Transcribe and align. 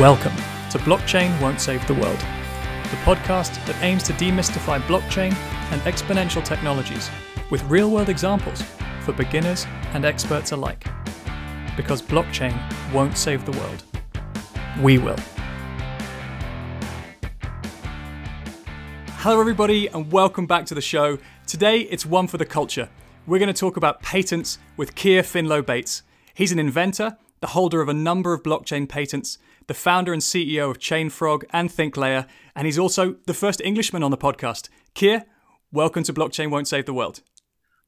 Welcome 0.00 0.36
to 0.72 0.78
Blockchain 0.80 1.40
Won't 1.40 1.58
Save 1.58 1.86
the 1.86 1.94
World, 1.94 2.18
the 2.18 2.98
podcast 3.06 3.64
that 3.64 3.82
aims 3.82 4.02
to 4.02 4.12
demystify 4.12 4.78
blockchain 4.80 5.32
and 5.72 5.80
exponential 5.90 6.44
technologies 6.44 7.08
with 7.48 7.64
real 7.64 7.90
world 7.90 8.10
examples 8.10 8.62
for 9.00 9.14
beginners 9.14 9.64
and 9.94 10.04
experts 10.04 10.52
alike. 10.52 10.86
Because 11.78 12.02
blockchain 12.02 12.54
won't 12.92 13.16
save 13.16 13.46
the 13.46 13.52
world, 13.52 13.84
we 14.82 14.98
will. 14.98 15.16
Hello, 19.20 19.40
everybody, 19.40 19.86
and 19.86 20.12
welcome 20.12 20.44
back 20.46 20.66
to 20.66 20.74
the 20.74 20.82
show. 20.82 21.16
Today, 21.46 21.80
it's 21.80 22.04
one 22.04 22.26
for 22.26 22.36
the 22.36 22.44
culture. 22.44 22.90
We're 23.26 23.38
going 23.38 23.46
to 23.46 23.58
talk 23.58 23.78
about 23.78 24.02
patents 24.02 24.58
with 24.76 24.94
Keir 24.94 25.22
Finlow 25.22 25.64
Bates. 25.64 26.02
He's 26.34 26.52
an 26.52 26.58
inventor, 26.58 27.16
the 27.40 27.46
holder 27.48 27.80
of 27.80 27.88
a 27.88 27.94
number 27.94 28.34
of 28.34 28.42
blockchain 28.42 28.86
patents, 28.86 29.38
the 29.66 29.74
founder 29.74 30.12
and 30.12 30.22
CEO 30.22 30.70
of 30.70 30.78
Chainfrog 30.78 31.44
and 31.50 31.68
ThinkLayer, 31.68 32.26
and 32.54 32.66
he's 32.66 32.78
also 32.78 33.16
the 33.26 33.34
first 33.34 33.60
Englishman 33.60 34.02
on 34.02 34.10
the 34.10 34.16
podcast. 34.16 34.68
Keir, 34.94 35.24
welcome 35.72 36.04
to 36.04 36.12
Blockchain 36.12 36.50
Won't 36.50 36.68
Save 36.68 36.86
the 36.86 36.94
World. 36.94 37.22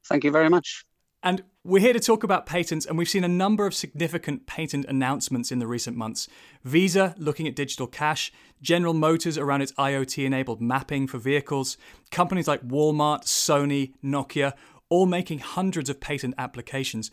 Thank 0.05 0.23
you 0.23 0.31
very 0.31 0.49
much. 0.49 0.85
And 1.23 1.43
we're 1.63 1.81
here 1.81 1.93
to 1.93 1.99
talk 1.99 2.23
about 2.23 2.45
patents, 2.45 2.85
and 2.85 2.97
we've 2.97 3.09
seen 3.09 3.23
a 3.23 3.29
number 3.29 3.65
of 3.65 3.73
significant 3.73 4.45
patent 4.45 4.85
announcements 4.85 5.51
in 5.51 5.59
the 5.59 5.67
recent 5.67 5.95
months. 5.95 6.27
Visa 6.63 7.13
looking 7.17 7.47
at 7.47 7.55
digital 7.55 7.87
cash, 7.87 8.31
General 8.61 8.93
Motors 8.93 9.37
around 9.37 9.61
its 9.61 9.73
IoT 9.73 10.25
enabled 10.25 10.61
mapping 10.61 11.07
for 11.07 11.17
vehicles, 11.17 11.77
companies 12.11 12.47
like 12.47 12.67
Walmart, 12.67 13.23
Sony, 13.23 13.93
Nokia, 14.03 14.53
all 14.89 15.05
making 15.05 15.39
hundreds 15.39 15.89
of 15.89 15.99
patent 15.99 16.35
applications. 16.37 17.11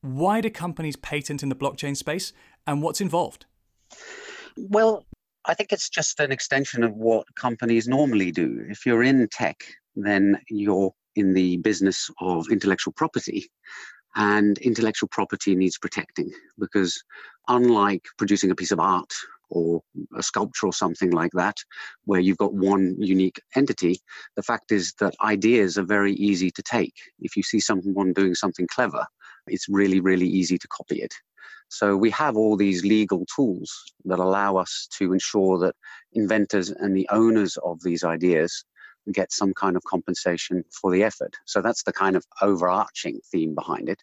Why 0.00 0.40
do 0.40 0.50
companies 0.50 0.96
patent 0.96 1.42
in 1.42 1.48
the 1.48 1.56
blockchain 1.56 1.96
space, 1.96 2.32
and 2.66 2.82
what's 2.82 3.00
involved? 3.00 3.46
Well, 4.56 5.04
I 5.44 5.54
think 5.54 5.72
it's 5.72 5.88
just 5.88 6.20
an 6.20 6.32
extension 6.32 6.84
of 6.84 6.92
what 6.94 7.26
companies 7.36 7.88
normally 7.88 8.32
do. 8.32 8.64
If 8.68 8.84
you're 8.84 9.02
in 9.02 9.28
tech, 9.28 9.64
then 9.96 10.40
you're 10.48 10.92
in 11.16 11.34
the 11.34 11.56
business 11.58 12.10
of 12.20 12.46
intellectual 12.50 12.92
property. 12.92 13.50
And 14.16 14.58
intellectual 14.58 15.08
property 15.08 15.54
needs 15.54 15.78
protecting 15.78 16.30
because, 16.58 17.02
unlike 17.46 18.06
producing 18.16 18.50
a 18.50 18.54
piece 18.54 18.72
of 18.72 18.80
art 18.80 19.12
or 19.50 19.80
a 20.16 20.22
sculpture 20.22 20.66
or 20.66 20.72
something 20.72 21.10
like 21.10 21.30
that, 21.34 21.56
where 22.04 22.20
you've 22.20 22.38
got 22.38 22.54
one 22.54 22.96
unique 22.98 23.40
entity, 23.54 24.00
the 24.34 24.42
fact 24.42 24.72
is 24.72 24.94
that 24.98 25.14
ideas 25.22 25.78
are 25.78 25.84
very 25.84 26.14
easy 26.14 26.50
to 26.50 26.62
take. 26.62 26.94
If 27.20 27.36
you 27.36 27.42
see 27.42 27.60
someone 27.60 28.12
doing 28.12 28.34
something 28.34 28.66
clever, 28.66 29.06
it's 29.50 29.68
really, 29.68 30.00
really 30.00 30.26
easy 30.26 30.58
to 30.58 30.68
copy 30.68 31.00
it. 31.02 31.14
So 31.68 31.96
we 31.96 32.10
have 32.10 32.36
all 32.36 32.56
these 32.56 32.84
legal 32.84 33.26
tools 33.34 33.70
that 34.06 34.18
allow 34.18 34.56
us 34.56 34.88
to 34.98 35.12
ensure 35.12 35.58
that 35.58 35.74
inventors 36.12 36.70
and 36.70 36.96
the 36.96 37.08
owners 37.10 37.58
of 37.58 37.82
these 37.82 38.04
ideas 38.04 38.64
get 39.12 39.32
some 39.32 39.52
kind 39.54 39.76
of 39.76 39.84
compensation 39.84 40.64
for 40.70 40.90
the 40.90 41.02
effort. 41.02 41.34
So 41.44 41.60
that's 41.60 41.82
the 41.82 41.92
kind 41.92 42.16
of 42.16 42.24
overarching 42.42 43.20
theme 43.30 43.54
behind 43.54 43.88
it. 43.88 44.02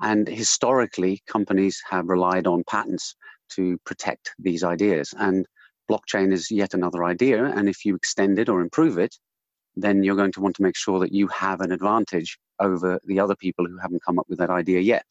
And 0.00 0.26
historically, 0.28 1.22
companies 1.26 1.80
have 1.88 2.08
relied 2.08 2.46
on 2.46 2.64
patents 2.68 3.14
to 3.50 3.78
protect 3.84 4.32
these 4.38 4.64
ideas. 4.64 5.14
And 5.16 5.46
blockchain 5.90 6.32
is 6.32 6.50
yet 6.50 6.74
another 6.74 7.04
idea. 7.04 7.44
And 7.44 7.68
if 7.68 7.84
you 7.84 7.94
extend 7.94 8.38
it 8.38 8.48
or 8.48 8.60
improve 8.60 8.98
it, 8.98 9.14
then 9.76 10.02
you're 10.02 10.16
going 10.16 10.32
to 10.32 10.40
want 10.40 10.56
to 10.56 10.62
make 10.62 10.76
sure 10.76 11.00
that 11.00 11.12
you 11.12 11.28
have 11.28 11.60
an 11.60 11.72
advantage 11.72 12.38
over 12.60 13.00
the 13.04 13.20
other 13.20 13.36
people 13.36 13.66
who 13.66 13.78
haven't 13.78 14.02
come 14.04 14.18
up 14.18 14.26
with 14.28 14.38
that 14.38 14.50
idea 14.50 14.80
yet. 14.80 15.04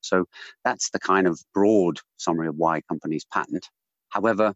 So 0.00 0.26
that's 0.64 0.90
the 0.90 0.98
kind 0.98 1.26
of 1.26 1.40
broad 1.52 1.98
summary 2.16 2.48
of 2.48 2.56
why 2.56 2.80
companies 2.82 3.24
patent. 3.24 3.68
However, 4.08 4.54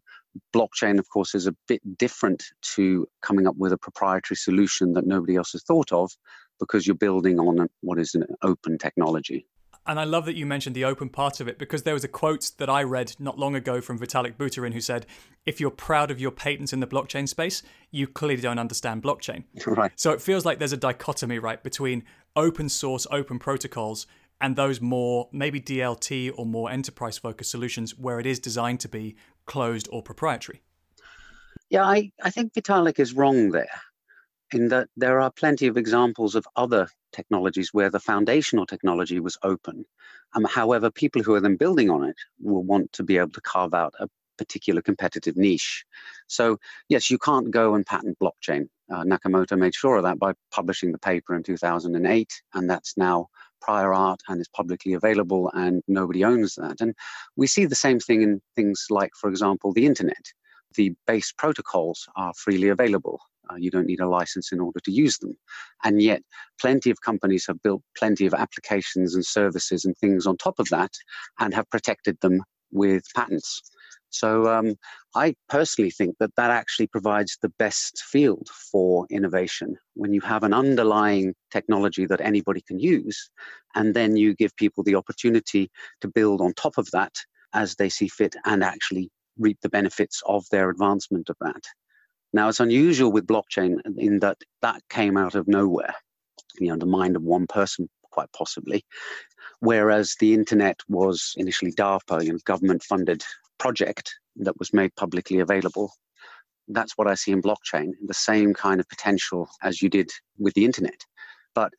blockchain, 0.53 0.99
of 0.99 1.09
course, 1.09 1.35
is 1.35 1.47
a 1.47 1.55
bit 1.67 1.81
different 1.97 2.45
to 2.75 3.07
coming 3.21 3.45
up 3.45 3.55
with 3.57 3.73
a 3.73 3.77
proprietary 3.77 4.37
solution 4.37 4.93
that 4.93 5.05
nobody 5.05 5.35
else 5.35 5.51
has 5.51 5.63
thought 5.63 5.91
of 5.91 6.11
because 6.59 6.87
you're 6.87 6.95
building 6.95 7.39
on 7.39 7.67
what 7.81 7.99
is 7.99 8.15
an 8.15 8.25
open 8.41 8.77
technology. 8.77 9.45
And 9.85 9.99
I 9.99 10.03
love 10.03 10.25
that 10.25 10.35
you 10.35 10.45
mentioned 10.45 10.75
the 10.75 10.85
open 10.85 11.09
part 11.09 11.39
of 11.39 11.47
it 11.47 11.57
because 11.57 11.81
there 11.83 11.95
was 11.95 12.03
a 12.03 12.07
quote 12.07 12.51
that 12.57 12.69
I 12.69 12.83
read 12.83 13.15
not 13.17 13.39
long 13.39 13.55
ago 13.55 13.81
from 13.81 13.97
Vitalik 13.97 14.35
Buterin 14.35 14.73
who 14.73 14.81
said, 14.81 15.07
if 15.45 15.59
you're 15.59 15.71
proud 15.71 16.11
of 16.11 16.19
your 16.19 16.31
patents 16.31 16.73
in 16.73 16.79
the 16.79 16.85
blockchain 16.85 17.27
space, 17.27 17.63
you 17.89 18.05
clearly 18.05 18.41
don't 18.41 18.59
understand 18.59 19.01
blockchain. 19.01 19.45
Right. 19.65 19.91
So 19.95 20.11
it 20.11 20.21
feels 20.21 20.45
like 20.45 20.59
there's 20.59 20.73
a 20.73 20.77
dichotomy, 20.77 21.39
right, 21.39 21.63
between 21.63 22.03
open 22.35 22.69
source, 22.69 23.05
open 23.11 23.39
protocols 23.39 24.07
and 24.41 24.55
those 24.55 24.79
more 24.79 25.29
maybe 25.31 25.59
DLT 25.59 26.31
or 26.35 26.45
more 26.45 26.71
enterprise 26.71 27.17
focused 27.17 27.51
solutions 27.51 27.97
where 27.97 28.19
it 28.19 28.25
is 28.25 28.39
designed 28.39 28.79
to 28.81 28.89
be 28.89 29.15
closed 29.45 29.87
or 29.91 30.01
proprietary. 30.01 30.61
Yeah, 31.69 31.83
I, 31.83 32.11
I 32.23 32.29
think 32.29 32.53
Vitalik 32.53 32.99
is 32.99 33.13
wrong 33.13 33.51
there 33.51 33.81
in 34.51 34.69
that 34.69 34.87
there 34.97 35.21
are 35.21 35.31
plenty 35.31 35.67
of 35.67 35.77
examples 35.77 36.35
of 36.35 36.47
other 36.55 36.87
technologies 37.11 37.73
where 37.73 37.89
the 37.89 37.99
foundational 37.99 38.65
technology 38.65 39.19
was 39.19 39.37
open. 39.43 39.85
Um, 40.33 40.45
however, 40.45 40.89
people 40.89 41.21
who 41.21 41.35
are 41.35 41.41
then 41.41 41.55
building 41.55 41.89
on 41.89 42.03
it 42.03 42.15
will 42.41 42.63
want 42.63 42.91
to 42.93 43.03
be 43.03 43.17
able 43.17 43.31
to 43.31 43.41
carve 43.41 43.73
out 43.73 43.93
a 43.99 44.07
particular 44.39 44.81
competitive 44.81 45.35
niche. 45.37 45.85
So, 46.27 46.57
yes, 46.87 47.11
you 47.11 47.19
can't 47.19 47.51
go 47.51 47.75
and 47.75 47.85
patent 47.85 48.17
blockchain. 48.19 48.69
Uh, 48.91 49.03
Nakamoto 49.03 49.57
made 49.57 49.75
sure 49.75 49.97
of 49.97 50.03
that 50.03 50.17
by 50.17 50.33
publishing 50.51 50.91
the 50.91 50.97
paper 50.97 51.35
in 51.35 51.43
2008, 51.43 52.41
and 52.55 52.69
that's 52.69 52.97
now 52.97 53.27
prior 53.61 53.93
art 53.93 54.21
and 54.29 54.39
is 54.39 54.47
publicly 54.47 54.93
available, 54.93 55.51
and 55.53 55.83
nobody 55.87 56.23
owns 56.23 56.55
that. 56.55 56.77
And 56.79 56.95
we 57.35 57.45
see 57.45 57.65
the 57.65 57.75
same 57.75 57.99
thing 57.99 58.21
in 58.21 58.41
things 58.55 58.87
like, 58.89 59.11
for 59.19 59.29
example, 59.29 59.73
the 59.73 59.85
internet. 59.85 60.25
The 60.75 60.93
base 61.05 61.33
protocols 61.37 62.07
are 62.15 62.33
freely 62.33 62.69
available. 62.69 63.19
Uh, 63.49 63.55
you 63.55 63.71
don't 63.71 63.87
need 63.87 63.99
a 63.99 64.07
license 64.07 64.51
in 64.51 64.59
order 64.59 64.79
to 64.79 64.91
use 64.91 65.17
them. 65.17 65.35
And 65.83 66.01
yet, 66.01 66.21
plenty 66.61 66.91
of 66.91 67.01
companies 67.01 67.45
have 67.47 67.61
built 67.63 67.81
plenty 67.97 68.25
of 68.27 68.33
applications 68.33 69.15
and 69.15 69.25
services 69.25 69.85
and 69.85 69.97
things 69.97 70.27
on 70.27 70.37
top 70.37 70.59
of 70.59 70.69
that 70.69 70.91
and 71.39 71.53
have 71.53 71.69
protected 71.69 72.17
them 72.21 72.43
with 72.71 73.03
patents. 73.15 73.61
So 74.09 74.47
um, 74.47 74.75
I 75.15 75.35
personally 75.47 75.91
think 75.91 76.15
that 76.19 76.35
that 76.35 76.51
actually 76.51 76.87
provides 76.87 77.37
the 77.41 77.53
best 77.59 78.03
field 78.03 78.49
for 78.71 79.05
innovation 79.09 79.75
when 79.93 80.13
you 80.13 80.21
have 80.21 80.43
an 80.43 80.53
underlying 80.53 81.35
technology 81.51 82.05
that 82.07 82.21
anybody 82.21 82.61
can 82.61 82.79
use, 82.79 83.29
and 83.75 83.95
then 83.95 84.17
you 84.17 84.33
give 84.35 84.55
people 84.55 84.83
the 84.83 84.95
opportunity 84.95 85.69
to 86.01 86.07
build 86.07 86.41
on 86.41 86.53
top 86.53 86.77
of 86.77 86.89
that 86.91 87.13
as 87.53 87.75
they 87.75 87.89
see 87.89 88.07
fit 88.07 88.35
and 88.45 88.63
actually 88.63 89.09
reap 89.37 89.57
the 89.61 89.69
benefits 89.69 90.21
of 90.25 90.45
their 90.51 90.69
advancement 90.69 91.29
of 91.29 91.37
that. 91.41 91.63
Now, 92.33 92.49
it's 92.49 92.59
unusual 92.59 93.11
with 93.11 93.25
blockchain 93.25 93.77
in 93.97 94.19
that 94.19 94.37
that 94.61 94.81
came 94.89 95.17
out 95.17 95.35
of 95.35 95.47
nowhere, 95.47 95.95
you 96.59 96.67
know, 96.67 96.77
the 96.77 96.85
mind 96.85 97.15
of 97.15 97.23
one 97.23 97.47
person, 97.47 97.89
quite 98.11 98.31
possibly. 98.33 98.85
Whereas 99.61 100.15
the 100.19 100.33
internet 100.33 100.79
was 100.87 101.33
initially 101.37 101.71
DARPA, 101.71 102.23
you 102.23 102.33
know, 102.33 102.39
government 102.45 102.83
funded 102.83 103.23
project 103.59 104.15
that 104.37 104.57
was 104.57 104.73
made 104.73 104.95
publicly 104.95 105.39
available. 105.39 105.91
That's 106.67 106.93
what 106.97 107.07
I 107.07 107.15
see 107.15 107.31
in 107.31 107.41
blockchain, 107.41 107.91
the 108.05 108.13
same 108.13 108.53
kind 108.53 108.79
of 108.79 108.87
potential 108.89 109.49
as 109.61 109.81
you 109.81 109.89
did 109.89 110.09
with 110.37 110.53
the 110.53 110.65
internet. 110.65 111.05
But 111.53 111.73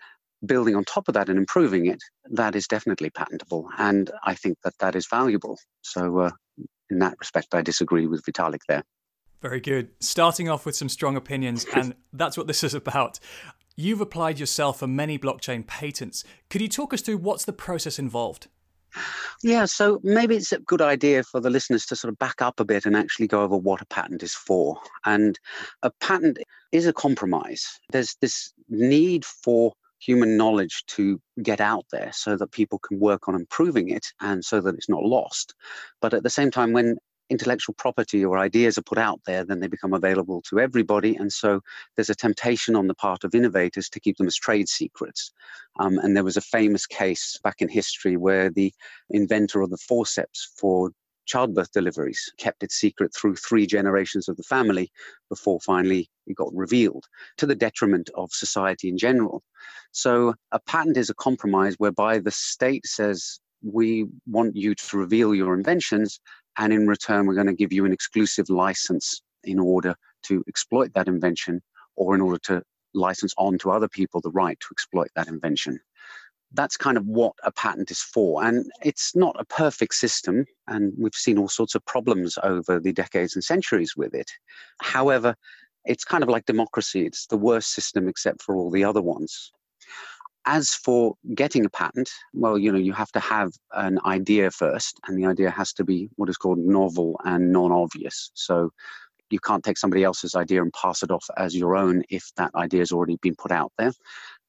building 0.44 0.74
on 0.74 0.84
top 0.84 1.08
of 1.08 1.14
that 1.14 1.28
and 1.28 1.38
improving 1.38 1.86
it, 1.86 2.02
that 2.30 2.54
is 2.56 2.66
definitely 2.66 3.10
patentable. 3.10 3.68
And 3.78 4.10
I 4.24 4.34
think 4.34 4.58
that 4.64 4.78
that 4.78 4.96
is 4.96 5.06
valuable. 5.08 5.58
So, 5.82 6.18
uh, 6.18 6.30
in 6.90 6.98
that 6.98 7.14
respect, 7.20 7.54
I 7.54 7.62
disagree 7.62 8.06
with 8.06 8.24
Vitalik 8.24 8.62
there. 8.68 8.82
Very 9.40 9.60
good. 9.60 9.90
Starting 10.00 10.48
off 10.48 10.66
with 10.66 10.76
some 10.76 10.88
strong 10.88 11.16
opinions, 11.16 11.64
and 11.74 11.94
that's 12.12 12.36
what 12.36 12.46
this 12.46 12.64
is 12.64 12.74
about. 12.74 13.20
You've 13.76 14.00
applied 14.00 14.38
yourself 14.38 14.80
for 14.80 14.86
many 14.86 15.18
blockchain 15.18 15.66
patents. 15.66 16.24
Could 16.50 16.60
you 16.60 16.68
talk 16.68 16.92
us 16.92 17.00
through 17.00 17.18
what's 17.18 17.44
the 17.44 17.52
process 17.52 17.98
involved? 17.98 18.48
Yeah, 19.42 19.64
so 19.64 20.00
maybe 20.02 20.36
it's 20.36 20.52
a 20.52 20.58
good 20.58 20.82
idea 20.82 21.22
for 21.22 21.40
the 21.40 21.50
listeners 21.50 21.86
to 21.86 21.96
sort 21.96 22.12
of 22.12 22.18
back 22.18 22.42
up 22.42 22.60
a 22.60 22.64
bit 22.64 22.86
and 22.86 22.96
actually 22.96 23.26
go 23.26 23.42
over 23.42 23.56
what 23.56 23.80
a 23.80 23.86
patent 23.86 24.22
is 24.22 24.34
for. 24.34 24.78
And 25.04 25.38
a 25.82 25.90
patent 26.00 26.38
is 26.72 26.86
a 26.86 26.92
compromise. 26.92 27.66
There's 27.90 28.16
this 28.20 28.52
need 28.68 29.24
for 29.24 29.72
human 30.00 30.36
knowledge 30.36 30.84
to 30.86 31.20
get 31.42 31.60
out 31.60 31.84
there 31.92 32.10
so 32.12 32.36
that 32.36 32.52
people 32.52 32.78
can 32.78 32.98
work 32.98 33.28
on 33.28 33.34
improving 33.34 33.90
it 33.90 34.06
and 34.20 34.44
so 34.44 34.60
that 34.60 34.74
it's 34.74 34.88
not 34.88 35.02
lost. 35.02 35.54
But 36.00 36.14
at 36.14 36.22
the 36.22 36.30
same 36.30 36.50
time, 36.50 36.72
when 36.72 36.96
intellectual 37.30 37.74
property 37.78 38.24
or 38.24 38.38
ideas 38.38 38.76
are 38.76 38.82
put 38.82 38.98
out 38.98 39.20
there, 39.24 39.44
then 39.44 39.60
they 39.60 39.68
become 39.68 39.94
available 39.94 40.42
to 40.42 40.60
everybody. 40.60 41.16
And 41.16 41.32
so 41.32 41.60
there's 41.96 42.10
a 42.10 42.14
temptation 42.14 42.76
on 42.76 42.88
the 42.88 42.94
part 42.94 43.24
of 43.24 43.34
innovators 43.34 43.88
to 43.90 44.00
keep 44.00 44.16
them 44.16 44.26
as 44.26 44.36
trade 44.36 44.68
secrets. 44.68 45.32
Um, 45.78 45.98
and 45.98 46.16
there 46.16 46.24
was 46.24 46.36
a 46.36 46.42
famous 46.42 46.86
case 46.86 47.38
back 47.42 47.60
in 47.60 47.68
history 47.68 48.16
where 48.16 48.50
the 48.50 48.72
inventor 49.10 49.62
of 49.62 49.70
the 49.70 49.78
forceps 49.78 50.52
for 50.58 50.90
childbirth 51.26 51.70
deliveries 51.72 52.32
kept 52.38 52.62
it 52.64 52.72
secret 52.72 53.14
through 53.14 53.36
three 53.36 53.66
generations 53.66 54.28
of 54.28 54.36
the 54.36 54.42
family 54.42 54.90
before 55.28 55.60
finally 55.60 56.10
it 56.26 56.34
got 56.34 56.52
revealed 56.52 57.04
to 57.36 57.46
the 57.46 57.54
detriment 57.54 58.10
of 58.16 58.32
society 58.32 58.88
in 58.88 58.98
general. 58.98 59.42
So 59.92 60.34
a 60.50 60.58
patent 60.58 60.96
is 60.96 61.10
a 61.10 61.14
compromise 61.14 61.76
whereby 61.78 62.18
the 62.18 62.32
state 62.32 62.84
says 62.84 63.38
we 63.62 64.06
want 64.26 64.56
you 64.56 64.74
to 64.74 64.96
reveal 64.96 65.34
your 65.34 65.54
inventions, 65.54 66.20
And 66.58 66.72
in 66.72 66.86
return, 66.86 67.26
we're 67.26 67.34
going 67.34 67.46
to 67.46 67.52
give 67.52 67.72
you 67.72 67.84
an 67.84 67.92
exclusive 67.92 68.50
license 68.50 69.22
in 69.44 69.58
order 69.58 69.94
to 70.24 70.44
exploit 70.48 70.92
that 70.94 71.08
invention 71.08 71.62
or 71.96 72.14
in 72.14 72.20
order 72.20 72.38
to 72.44 72.62
license 72.94 73.32
on 73.38 73.58
to 73.58 73.70
other 73.70 73.88
people 73.88 74.20
the 74.20 74.30
right 74.30 74.58
to 74.60 74.66
exploit 74.72 75.08
that 75.14 75.28
invention. 75.28 75.78
That's 76.52 76.76
kind 76.76 76.96
of 76.96 77.06
what 77.06 77.34
a 77.44 77.52
patent 77.52 77.90
is 77.90 78.00
for. 78.00 78.44
And 78.44 78.66
it's 78.82 79.14
not 79.14 79.36
a 79.38 79.44
perfect 79.44 79.94
system, 79.94 80.44
and 80.66 80.92
we've 80.98 81.14
seen 81.14 81.38
all 81.38 81.48
sorts 81.48 81.76
of 81.76 81.84
problems 81.86 82.36
over 82.42 82.80
the 82.80 82.92
decades 82.92 83.36
and 83.36 83.44
centuries 83.44 83.96
with 83.96 84.14
it. 84.14 84.30
However, 84.82 85.36
it's 85.84 86.04
kind 86.04 86.22
of 86.22 86.28
like 86.28 86.46
democracy. 86.46 87.06
It's 87.06 87.26
the 87.26 87.36
worst 87.36 87.72
system 87.72 88.08
except 88.08 88.42
for 88.42 88.56
all 88.56 88.70
the 88.70 88.84
other 88.84 89.00
ones. 89.00 89.52
As 90.52 90.70
for 90.70 91.14
getting 91.32 91.64
a 91.64 91.70
patent, 91.70 92.10
well, 92.34 92.58
you 92.58 92.72
know, 92.72 92.78
you 92.78 92.92
have 92.92 93.12
to 93.12 93.20
have 93.20 93.52
an 93.70 94.00
idea 94.04 94.50
first, 94.50 94.98
and 95.06 95.16
the 95.16 95.24
idea 95.24 95.48
has 95.48 95.72
to 95.74 95.84
be 95.84 96.08
what 96.16 96.28
is 96.28 96.36
called 96.36 96.58
novel 96.58 97.20
and 97.24 97.52
non 97.52 97.70
obvious. 97.70 98.32
So 98.34 98.72
you 99.30 99.38
can't 99.38 99.62
take 99.62 99.78
somebody 99.78 100.02
else's 100.02 100.34
idea 100.34 100.60
and 100.60 100.72
pass 100.72 101.04
it 101.04 101.12
off 101.12 101.24
as 101.36 101.54
your 101.54 101.76
own 101.76 102.02
if 102.10 102.32
that 102.36 102.52
idea 102.56 102.80
has 102.80 102.90
already 102.90 103.16
been 103.22 103.36
put 103.36 103.52
out 103.52 103.72
there. 103.78 103.92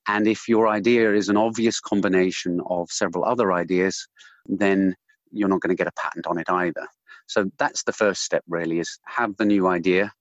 And 0.07 0.27
if 0.27 0.49
your 0.49 0.67
idea 0.67 1.13
is 1.13 1.29
an 1.29 1.37
obvious 1.37 1.79
combination 1.79 2.61
of 2.65 2.89
several 2.89 3.23
other 3.23 3.53
ideas, 3.53 4.07
then 4.47 4.95
you're 5.31 5.49
not 5.49 5.61
going 5.61 5.75
to 5.75 5.79
get 5.81 5.93
a 5.93 6.01
patent 6.01 6.25
on 6.25 6.39
it 6.39 6.49
either. 6.49 6.87
So 7.27 7.51
that's 7.59 7.83
the 7.83 7.93
first 7.93 8.23
step, 8.23 8.43
really, 8.47 8.79
is 8.79 8.97
have 9.05 9.37
the 9.37 9.45
new 9.45 9.67
idea 9.67 10.11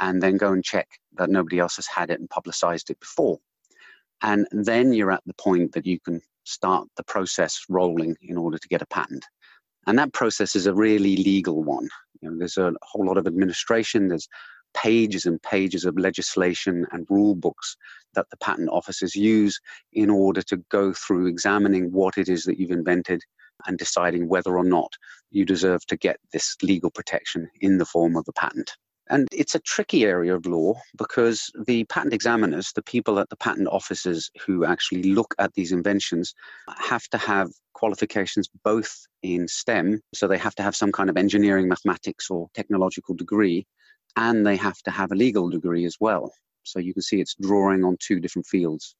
and 0.00 0.22
then 0.22 0.38
go 0.38 0.52
and 0.52 0.64
check 0.64 0.88
that 1.18 1.28
nobody 1.28 1.58
else 1.58 1.76
has 1.76 1.86
had 1.86 2.08
it 2.08 2.20
and 2.20 2.30
publicized 2.30 2.88
it 2.88 3.00
before. 3.00 3.38
And 4.22 4.46
then 4.50 4.92
you're 4.92 5.12
at 5.12 5.22
the 5.26 5.34
point 5.34 5.72
that 5.72 5.86
you 5.86 6.00
can 6.00 6.20
start 6.44 6.88
the 6.96 7.04
process 7.04 7.64
rolling 7.68 8.16
in 8.22 8.36
order 8.36 8.58
to 8.58 8.68
get 8.68 8.82
a 8.82 8.86
patent. 8.86 9.24
And 9.86 9.98
that 9.98 10.12
process 10.12 10.56
is 10.56 10.66
a 10.66 10.74
really 10.74 11.16
legal 11.16 11.62
one. 11.62 11.88
You 12.20 12.30
know, 12.30 12.38
there's 12.38 12.56
a 12.56 12.72
whole 12.82 13.06
lot 13.06 13.18
of 13.18 13.26
administration, 13.26 14.08
there's 14.08 14.28
pages 14.74 15.26
and 15.26 15.42
pages 15.42 15.84
of 15.84 15.98
legislation 15.98 16.86
and 16.92 17.06
rule 17.08 17.34
books 17.34 17.76
that 18.14 18.28
the 18.30 18.36
patent 18.38 18.68
offices 18.70 19.14
use 19.14 19.58
in 19.92 20.10
order 20.10 20.42
to 20.42 20.58
go 20.70 20.92
through 20.92 21.26
examining 21.26 21.92
what 21.92 22.18
it 22.18 22.28
is 22.28 22.44
that 22.44 22.58
you've 22.58 22.70
invented 22.70 23.22
and 23.66 23.78
deciding 23.78 24.28
whether 24.28 24.56
or 24.56 24.64
not 24.64 24.92
you 25.30 25.44
deserve 25.44 25.84
to 25.86 25.96
get 25.96 26.18
this 26.32 26.56
legal 26.62 26.90
protection 26.90 27.48
in 27.60 27.78
the 27.78 27.86
form 27.86 28.16
of 28.16 28.26
a 28.28 28.32
patent. 28.32 28.72
And 29.08 29.28
it's 29.32 29.54
a 29.54 29.60
tricky 29.60 30.04
area 30.04 30.34
of 30.34 30.46
law 30.46 30.74
because 30.98 31.50
the 31.66 31.84
patent 31.84 32.12
examiners, 32.12 32.72
the 32.74 32.82
people 32.82 33.18
at 33.18 33.28
the 33.28 33.36
patent 33.36 33.68
offices 33.68 34.30
who 34.44 34.64
actually 34.64 35.04
look 35.04 35.34
at 35.38 35.54
these 35.54 35.72
inventions, 35.72 36.34
have 36.78 37.04
to 37.08 37.18
have 37.18 37.50
qualifications 37.72 38.48
both 38.64 39.06
in 39.22 39.46
STEM, 39.46 40.00
so 40.14 40.26
they 40.26 40.38
have 40.38 40.54
to 40.56 40.62
have 40.62 40.74
some 40.74 40.90
kind 40.90 41.08
of 41.08 41.16
engineering, 41.16 41.68
mathematics, 41.68 42.30
or 42.30 42.48
technological 42.54 43.14
degree, 43.14 43.66
and 44.16 44.46
they 44.46 44.56
have 44.56 44.78
to 44.82 44.90
have 44.90 45.12
a 45.12 45.16
legal 45.16 45.50
degree 45.50 45.84
as 45.84 45.96
well. 46.00 46.32
So 46.64 46.80
you 46.80 46.92
can 46.92 47.02
see 47.02 47.20
it's 47.20 47.36
drawing 47.40 47.84
on 47.84 47.96
two 48.00 48.18
different 48.18 48.46
fields. 48.46 48.96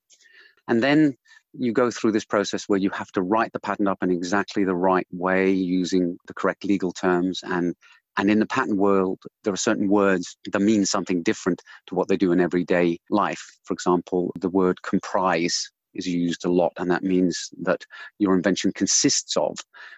And 0.69 0.82
then 0.82 1.17
you 1.53 1.73
go 1.73 1.91
through 1.91 2.12
this 2.12 2.25
process 2.25 2.69
where 2.69 2.79
you 2.79 2.91
have 2.91 3.11
to 3.12 3.23
write 3.23 3.53
the 3.53 3.61
patent 3.61 3.88
up 3.88 4.03
in 4.03 4.11
exactly 4.11 4.64
the 4.64 4.75
right 4.75 5.06
way 5.11 5.50
using 5.50 6.19
the 6.26 6.35
correct 6.35 6.64
legal 6.64 6.93
terms 6.93 7.41
and 7.43 7.75
and 8.16 8.30
in 8.30 8.38
the 8.38 8.46
patent 8.46 8.78
world, 8.78 9.18
there 9.44 9.52
are 9.52 9.58
certain 9.58 9.88
words 9.88 10.36
that 10.50 10.60
mean 10.60 10.86
something 10.86 11.22
different 11.22 11.62
to 11.86 11.94
what 11.94 12.08
they 12.08 12.16
do 12.16 12.32
in 12.32 12.40
everyday 12.40 12.98
life. 13.10 13.58
For 13.64 13.74
example, 13.74 14.32
the 14.40 14.48
word 14.48 14.82
comprise 14.82 15.70
is 15.94 16.06
used 16.06 16.44
a 16.44 16.50
lot, 16.50 16.72
and 16.76 16.90
that 16.90 17.02
means 17.02 17.50
that 17.62 17.84
your 18.18 18.34
invention 18.34 18.72
consists 18.72 19.36
of. 19.36 19.56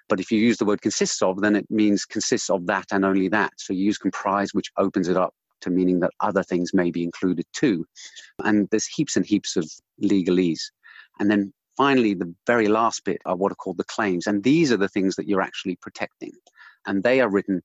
But 0.08 0.20
if 0.20 0.30
you 0.30 0.38
use 0.38 0.56
the 0.56 0.64
word 0.64 0.82
consists 0.82 1.22
of, 1.22 1.40
then 1.40 1.56
it 1.56 1.70
means 1.70 2.04
consists 2.04 2.50
of 2.50 2.66
that 2.66 2.86
and 2.92 3.04
only 3.04 3.28
that. 3.28 3.52
So 3.56 3.72
you 3.72 3.84
use 3.84 3.98
comprise, 3.98 4.54
which 4.54 4.70
opens 4.76 5.08
it 5.08 5.16
up 5.16 5.34
to 5.60 5.70
meaning 5.70 6.00
that 6.00 6.12
other 6.20 6.42
things 6.42 6.72
may 6.72 6.90
be 6.90 7.02
included 7.02 7.46
too. 7.52 7.84
And 8.44 8.68
there's 8.70 8.86
heaps 8.86 9.16
and 9.16 9.26
heaps 9.26 9.56
of 9.56 9.68
legalese. 10.02 10.62
And 11.18 11.30
then 11.30 11.52
finally, 11.76 12.14
the 12.14 12.32
very 12.46 12.68
last 12.68 13.04
bit 13.04 13.20
are 13.26 13.36
what 13.36 13.52
are 13.52 13.56
called 13.56 13.78
the 13.78 13.84
claims. 13.84 14.26
And 14.26 14.42
these 14.42 14.70
are 14.72 14.76
the 14.76 14.88
things 14.88 15.16
that 15.16 15.28
you're 15.28 15.42
actually 15.42 15.76
protecting. 15.76 16.32
And 16.86 17.02
they 17.02 17.20
are 17.20 17.28
written 17.28 17.62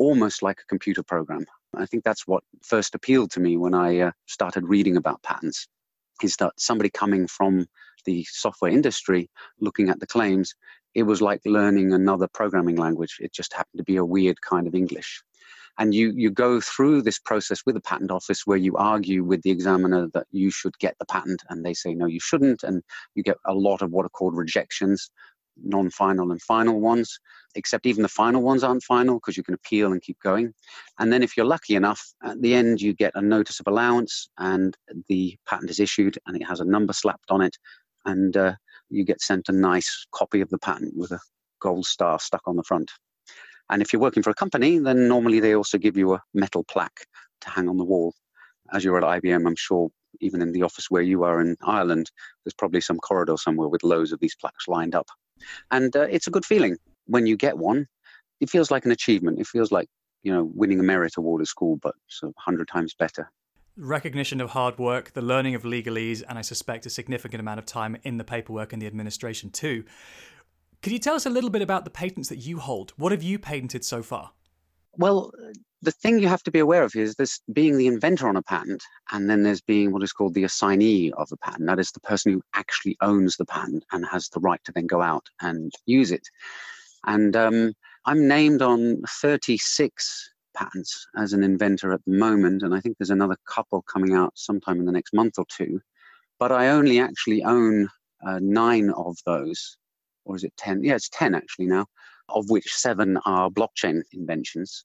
almost 0.00 0.42
like 0.42 0.58
a 0.60 0.66
computer 0.66 1.02
program. 1.02 1.44
I 1.76 1.86
think 1.86 2.02
that's 2.02 2.26
what 2.26 2.42
first 2.64 2.94
appealed 2.94 3.30
to 3.32 3.40
me 3.40 3.56
when 3.58 3.74
I 3.74 3.98
uh, 4.00 4.10
started 4.26 4.64
reading 4.66 4.96
about 4.96 5.22
patents 5.22 5.68
is 6.22 6.36
that 6.36 6.52
somebody 6.58 6.90
coming 6.90 7.26
from 7.26 7.66
the 8.06 8.24
software 8.28 8.72
industry 8.72 9.30
looking 9.60 9.90
at 9.90 10.00
the 10.00 10.06
claims, 10.06 10.54
it 10.94 11.02
was 11.02 11.20
like 11.20 11.40
learning 11.44 11.92
another 11.92 12.28
programming 12.32 12.76
language. 12.76 13.18
It 13.20 13.32
just 13.32 13.52
happened 13.52 13.78
to 13.78 13.84
be 13.84 13.96
a 13.96 14.04
weird 14.04 14.40
kind 14.40 14.66
of 14.66 14.74
English. 14.74 15.22
And 15.78 15.94
you, 15.94 16.12
you 16.16 16.30
go 16.30 16.60
through 16.60 17.02
this 17.02 17.18
process 17.18 17.60
with 17.64 17.74
the 17.74 17.80
patent 17.80 18.10
office 18.10 18.46
where 18.46 18.58
you 18.58 18.76
argue 18.76 19.22
with 19.22 19.42
the 19.42 19.50
examiner 19.50 20.08
that 20.14 20.26
you 20.30 20.50
should 20.50 20.78
get 20.78 20.96
the 20.98 21.06
patent 21.06 21.42
and 21.48 21.64
they 21.64 21.74
say, 21.74 21.94
no, 21.94 22.06
you 22.06 22.20
shouldn't. 22.20 22.62
And 22.62 22.82
you 23.14 23.22
get 23.22 23.36
a 23.46 23.54
lot 23.54 23.82
of 23.82 23.90
what 23.90 24.04
are 24.04 24.10
called 24.10 24.36
rejections 24.36 25.10
non-final 25.62 26.30
and 26.30 26.42
final 26.42 26.80
ones 26.80 27.18
except 27.54 27.86
even 27.86 28.02
the 28.02 28.08
final 28.08 28.42
ones 28.42 28.62
aren't 28.62 28.82
final 28.82 29.16
because 29.16 29.36
you 29.36 29.42
can 29.42 29.54
appeal 29.54 29.92
and 29.92 30.02
keep 30.02 30.18
going. 30.22 30.52
And 30.98 31.12
then 31.12 31.22
if 31.22 31.36
you're 31.36 31.46
lucky 31.46 31.74
enough 31.74 32.02
at 32.22 32.40
the 32.40 32.54
end 32.54 32.80
you 32.80 32.94
get 32.94 33.12
a 33.14 33.22
notice 33.22 33.60
of 33.60 33.66
allowance 33.66 34.28
and 34.38 34.76
the 35.08 35.36
patent 35.48 35.70
is 35.70 35.80
issued 35.80 36.18
and 36.26 36.36
it 36.36 36.44
has 36.44 36.60
a 36.60 36.64
number 36.64 36.92
slapped 36.92 37.30
on 37.30 37.40
it 37.40 37.56
and 38.04 38.36
uh, 38.36 38.54
you 38.88 39.04
get 39.04 39.20
sent 39.20 39.48
a 39.48 39.52
nice 39.52 40.06
copy 40.12 40.40
of 40.40 40.48
the 40.50 40.58
patent 40.58 40.94
with 40.96 41.10
a 41.12 41.20
gold 41.60 41.86
star 41.86 42.18
stuck 42.18 42.42
on 42.46 42.56
the 42.56 42.64
front. 42.64 42.90
And 43.70 43.82
if 43.82 43.92
you're 43.92 44.02
working 44.02 44.22
for 44.22 44.30
a 44.30 44.34
company 44.34 44.78
then 44.78 45.08
normally 45.08 45.40
they 45.40 45.54
also 45.54 45.78
give 45.78 45.96
you 45.96 46.14
a 46.14 46.22
metal 46.34 46.64
plaque 46.64 47.06
to 47.42 47.50
hang 47.50 47.68
on 47.68 47.76
the 47.76 47.84
wall. 47.84 48.14
As 48.72 48.84
you're 48.84 48.98
at 48.98 49.22
IBM 49.22 49.46
I'm 49.46 49.56
sure 49.56 49.90
even 50.20 50.42
in 50.42 50.52
the 50.52 50.62
office 50.62 50.90
where 50.90 51.02
you 51.02 51.22
are 51.22 51.40
in 51.40 51.56
Ireland, 51.62 52.10
there's 52.44 52.54
probably 52.54 52.80
some 52.80 52.98
corridor 52.98 53.36
somewhere 53.36 53.68
with 53.68 53.84
loads 53.84 54.12
of 54.12 54.20
these 54.20 54.34
plaques 54.34 54.68
lined 54.68 54.94
up. 54.94 55.06
And 55.70 55.94
uh, 55.94 56.02
it's 56.02 56.26
a 56.26 56.30
good 56.30 56.44
feeling 56.44 56.76
when 57.06 57.26
you 57.26 57.36
get 57.36 57.58
one. 57.58 57.86
It 58.40 58.50
feels 58.50 58.70
like 58.70 58.84
an 58.84 58.90
achievement. 58.90 59.38
It 59.38 59.46
feels 59.46 59.70
like, 59.70 59.88
you 60.22 60.32
know, 60.32 60.50
winning 60.54 60.80
a 60.80 60.82
merit 60.82 61.14
award 61.16 61.42
at 61.42 61.48
school, 61.48 61.76
but 61.76 61.94
sort 62.08 62.30
of 62.30 62.34
100 62.36 62.68
times 62.68 62.94
better. 62.94 63.30
Recognition 63.76 64.40
of 64.40 64.50
hard 64.50 64.78
work, 64.78 65.12
the 65.12 65.22
learning 65.22 65.54
of 65.54 65.62
legalese, 65.62 66.22
and 66.28 66.38
I 66.38 66.42
suspect 66.42 66.86
a 66.86 66.90
significant 66.90 67.40
amount 67.40 67.58
of 67.58 67.66
time 67.66 67.96
in 68.02 68.18
the 68.18 68.24
paperwork 68.24 68.72
and 68.72 68.82
the 68.82 68.86
administration 68.86 69.50
too. 69.50 69.84
Could 70.82 70.92
you 70.92 70.98
tell 70.98 71.14
us 71.14 71.26
a 71.26 71.30
little 71.30 71.50
bit 71.50 71.62
about 71.62 71.84
the 71.84 71.90
patents 71.90 72.28
that 72.30 72.38
you 72.38 72.58
hold? 72.58 72.92
What 72.96 73.12
have 73.12 73.22
you 73.22 73.38
patented 73.38 73.84
so 73.84 74.02
far? 74.02 74.32
Well, 74.96 75.32
the 75.82 75.92
thing 75.92 76.18
you 76.18 76.28
have 76.28 76.42
to 76.42 76.50
be 76.50 76.58
aware 76.58 76.82
of 76.82 76.94
is 76.94 77.14
this 77.14 77.40
being 77.52 77.78
the 77.78 77.86
inventor 77.86 78.28
on 78.28 78.36
a 78.36 78.42
patent, 78.42 78.82
and 79.12 79.30
then 79.30 79.42
there's 79.42 79.62
being 79.62 79.92
what 79.92 80.02
is 80.02 80.12
called 80.12 80.34
the 80.34 80.44
assignee 80.44 81.12
of 81.12 81.30
a 81.32 81.36
patent. 81.38 81.66
That 81.66 81.78
is 81.78 81.90
the 81.92 82.00
person 82.00 82.32
who 82.32 82.42
actually 82.54 82.96
owns 83.00 83.36
the 83.36 83.46
patent 83.46 83.84
and 83.92 84.04
has 84.06 84.28
the 84.28 84.40
right 84.40 84.62
to 84.64 84.72
then 84.72 84.86
go 84.86 85.00
out 85.00 85.26
and 85.40 85.72
use 85.86 86.10
it. 86.10 86.28
And 87.06 87.34
um, 87.34 87.72
I'm 88.04 88.28
named 88.28 88.62
on 88.62 89.02
36 89.08 90.30
patents 90.54 91.06
as 91.16 91.32
an 91.32 91.42
inventor 91.42 91.92
at 91.92 92.04
the 92.04 92.12
moment, 92.12 92.62
and 92.62 92.74
I 92.74 92.80
think 92.80 92.98
there's 92.98 93.10
another 93.10 93.36
couple 93.46 93.82
coming 93.82 94.14
out 94.14 94.32
sometime 94.36 94.80
in 94.80 94.86
the 94.86 94.92
next 94.92 95.14
month 95.14 95.38
or 95.38 95.46
two. 95.48 95.80
But 96.38 96.52
I 96.52 96.68
only 96.68 97.00
actually 97.00 97.42
own 97.42 97.88
uh, 98.26 98.38
nine 98.42 98.90
of 98.90 99.16
those, 99.24 99.76
or 100.24 100.36
is 100.36 100.44
it 100.44 100.52
10? 100.58 100.84
Yeah, 100.84 100.96
it's 100.96 101.08
10 101.10 101.34
actually 101.34 101.66
now, 101.66 101.86
of 102.34 102.50
which 102.50 102.72
seven 102.72 103.18
are 103.26 103.50
blockchain 103.50 104.02
inventions 104.12 104.84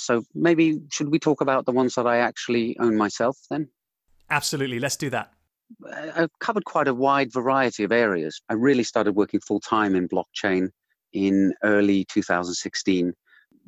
so 0.00 0.24
maybe 0.34 0.80
should 0.90 1.10
we 1.10 1.18
talk 1.18 1.42
about 1.42 1.66
the 1.66 1.72
ones 1.72 1.94
that 1.94 2.06
I 2.06 2.18
actually 2.18 2.76
own 2.78 2.96
myself 2.96 3.36
then? 3.50 3.68
Absolutely. 4.30 4.78
Let's 4.80 4.96
do 4.96 5.10
that. 5.10 5.32
I've 6.16 6.36
covered 6.40 6.64
quite 6.64 6.88
a 6.88 6.94
wide 6.94 7.32
variety 7.32 7.84
of 7.84 7.92
areas. 7.92 8.40
I 8.48 8.54
really 8.54 8.82
started 8.82 9.12
working 9.12 9.40
full 9.40 9.60
time 9.60 9.94
in 9.94 10.08
blockchain 10.08 10.70
in 11.12 11.52
early 11.62 12.06
2016, 12.06 13.12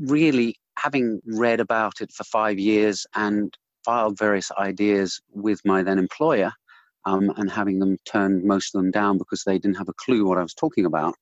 really 0.01 0.57
having 0.79 1.21
read 1.27 1.61
about 1.61 2.01
it 2.01 2.11
for 2.11 2.25
five 2.25 2.59
years 2.59 3.07
and 3.15 3.55
filed 3.85 4.19
various 4.19 4.51
ideas 4.53 5.21
with 5.35 5.61
my 5.65 5.83
then 5.83 5.99
employer 5.99 6.53
um, 7.05 7.31
and 7.37 7.51
having 7.51 7.79
them 7.79 7.99
turn 8.07 8.47
most 8.47 8.75
of 8.75 8.81
them 8.81 8.91
down 8.91 9.19
because 9.19 9.45
they 9.45 9.59
didn't 9.59 9.77
have 9.77 9.89
a 9.89 9.95
clue 9.95 10.25
what 10.25 10.39
I 10.39 10.43
was 10.43 10.55
talking 10.55 10.87
about. 10.87 11.15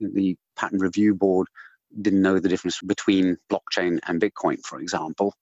The 0.00 0.36
patent 0.56 0.82
review 0.82 1.14
board 1.14 1.48
didn't 2.00 2.22
know 2.22 2.38
the 2.38 2.48
difference 2.48 2.80
between 2.80 3.36
blockchain 3.50 3.98
and 4.06 4.20
Bitcoin, 4.20 4.64
for 4.64 4.80
example. 4.80 5.34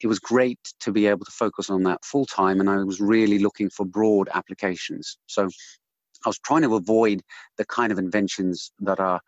It 0.00 0.08
was 0.08 0.18
great 0.18 0.60
to 0.80 0.92
be 0.92 1.06
able 1.06 1.24
to 1.24 1.30
focus 1.30 1.70
on 1.70 1.84
that 1.84 2.04
full 2.04 2.26
time, 2.26 2.60
and 2.60 2.68
I 2.68 2.76
was 2.84 3.00
really 3.00 3.38
looking 3.38 3.70
for 3.70 3.86
broad 3.86 4.28
applications. 4.34 5.16
So 5.26 5.48
I 6.24 6.28
was 6.28 6.38
trying 6.38 6.62
to 6.62 6.74
avoid 6.74 7.22
the 7.56 7.64
kind 7.64 7.92
of 7.92 7.98
inventions 7.98 8.72
that 8.80 9.00
are 9.00 9.20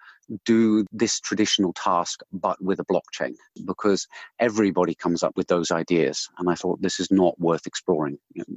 do 0.44 0.84
this 0.92 1.20
traditional 1.20 1.72
task 1.72 2.20
but 2.32 2.62
with 2.62 2.80
a 2.80 2.84
blockchain 2.84 3.34
because 3.64 4.06
everybody 4.38 4.94
comes 4.94 5.22
up 5.22 5.34
with 5.36 5.46
those 5.46 5.70
ideas 5.70 6.28
and 6.38 6.50
i 6.50 6.54
thought 6.54 6.82
this 6.82 7.00
is 7.00 7.10
not 7.10 7.38
worth 7.40 7.66
exploring 7.66 8.18
you 8.34 8.44
know, 8.46 8.56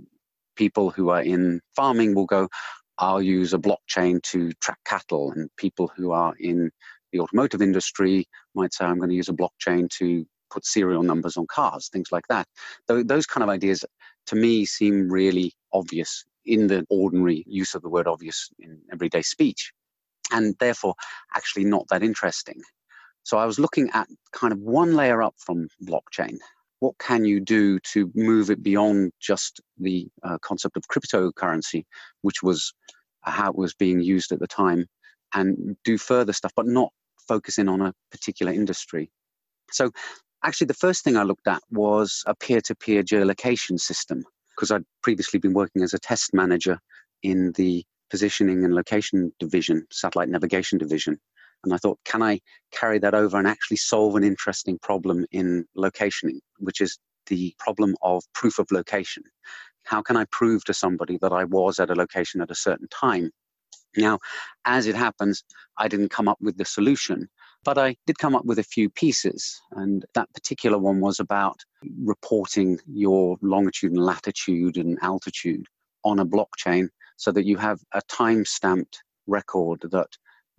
people 0.57 0.89
who 0.89 1.09
are 1.09 1.21
in 1.21 1.61
farming 1.75 2.13
will 2.13 2.25
go 2.25 2.49
i'll 2.98 3.21
use 3.21 3.53
a 3.53 3.57
blockchain 3.57 4.21
to 4.24 4.51
track 4.62 4.79
cattle 4.86 5.31
and 5.31 5.50
people 5.57 5.91
who 5.95 6.12
are 6.12 6.33
in 6.39 6.71
the 7.12 7.19
automotive 7.19 7.62
industry 7.62 8.27
might 8.55 8.74
say, 8.74 8.86
I'm 8.86 8.98
going 8.98 9.10
to 9.10 9.15
use 9.15 9.29
a 9.29 9.33
blockchain 9.33 9.89
to 9.98 10.25
put 10.51 10.65
serial 10.65 11.03
numbers 11.03 11.38
on 11.38 11.48
cars, 11.48 11.89
things 11.89 12.12
like 12.12 12.27
that. 12.27 12.48
Those 12.88 13.25
kind 13.25 13.43
of 13.43 13.50
ideas 13.50 13.86
to 14.27 14.36
me 14.36 14.65
seem 14.65 15.10
really 15.12 15.53
obvious 15.74 16.25
in 16.45 16.67
the 16.67 16.86
ordinary 16.89 17.43
use 17.48 17.75
of 17.75 17.81
the 17.81 17.89
word 17.89 18.07
obvious 18.07 18.50
in 18.60 18.79
everyday 18.91 19.21
speech, 19.21 19.71
and 20.31 20.55
therefore 20.60 20.95
actually 21.36 21.65
not 21.65 21.86
that 21.89 22.03
interesting. 22.03 22.62
So 23.24 23.38
I 23.38 23.45
was 23.45 23.60
looking 23.60 23.89
at 23.93 24.07
kind 24.33 24.51
of 24.51 24.60
one 24.60 24.95
layer 24.95 25.21
up 25.21 25.36
from 25.38 25.67
blockchain. 25.86 26.38
What 26.79 26.98
can 26.98 27.25
you 27.25 27.39
do 27.39 27.77
to 27.93 28.12
move 28.15 28.50
it 28.50 28.63
beyond 28.63 29.12
just 29.19 29.62
the 29.77 30.07
uh, 30.24 30.39
concept 30.41 30.75
of 30.77 30.83
cryptocurrency, 30.88 31.86
which 32.24 32.41
was 32.41 32.74
how 33.23 33.49
it 33.49 33.57
was 33.57 33.73
being 33.73 33.99
used 34.01 34.31
at 34.31 34.39
the 34.39 34.47
time, 34.47 34.87
and 35.33 35.77
do 35.83 35.97
further 35.97 36.33
stuff, 36.33 36.51
but 36.55 36.67
not 36.67 36.91
focusing 37.27 37.69
on 37.69 37.81
a 37.81 37.93
particular 38.11 38.51
industry? 38.51 39.09
So 39.71 39.91
actually, 40.43 40.67
the 40.67 40.73
first 40.73 41.03
thing 41.03 41.17
I 41.17 41.23
looked 41.23 41.47
at 41.47 41.61
was 41.71 42.23
a 42.25 42.35
peer 42.35 42.61
to 42.61 42.75
peer 42.75 43.03
geolocation 43.03 43.79
system 43.79 44.23
because 44.55 44.71
I'd 44.71 44.83
previously 45.01 45.39
been 45.39 45.53
working 45.53 45.81
as 45.81 45.93
a 45.93 45.99
test 45.99 46.33
manager 46.33 46.79
in 47.23 47.51
the 47.53 47.85
positioning 48.09 48.65
and 48.65 48.75
location 48.75 49.31
division, 49.39 49.87
satellite 49.91 50.29
navigation 50.29 50.77
division. 50.77 51.17
And 51.63 51.73
I 51.73 51.77
thought, 51.77 51.99
can 52.05 52.21
I 52.21 52.39
carry 52.71 52.99
that 52.99 53.13
over 53.13 53.37
and 53.37 53.47
actually 53.47 53.77
solve 53.77 54.15
an 54.15 54.23
interesting 54.23 54.79
problem 54.79 55.25
in 55.31 55.65
locationing, 55.77 56.39
which 56.57 56.81
is 56.81 56.97
the 57.27 57.55
problem 57.59 57.95
of 58.01 58.23
proof 58.33 58.59
of 58.59 58.71
location? 58.71 59.23
How 59.83 60.01
can 60.01 60.17
I 60.17 60.25
prove 60.31 60.63
to 60.65 60.73
somebody 60.73 61.17
that 61.21 61.33
I 61.33 61.43
was 61.45 61.79
at 61.79 61.89
a 61.89 61.95
location 61.95 62.41
at 62.41 62.51
a 62.51 62.55
certain 62.55 62.88
time? 62.89 63.31
Now, 63.97 64.19
as 64.65 64.88
it 64.88 64.95
happens, 64.95 65.43
I 65.77 65.88
didn't 65.88 66.09
come 66.09 66.27
up 66.27 66.38
with 66.39 66.57
the 66.57 66.65
solution, 66.65 67.27
but 67.63 67.77
I 67.77 67.95
did 68.07 68.17
come 68.19 68.35
up 68.35 68.45
with 68.45 68.59
a 68.59 68.63
few 68.63 68.89
pieces. 68.89 69.59
And 69.71 70.05
that 70.13 70.33
particular 70.33 70.77
one 70.77 71.01
was 71.01 71.19
about 71.19 71.59
reporting 72.01 72.79
your 72.88 73.38
longitude 73.41 73.91
and 73.91 74.03
latitude 74.03 74.77
and 74.77 74.97
altitude 75.01 75.65
on 76.03 76.19
a 76.19 76.25
blockchain 76.25 76.88
so 77.17 77.31
that 77.31 77.45
you 77.45 77.57
have 77.57 77.79
a 77.93 78.01
time 78.03 78.45
stamped 78.45 79.03
record 79.27 79.83
that 79.91 80.09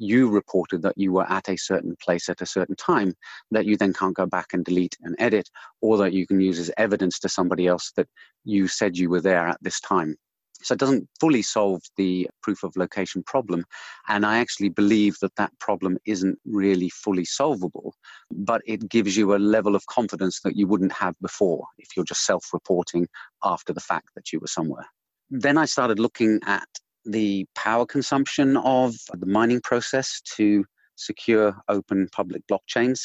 you 0.02 0.28
reported 0.28 0.82
that 0.82 0.98
you 0.98 1.12
were 1.12 1.30
at 1.30 1.48
a 1.48 1.56
certain 1.56 1.96
place 2.02 2.28
at 2.28 2.40
a 2.40 2.46
certain 2.46 2.76
time 2.76 3.14
that 3.50 3.66
you 3.66 3.76
then 3.76 3.92
can't 3.92 4.16
go 4.16 4.26
back 4.26 4.48
and 4.52 4.64
delete 4.64 4.96
and 5.02 5.14
edit, 5.18 5.48
or 5.80 5.96
that 5.98 6.12
you 6.12 6.26
can 6.26 6.40
use 6.40 6.58
as 6.58 6.70
evidence 6.76 7.18
to 7.20 7.28
somebody 7.28 7.66
else 7.66 7.92
that 7.96 8.08
you 8.44 8.66
said 8.66 8.98
you 8.98 9.08
were 9.08 9.20
there 9.20 9.46
at 9.46 9.62
this 9.62 9.80
time. 9.80 10.16
So 10.62 10.74
it 10.74 10.80
doesn't 10.80 11.08
fully 11.20 11.42
solve 11.42 11.82
the 11.96 12.28
proof 12.42 12.62
of 12.62 12.76
location 12.76 13.22
problem. 13.24 13.64
And 14.08 14.24
I 14.24 14.38
actually 14.38 14.68
believe 14.68 15.16
that 15.20 15.34
that 15.36 15.52
problem 15.58 15.98
isn't 16.04 16.38
really 16.44 16.88
fully 16.90 17.24
solvable, 17.24 17.94
but 18.30 18.62
it 18.64 18.88
gives 18.88 19.16
you 19.16 19.34
a 19.34 19.38
level 19.38 19.74
of 19.74 19.86
confidence 19.86 20.40
that 20.42 20.56
you 20.56 20.66
wouldn't 20.66 20.92
have 20.92 21.14
before 21.20 21.66
if 21.78 21.88
you're 21.96 22.04
just 22.04 22.24
self 22.24 22.44
reporting 22.52 23.08
after 23.42 23.72
the 23.72 23.80
fact 23.80 24.10
that 24.14 24.32
you 24.32 24.40
were 24.40 24.46
somewhere. 24.46 24.86
Then 25.30 25.58
I 25.58 25.64
started 25.64 25.98
looking 25.98 26.40
at 26.44 26.68
the 27.04 27.46
power 27.54 27.86
consumption 27.86 28.56
of 28.56 28.94
the 29.12 29.26
mining 29.26 29.60
process 29.60 30.20
to 30.36 30.64
secure 30.96 31.56
open 31.68 32.08
public 32.12 32.42
blockchains. 32.46 33.00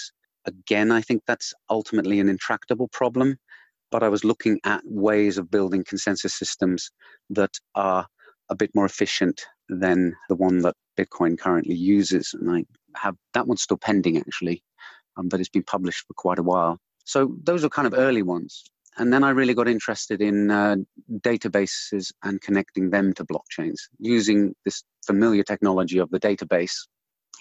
Again, 0.45 0.91
I 0.91 1.01
think 1.01 1.23
that's 1.25 1.53
ultimately 1.69 2.19
an 2.19 2.29
intractable 2.29 2.87
problem 2.89 3.37
but 3.91 4.03
I 4.03 4.09
was 4.09 4.23
looking 4.23 4.59
at 4.63 4.81
ways 4.85 5.37
of 5.37 5.51
building 5.51 5.83
consensus 5.83 6.33
systems 6.33 6.91
that 7.29 7.57
are 7.75 8.05
a 8.49 8.55
bit 8.55 8.71
more 8.75 8.85
efficient 8.85 9.45
than 9.69 10.15
the 10.29 10.35
one 10.35 10.59
that 10.59 10.75
Bitcoin 10.97 11.37
currently 11.37 11.75
uses. 11.75 12.33
And 12.33 12.49
I 12.51 12.65
have 12.95 13.15
that 13.33 13.47
one's 13.47 13.61
still 13.61 13.77
pending 13.77 14.17
actually, 14.17 14.63
um, 15.17 15.27
but 15.27 15.39
it's 15.39 15.49
been 15.49 15.63
published 15.63 16.05
for 16.07 16.13
quite 16.13 16.39
a 16.39 16.43
while. 16.43 16.79
So 17.05 17.35
those 17.43 17.63
are 17.63 17.69
kind 17.69 17.87
of 17.87 17.93
early 17.95 18.23
ones. 18.23 18.63
And 18.97 19.13
then 19.13 19.23
I 19.23 19.29
really 19.29 19.53
got 19.53 19.67
interested 19.67 20.21
in 20.21 20.49
uh, 20.49 20.77
databases 21.19 22.11
and 22.23 22.41
connecting 22.41 22.89
them 22.89 23.13
to 23.13 23.25
blockchains 23.25 23.77
using 23.99 24.55
this 24.65 24.83
familiar 25.05 25.43
technology 25.43 25.99
of 25.99 26.09
the 26.09 26.19
database 26.19 26.73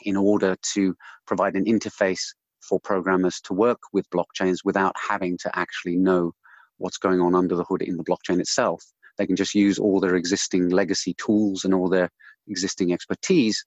in 0.03 0.17
order 0.17 0.57
to 0.75 0.95
provide 1.27 1.55
an 1.55 1.65
interface 1.65 2.35
for 2.61 2.79
programmers 2.81 3.41
to 3.41 3.55
work 3.55 3.79
with 3.95 4.11
blockchains 4.11 4.59
without 4.65 4.95
having 4.97 5.39
to 5.39 5.59
actually 5.59 5.97
know 5.97 6.33
what's 6.77 6.99
going 6.99 7.21
on 7.23 7.35
under 7.35 7.57
the 7.57 7.65
hood 7.65 7.81
in 7.81 7.97
the 7.97 8.05
blockchain 8.05 8.39
itself. 8.39 8.85
They 9.17 9.27
can 9.27 9.37
just 9.37 9.55
use 9.55 9.79
all 9.79 9.99
their 9.99 10.17
existing 10.17 10.69
legacy 10.69 11.15
tools 11.15 11.65
and 11.65 11.73
all 11.73 11.89
their 11.89 12.11
existing 12.49 12.93
expertise, 12.93 13.65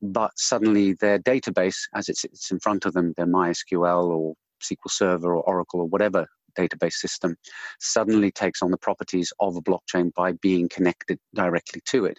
but 0.00 0.30
suddenly 0.36 0.92
their 1.00 1.18
database, 1.18 1.78
as 1.92 2.08
it's, 2.08 2.22
it's 2.24 2.52
in 2.52 2.60
front 2.60 2.84
of 2.84 2.92
them, 2.92 3.14
their 3.16 3.26
MySQL 3.26 4.06
or 4.06 4.34
SQL 4.62 4.90
Server 4.90 5.34
or 5.34 5.42
Oracle 5.42 5.80
or 5.80 5.88
whatever 5.88 6.28
database 6.58 6.94
system, 6.94 7.36
suddenly 7.80 8.30
takes 8.30 8.62
on 8.62 8.70
the 8.70 8.78
properties 8.78 9.32
of 9.40 9.56
a 9.56 9.62
blockchain 9.62 10.12
by 10.14 10.32
being 10.32 10.68
connected 10.68 11.18
directly 11.34 11.80
to 11.86 12.04
it 12.04 12.18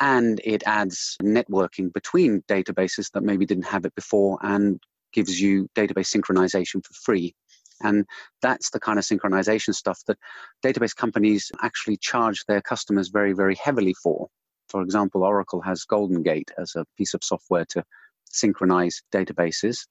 and 0.00 0.40
it 0.44 0.64
adds 0.66 1.16
networking 1.22 1.92
between 1.92 2.42
databases 2.48 3.10
that 3.12 3.22
maybe 3.22 3.46
didn't 3.46 3.66
have 3.66 3.84
it 3.84 3.94
before 3.94 4.36
and 4.42 4.80
gives 5.12 5.40
you 5.40 5.68
database 5.76 6.10
synchronization 6.14 6.84
for 6.84 6.94
free. 6.94 7.34
And 7.82 8.04
that's 8.40 8.70
the 8.70 8.80
kind 8.80 8.98
of 8.98 9.04
synchronization 9.04 9.74
stuff 9.74 10.00
that 10.06 10.18
database 10.64 10.94
companies 10.94 11.52
actually 11.62 11.98
charge 11.98 12.44
their 12.46 12.60
customers 12.60 13.08
very, 13.08 13.32
very 13.32 13.54
heavily 13.54 13.94
for. 13.94 14.28
For 14.68 14.82
example, 14.82 15.22
Oracle 15.22 15.60
has 15.60 15.84
Golden 15.84 16.22
Gate 16.22 16.50
as 16.58 16.74
a 16.74 16.84
piece 16.96 17.14
of 17.14 17.22
software 17.22 17.66
to 17.70 17.84
synchronize 18.24 19.02
databases, 19.12 19.86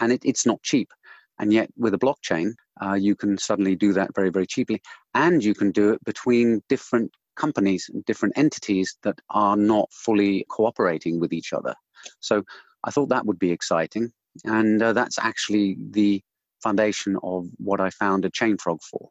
and 0.00 0.12
it, 0.12 0.22
it's 0.24 0.46
not 0.46 0.62
cheap. 0.62 0.92
And 1.38 1.52
yet, 1.52 1.70
with 1.76 1.94
a 1.94 1.98
blockchain, 1.98 2.52
uh, 2.80 2.94
you 2.94 3.14
can 3.14 3.38
suddenly 3.38 3.76
do 3.76 3.92
that 3.92 4.14
very, 4.14 4.30
very 4.30 4.46
cheaply. 4.46 4.82
And 5.14 5.42
you 5.42 5.54
can 5.54 5.70
do 5.70 5.92
it 5.92 6.04
between 6.04 6.62
different 6.68 7.12
companies, 7.36 7.88
different 8.06 8.36
entities 8.36 8.96
that 9.02 9.20
are 9.30 9.56
not 9.56 9.88
fully 9.92 10.44
cooperating 10.50 11.20
with 11.20 11.32
each 11.32 11.52
other. 11.52 11.74
So 12.20 12.42
I 12.84 12.90
thought 12.90 13.10
that 13.10 13.26
would 13.26 13.38
be 13.38 13.52
exciting. 13.52 14.12
And 14.44 14.82
uh, 14.82 14.92
that's 14.92 15.18
actually 15.18 15.76
the 15.90 16.22
foundation 16.62 17.16
of 17.22 17.46
what 17.58 17.80
I 17.80 17.90
founded 17.90 18.32
Chainfrog 18.32 18.82
for. 18.82 19.10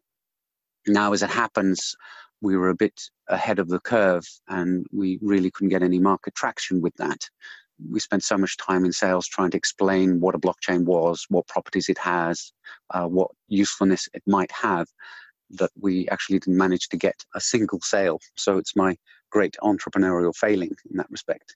Now, 0.85 1.13
as 1.13 1.23
it 1.23 1.29
happens, 1.29 1.95
we 2.41 2.55
were 2.55 2.69
a 2.69 2.75
bit 2.75 3.01
ahead 3.27 3.59
of 3.59 3.67
the 3.67 3.79
curve 3.79 4.25
and 4.47 4.85
we 4.91 5.19
really 5.21 5.51
couldn't 5.51 5.69
get 5.69 5.83
any 5.83 5.99
market 5.99 6.35
traction 6.35 6.81
with 6.81 6.95
that. 6.95 7.29
We 7.89 7.99
spent 7.99 8.23
so 8.23 8.37
much 8.37 8.57
time 8.57 8.85
in 8.85 8.91
sales 8.91 9.27
trying 9.27 9.51
to 9.51 9.57
explain 9.57 10.19
what 10.19 10.35
a 10.35 10.39
blockchain 10.39 10.85
was, 10.85 11.25
what 11.29 11.47
properties 11.47 11.89
it 11.89 11.97
has, 11.97 12.51
uh, 12.91 13.05
what 13.05 13.31
usefulness 13.47 14.07
it 14.13 14.23
might 14.25 14.51
have, 14.51 14.87
that 15.51 15.71
we 15.79 16.07
actually 16.09 16.39
didn't 16.39 16.57
manage 16.57 16.89
to 16.89 16.97
get 16.97 17.25
a 17.35 17.41
single 17.41 17.79
sale. 17.81 18.19
So 18.35 18.57
it's 18.57 18.75
my 18.75 18.97
great 19.31 19.55
entrepreneurial 19.61 20.35
failing 20.35 20.75
in 20.89 20.97
that 20.97 21.09
respect. 21.09 21.55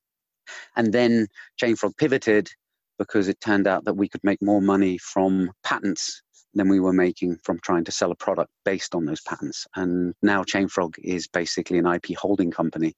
And 0.75 0.93
then 0.93 1.27
Chainfrog 1.61 1.97
pivoted 1.97 2.49
because 2.97 3.27
it 3.27 3.39
turned 3.41 3.67
out 3.67 3.85
that 3.85 3.95
we 3.95 4.07
could 4.07 4.23
make 4.23 4.41
more 4.41 4.61
money 4.61 4.97
from 4.97 5.51
patents 5.63 6.21
than 6.53 6.69
we 6.69 6.79
were 6.79 6.93
making 6.93 7.37
from 7.43 7.59
trying 7.63 7.83
to 7.85 7.91
sell 7.91 8.11
a 8.11 8.15
product 8.15 8.51
based 8.65 8.93
on 8.93 9.05
those 9.05 9.21
patents. 9.21 9.65
And 9.75 10.13
now 10.21 10.43
Chainfrog 10.43 10.95
is 10.99 11.27
basically 11.27 11.77
an 11.77 11.87
IP 11.87 12.15
holding 12.17 12.51
company 12.51 12.93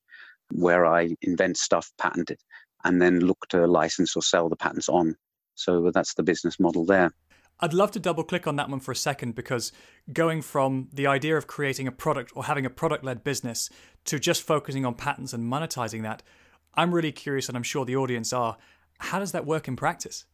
where 0.51 0.85
I 0.85 1.15
invent 1.21 1.57
stuff, 1.57 1.91
patent 1.97 2.31
it, 2.31 2.41
and 2.83 3.01
then 3.01 3.19
look 3.19 3.47
to 3.49 3.67
license 3.67 4.15
or 4.15 4.21
sell 4.21 4.49
the 4.49 4.55
patents 4.55 4.89
on. 4.89 5.15
So 5.55 5.87
uh, 5.87 5.91
that's 5.91 6.13
the 6.15 6.23
business 6.23 6.59
model 6.59 6.85
there. 6.85 7.11
I'd 7.59 7.73
love 7.73 7.91
to 7.91 7.99
double 7.99 8.23
click 8.23 8.47
on 8.47 8.55
that 8.57 8.69
one 8.69 8.79
for 8.79 8.91
a 8.91 8.95
second 8.95 9.35
because 9.35 9.71
going 10.11 10.41
from 10.41 10.89
the 10.91 11.07
idea 11.07 11.37
of 11.37 11.47
creating 11.47 11.87
a 11.87 11.91
product 11.91 12.31
or 12.35 12.45
having 12.45 12.65
a 12.65 12.69
product 12.69 13.03
led 13.03 13.23
business 13.23 13.69
to 14.05 14.19
just 14.19 14.41
focusing 14.41 14.85
on 14.85 14.95
patents 14.95 15.33
and 15.33 15.51
monetizing 15.51 16.01
that, 16.01 16.23
I'm 16.73 16.93
really 16.93 17.11
curious, 17.11 17.47
and 17.47 17.55
I'm 17.55 17.63
sure 17.63 17.85
the 17.85 17.95
audience 17.95 18.33
are, 18.33 18.57
how 18.99 19.19
does 19.19 19.31
that 19.31 19.45
work 19.45 19.67
in 19.67 19.75
practice? 19.75 20.25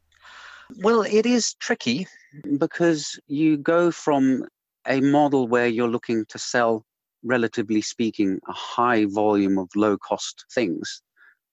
Well, 0.77 1.01
it 1.01 1.25
is 1.25 1.53
tricky 1.56 2.08
because 2.58 3.20
you 3.27 3.58
go 3.58 3.91
from 3.91 4.46
a 4.88 5.01
model 5.01 5.48
where 5.48 5.68
you're 5.68 5.89
looking 5.89 6.25
to 6.29 6.39
sell, 6.39 6.86
relatively 7.24 7.82
speaking, 7.82 8.39
a 8.48 8.53
high 8.53 9.06
volume 9.06 9.58
of 9.58 9.70
low 9.75 9.98
cost 9.98 10.46
things. 10.53 11.01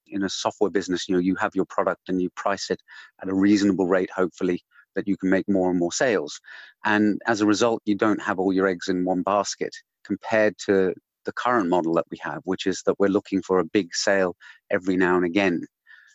In 0.09 0.23
a 0.23 0.29
software 0.29 0.71
business, 0.71 1.09
you 1.09 1.15
know, 1.15 1.21
you 1.21 1.35
have 1.37 1.55
your 1.55 1.67
product 1.67 2.09
and 2.09 2.21
you 2.21 2.31
price 2.31 2.71
it 2.71 2.81
at 3.23 3.29
a 3.29 3.35
reasonable 3.35 3.87
rate, 3.87 4.11
hopefully, 4.11 4.63
that 4.95 5.07
you 5.09 5.17
can 5.17 5.31
make 5.31 5.49
more 5.49 5.71
and 5.71 5.79
more 5.79 5.93
sales. 5.93 6.41
And 6.85 7.21
as 7.27 7.41
a 7.41 7.47
result, 7.47 7.83
you 7.85 7.95
don't 7.95 8.23
have 8.23 8.39
all 8.39 8.53
your 8.53 8.67
eggs 8.67 8.89
in 8.89 9.05
one 9.05 9.23
basket 9.23 9.75
compared 10.05 10.57
to 10.67 10.95
the 11.25 11.33
current 11.33 11.69
model 11.69 11.93
that 11.95 12.07
we 12.11 12.19
have, 12.23 12.41
which 12.45 12.67
is 12.67 12.83
that 12.87 12.99
we're 12.99 13.09
looking 13.09 13.43
for 13.43 13.59
a 13.59 13.65
big 13.65 13.95
sale 13.95 14.37
every 14.71 14.97
now 14.97 15.17
and 15.17 15.27
again. 15.27 15.67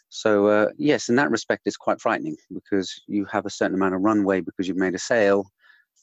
So 0.09 0.47
uh, 0.47 0.67
yes, 0.77 1.09
in 1.09 1.15
that 1.15 1.31
respect, 1.31 1.63
it's 1.65 1.77
quite 1.77 2.01
frightening 2.01 2.35
because 2.53 3.01
you 3.07 3.25
have 3.25 3.45
a 3.45 3.49
certain 3.49 3.75
amount 3.75 3.95
of 3.95 4.01
runway 4.01 4.41
because 4.41 4.67
you've 4.67 4.77
made 4.77 4.95
a 4.95 4.99
sale, 4.99 5.45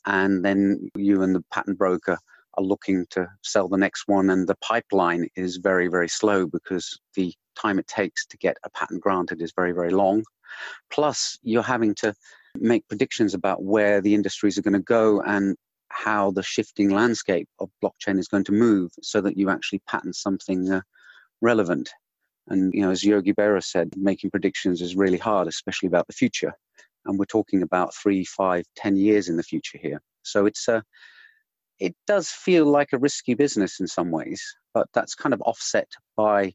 and 0.07 0.45
then 0.45 0.88
you 0.95 1.23
and 1.23 1.35
the 1.35 1.45
patent 1.52 1.76
broker 1.76 2.18
are 2.54 2.64
looking 2.64 3.04
to 3.11 3.28
sell 3.42 3.68
the 3.68 3.76
next 3.76 4.04
one, 4.07 4.30
and 4.30 4.49
the 4.49 4.57
pipeline 4.62 5.28
is 5.37 5.59
very, 5.59 5.88
very 5.88 6.09
slow 6.09 6.47
because 6.47 6.99
the 7.16 7.35
time 7.60 7.78
it 7.78 7.86
takes 7.86 8.26
to 8.26 8.36
get 8.36 8.56
a 8.64 8.70
patent 8.70 9.00
granted 9.00 9.42
is 9.42 9.52
very, 9.54 9.72
very 9.72 9.90
long. 9.90 10.24
Plus, 10.90 11.38
you're 11.42 11.62
having 11.62 11.94
to 11.96 12.14
make 12.54 12.88
predictions 12.88 13.34
about 13.34 13.62
where 13.62 14.00
the 14.00 14.14
industries 14.14 14.58
are 14.58 14.62
going 14.62 14.72
to 14.74 14.80
go 14.80 15.20
and 15.22 15.56
how 15.90 16.30
the 16.30 16.42
shifting 16.42 16.90
landscape 16.90 17.48
of 17.60 17.70
blockchain 17.82 18.18
is 18.18 18.28
going 18.28 18.44
to 18.44 18.52
move 18.52 18.90
so 19.02 19.20
that 19.20 19.36
you 19.36 19.50
actually 19.50 19.80
patent 19.88 20.16
something 20.16 20.70
uh, 20.70 20.80
relevant. 21.40 21.90
And, 22.48 22.72
you 22.72 22.82
know, 22.82 22.90
as 22.90 23.04
Yogi 23.04 23.32
Berra 23.32 23.62
said, 23.62 23.92
making 23.96 24.30
predictions 24.30 24.80
is 24.80 24.96
really 24.96 25.18
hard, 25.18 25.48
especially 25.48 25.86
about 25.86 26.06
the 26.06 26.12
future. 26.12 26.52
And 27.04 27.18
we're 27.18 27.26
talking 27.26 27.62
about 27.62 27.94
three, 27.94 28.24
five, 28.24 28.64
ten 28.76 28.96
years 28.96 29.28
in 29.28 29.36
the 29.36 29.42
future 29.42 29.78
here. 29.78 30.00
So 30.22 30.46
it's 30.46 30.68
a, 30.68 30.76
uh, 30.76 30.80
it 31.78 31.94
does 32.06 32.28
feel 32.28 32.66
like 32.66 32.92
a 32.92 32.98
risky 32.98 33.34
business 33.34 33.78
in 33.78 33.86
some 33.86 34.10
ways, 34.10 34.42
but 34.74 34.88
that's 34.94 35.14
kind 35.14 35.32
of 35.32 35.40
offset 35.42 35.88
by 36.16 36.52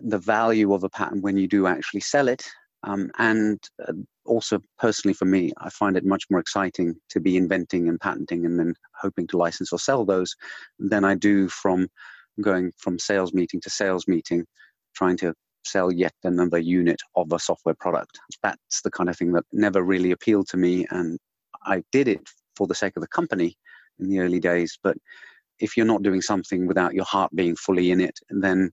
the 0.00 0.18
value 0.18 0.72
of 0.72 0.84
a 0.84 0.88
patent 0.90 1.22
when 1.22 1.36
you 1.36 1.48
do 1.48 1.66
actually 1.66 2.00
sell 2.00 2.28
it 2.28 2.44
um, 2.84 3.10
and 3.18 3.58
uh, 3.86 3.92
also, 4.24 4.60
personally 4.78 5.14
for 5.14 5.24
me, 5.24 5.52
I 5.58 5.70
find 5.70 5.96
it 5.96 6.04
much 6.04 6.24
more 6.30 6.40
exciting 6.40 6.96
to 7.10 7.20
be 7.20 7.36
inventing 7.36 7.88
and 7.88 8.00
patenting 8.00 8.44
and 8.44 8.58
then 8.58 8.74
hoping 8.94 9.26
to 9.28 9.36
license 9.36 9.72
or 9.72 9.78
sell 9.78 10.04
those 10.04 10.34
than 10.78 11.04
I 11.04 11.14
do 11.14 11.48
from 11.48 11.88
going 12.40 12.72
from 12.78 12.98
sales 12.98 13.32
meeting 13.32 13.60
to 13.60 13.70
sales 13.70 14.08
meeting, 14.08 14.44
trying 14.94 15.16
to 15.18 15.34
sell 15.64 15.92
yet 15.92 16.12
another 16.24 16.58
unit 16.58 17.00
of 17.14 17.32
a 17.32 17.38
software 17.38 17.74
product. 17.74 18.18
That's 18.42 18.82
the 18.82 18.90
kind 18.90 19.08
of 19.08 19.16
thing 19.16 19.32
that 19.32 19.44
never 19.52 19.82
really 19.82 20.10
appealed 20.10 20.48
to 20.48 20.56
me. 20.56 20.86
And 20.90 21.18
I 21.64 21.82
did 21.92 22.08
it 22.08 22.20
for 22.56 22.66
the 22.66 22.74
sake 22.74 22.96
of 22.96 23.00
the 23.00 23.08
company 23.08 23.56
in 24.00 24.08
the 24.08 24.20
early 24.20 24.40
days. 24.40 24.78
But 24.82 24.96
if 25.60 25.76
you're 25.76 25.86
not 25.86 26.02
doing 26.02 26.20
something 26.20 26.66
without 26.66 26.94
your 26.94 27.04
heart 27.04 27.30
being 27.34 27.54
fully 27.54 27.92
in 27.92 28.00
it, 28.00 28.18
then 28.30 28.72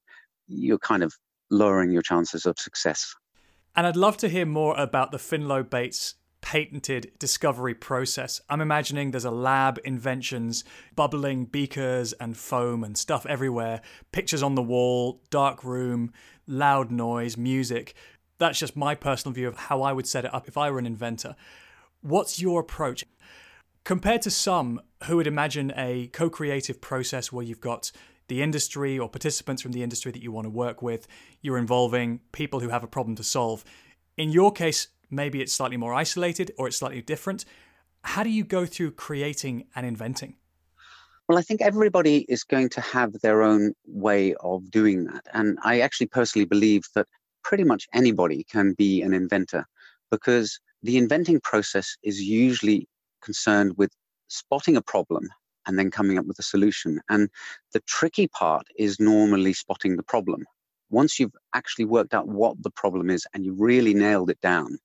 you're 0.50 0.80
kind 0.80 1.04
of 1.04 1.14
lowering 1.50 1.92
your 1.92 2.02
chances 2.02 2.46
of 2.46 2.60
success. 2.60 3.16
And 3.76 3.88
I'd 3.88 3.96
love 3.96 4.18
to 4.18 4.30
hear 4.30 4.46
more 4.46 4.76
about 4.78 5.12
the 5.12 5.18
Finlow 5.18 5.68
Bates 5.68 6.16
patented 6.42 7.12
discovery 7.20 7.74
process. 7.74 8.42
I'm 8.50 8.62
imagining 8.62 9.12
there's 9.12 9.26
a 9.26 9.32
lab, 9.32 9.80
inventions, 9.84 10.64
bubbling 10.96 11.46
beakers 11.46 12.14
and 12.14 12.36
foam 12.36 12.84
and 12.84 12.98
stuff 12.98 13.26
everywhere, 13.26 13.82
pictures 14.12 14.44
on 14.44 14.56
the 14.56 14.62
wall, 14.62 15.22
dark 15.30 15.64
room, 15.64 16.12
loud 16.48 16.92
noise, 16.92 17.38
music. 17.38 17.94
That's 18.38 18.60
just 18.60 18.76
my 18.76 18.96
personal 18.96 19.34
view 19.34 19.48
of 19.48 19.58
how 19.58 19.82
I 19.82 19.94
would 19.94 20.08
set 20.08 20.26
it 20.26 20.34
up 20.34 20.48
if 20.48 20.58
I 20.58 20.72
were 20.72 20.80
an 20.80 20.86
inventor. 20.86 21.36
What's 22.02 22.42
your 22.42 22.62
approach? 22.62 23.06
Compared 23.84 24.22
to 24.24 24.32
some 24.32 24.82
who 25.06 25.18
would 25.18 25.28
imagine 25.28 25.74
a 25.76 26.08
co 26.08 26.30
creative 26.30 26.80
process 26.80 27.32
where 27.32 27.46
you've 27.46 27.62
got 27.62 27.92
the 28.30 28.42
industry 28.42 28.98
or 28.98 29.10
participants 29.10 29.62
from 29.62 29.74
the 29.74 29.84
industry 29.84 30.12
that 30.12 30.24
you 30.24 30.32
want 30.32 30.46
to 30.46 30.50
work 30.50 30.82
with. 30.82 31.08
You're 31.42 31.58
involving 31.58 32.22
people 32.32 32.62
who 32.62 32.70
have 32.70 32.84
a 32.84 32.88
problem 32.88 33.16
to 33.18 33.24
solve. 33.24 33.64
In 34.18 34.32
your 34.32 34.52
case, 34.52 34.88
maybe 35.10 35.42
it's 35.42 35.54
slightly 35.54 35.78
more 35.78 35.94
isolated 35.94 36.52
or 36.58 36.68
it's 36.68 36.78
slightly 36.78 37.02
different. 37.02 37.46
How 38.04 38.24
do 38.24 38.30
you 38.30 38.44
go 38.44 38.66
through 38.66 38.92
creating 38.92 39.68
and 39.76 39.86
inventing? 39.86 40.36
Well, 41.28 41.38
I 41.38 41.42
think 41.42 41.62
everybody 41.62 42.26
is 42.28 42.44
going 42.44 42.70
to 42.70 42.82
have 42.82 43.14
their 43.22 43.44
own 43.44 43.74
way 43.86 44.34
of 44.40 44.72
doing 44.72 45.04
that. 45.06 45.28
And 45.34 45.60
I 45.64 45.82
actually 45.82 46.08
personally 46.08 46.46
believe 46.46 46.84
that 46.96 47.08
pretty 47.44 47.64
much 47.64 47.88
anybody 47.94 48.44
can 48.44 48.74
be 48.74 49.02
an 49.02 49.14
inventor 49.14 49.66
because 50.10 50.60
the 50.82 50.98
inventing 50.98 51.40
process 51.42 51.96
is 52.04 52.22
usually 52.22 52.88
concerned 53.22 53.78
with 53.78 53.92
spotting 54.28 54.76
a 54.76 54.82
problem 54.82 55.28
and 55.70 55.78
then 55.78 55.92
coming 55.92 56.18
up 56.18 56.26
with 56.26 56.40
a 56.40 56.44
solution. 56.44 57.00
And 57.10 57.30
the 57.74 57.80
tricky 57.82 58.28
part 58.28 58.66
is 58.76 59.00
normally 59.00 59.54
spotting 59.54 59.98
the 59.98 60.04
problem. 60.04 60.46
Once 60.90 61.20
you've 61.20 61.36
actually 61.54 61.86
worked 61.86 62.16
out 62.16 62.28
what 62.28 62.62
the 62.64 62.72
problem 62.72 63.12
is 63.12 63.28
and 63.34 63.46
you 63.46 63.54
really 63.54 63.94
nailed 63.94 64.32
it 64.32 64.42
down, 64.42 64.80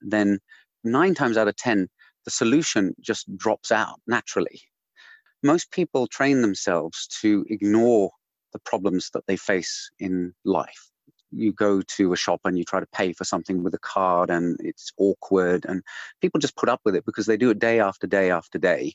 then 0.00 0.38
nine 0.82 1.14
times 1.14 1.36
out 1.36 1.46
of 1.46 1.56
10, 1.56 1.88
the 2.24 2.30
solution 2.30 2.94
just 3.00 3.36
drops 3.36 3.70
out 3.70 4.00
naturally. 4.06 4.62
Most 5.42 5.70
people 5.72 6.06
train 6.06 6.40
themselves 6.40 7.06
to 7.20 7.44
ignore 7.50 8.10
the 8.54 8.60
problems 8.60 9.10
that 9.12 9.26
they 9.26 9.36
face 9.36 9.90
in 9.98 10.32
life. 10.46 10.90
You 11.30 11.52
go 11.52 11.82
to 11.82 12.14
a 12.14 12.16
shop 12.16 12.40
and 12.44 12.56
you 12.56 12.64
try 12.64 12.80
to 12.80 12.86
pay 12.94 13.12
for 13.12 13.24
something 13.24 13.62
with 13.62 13.74
a 13.74 13.78
card 13.78 14.30
and 14.30 14.56
it's 14.60 14.90
awkward, 14.96 15.66
and 15.68 15.82
people 16.22 16.40
just 16.40 16.56
put 16.56 16.70
up 16.70 16.80
with 16.86 16.96
it 16.96 17.04
because 17.04 17.26
they 17.26 17.36
do 17.36 17.50
it 17.50 17.58
day 17.58 17.78
after 17.78 18.06
day 18.06 18.30
after 18.30 18.58
day 18.58 18.94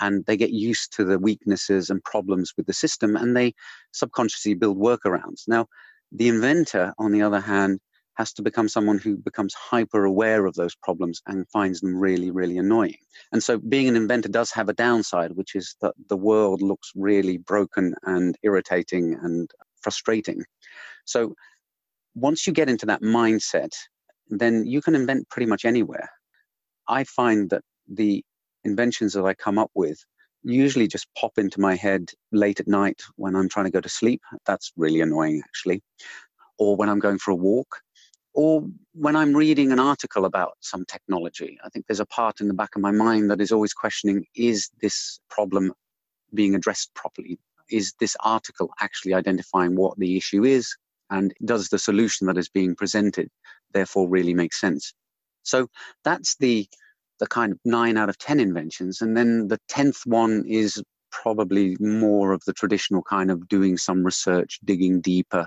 and 0.00 0.24
they 0.26 0.36
get 0.36 0.50
used 0.50 0.92
to 0.94 1.04
the 1.04 1.18
weaknesses 1.18 1.90
and 1.90 2.02
problems 2.04 2.52
with 2.56 2.66
the 2.66 2.72
system 2.72 3.16
and 3.16 3.36
they 3.36 3.54
subconsciously 3.92 4.54
build 4.54 4.78
workarounds. 4.78 5.42
Now, 5.46 5.66
the 6.12 6.28
inventor, 6.28 6.94
on 6.98 7.12
the 7.12 7.22
other 7.22 7.40
hand, 7.40 7.80
has 8.18 8.32
to 8.32 8.42
become 8.42 8.68
someone 8.68 8.98
who 8.98 9.16
becomes 9.16 9.54
hyper 9.54 10.04
aware 10.04 10.44
of 10.44 10.54
those 10.54 10.74
problems 10.74 11.22
and 11.26 11.48
finds 11.50 11.80
them 11.80 11.96
really, 11.96 12.32
really 12.32 12.58
annoying. 12.58 12.96
And 13.30 13.42
so 13.42 13.58
being 13.58 13.88
an 13.88 13.94
inventor 13.94 14.28
does 14.28 14.50
have 14.50 14.68
a 14.68 14.72
downside, 14.72 15.32
which 15.32 15.54
is 15.54 15.76
that 15.82 15.94
the 16.08 16.16
world 16.16 16.60
looks 16.60 16.90
really 16.96 17.38
broken 17.38 17.94
and 18.02 18.36
irritating 18.42 19.16
and 19.22 19.48
frustrating. 19.82 20.42
So 21.04 21.34
once 22.16 22.44
you 22.44 22.52
get 22.52 22.68
into 22.68 22.86
that 22.86 23.02
mindset, 23.02 23.70
then 24.28 24.66
you 24.66 24.82
can 24.82 24.96
invent 24.96 25.28
pretty 25.28 25.46
much 25.46 25.64
anywhere. 25.64 26.10
I 26.88 27.04
find 27.04 27.48
that 27.50 27.62
the 27.86 28.24
inventions 28.68 29.12
that 29.14 29.24
I 29.24 29.34
come 29.34 29.58
up 29.58 29.70
with 29.74 29.98
usually 30.44 30.86
just 30.86 31.08
pop 31.16 31.32
into 31.36 31.60
my 31.60 31.74
head 31.74 32.10
late 32.32 32.60
at 32.60 32.68
night 32.68 33.02
when 33.16 33.34
I'm 33.34 33.48
trying 33.48 33.66
to 33.66 33.72
go 33.72 33.80
to 33.80 33.88
sleep. 33.88 34.22
That's 34.46 34.72
really 34.76 35.00
annoying, 35.00 35.42
actually. 35.44 35.82
Or 36.58 36.76
when 36.76 36.88
I'm 36.88 37.00
going 37.00 37.18
for 37.18 37.32
a 37.32 37.36
walk, 37.36 37.80
or 38.34 38.64
when 38.92 39.16
I'm 39.16 39.34
reading 39.34 39.72
an 39.72 39.80
article 39.80 40.24
about 40.24 40.52
some 40.60 40.84
technology. 40.84 41.58
I 41.64 41.68
think 41.70 41.86
there's 41.86 42.00
a 42.00 42.06
part 42.06 42.40
in 42.40 42.48
the 42.48 42.54
back 42.54 42.76
of 42.76 42.82
my 42.82 42.92
mind 42.92 43.30
that 43.30 43.40
is 43.40 43.50
always 43.52 43.72
questioning 43.72 44.24
is 44.34 44.70
this 44.80 45.18
problem 45.28 45.72
being 46.34 46.54
addressed 46.54 46.94
properly? 46.94 47.38
Is 47.70 47.94
this 47.98 48.16
article 48.20 48.70
actually 48.80 49.14
identifying 49.14 49.74
what 49.76 49.98
the 49.98 50.16
issue 50.16 50.44
is? 50.44 50.76
And 51.10 51.34
does 51.44 51.68
the 51.68 51.78
solution 51.78 52.26
that 52.26 52.38
is 52.38 52.48
being 52.48 52.76
presented 52.76 53.28
therefore 53.72 54.08
really 54.08 54.34
make 54.34 54.54
sense? 54.54 54.92
So 55.42 55.68
that's 56.04 56.36
the 56.36 56.68
the 57.20 57.26
kind 57.26 57.52
of 57.52 57.58
nine 57.64 57.96
out 57.96 58.08
of 58.08 58.18
10 58.18 58.40
inventions. 58.40 59.00
And 59.00 59.16
then 59.16 59.48
the 59.48 59.58
10th 59.70 60.06
one 60.06 60.44
is 60.46 60.82
probably 61.10 61.76
more 61.80 62.32
of 62.32 62.42
the 62.46 62.52
traditional 62.52 63.02
kind 63.02 63.30
of 63.30 63.48
doing 63.48 63.76
some 63.76 64.04
research, 64.04 64.58
digging 64.64 65.00
deeper, 65.00 65.46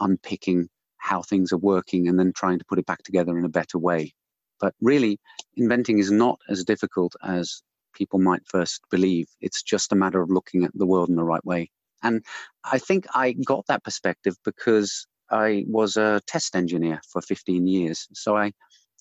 unpicking 0.00 0.68
how 0.98 1.22
things 1.22 1.52
are 1.52 1.58
working, 1.58 2.08
and 2.08 2.18
then 2.18 2.32
trying 2.34 2.58
to 2.58 2.64
put 2.64 2.78
it 2.78 2.86
back 2.86 3.02
together 3.02 3.38
in 3.38 3.44
a 3.44 3.50
better 3.50 3.78
way. 3.78 4.12
But 4.60 4.74
really, 4.80 5.18
inventing 5.54 5.98
is 5.98 6.10
not 6.10 6.38
as 6.48 6.64
difficult 6.64 7.14
as 7.22 7.62
people 7.94 8.18
might 8.18 8.42
first 8.46 8.82
believe. 8.90 9.26
It's 9.40 9.62
just 9.62 9.92
a 9.92 9.96
matter 9.96 10.20
of 10.20 10.30
looking 10.30 10.64
at 10.64 10.72
the 10.74 10.86
world 10.86 11.08
in 11.08 11.16
the 11.16 11.24
right 11.24 11.44
way. 11.44 11.70
And 12.02 12.24
I 12.64 12.78
think 12.78 13.06
I 13.14 13.32
got 13.32 13.66
that 13.68 13.84
perspective 13.84 14.36
because 14.44 15.06
I 15.30 15.64
was 15.68 15.96
a 15.96 16.20
test 16.26 16.54
engineer 16.54 17.00
for 17.10 17.20
15 17.22 17.66
years. 17.66 18.06
So 18.12 18.36
I 18.36 18.52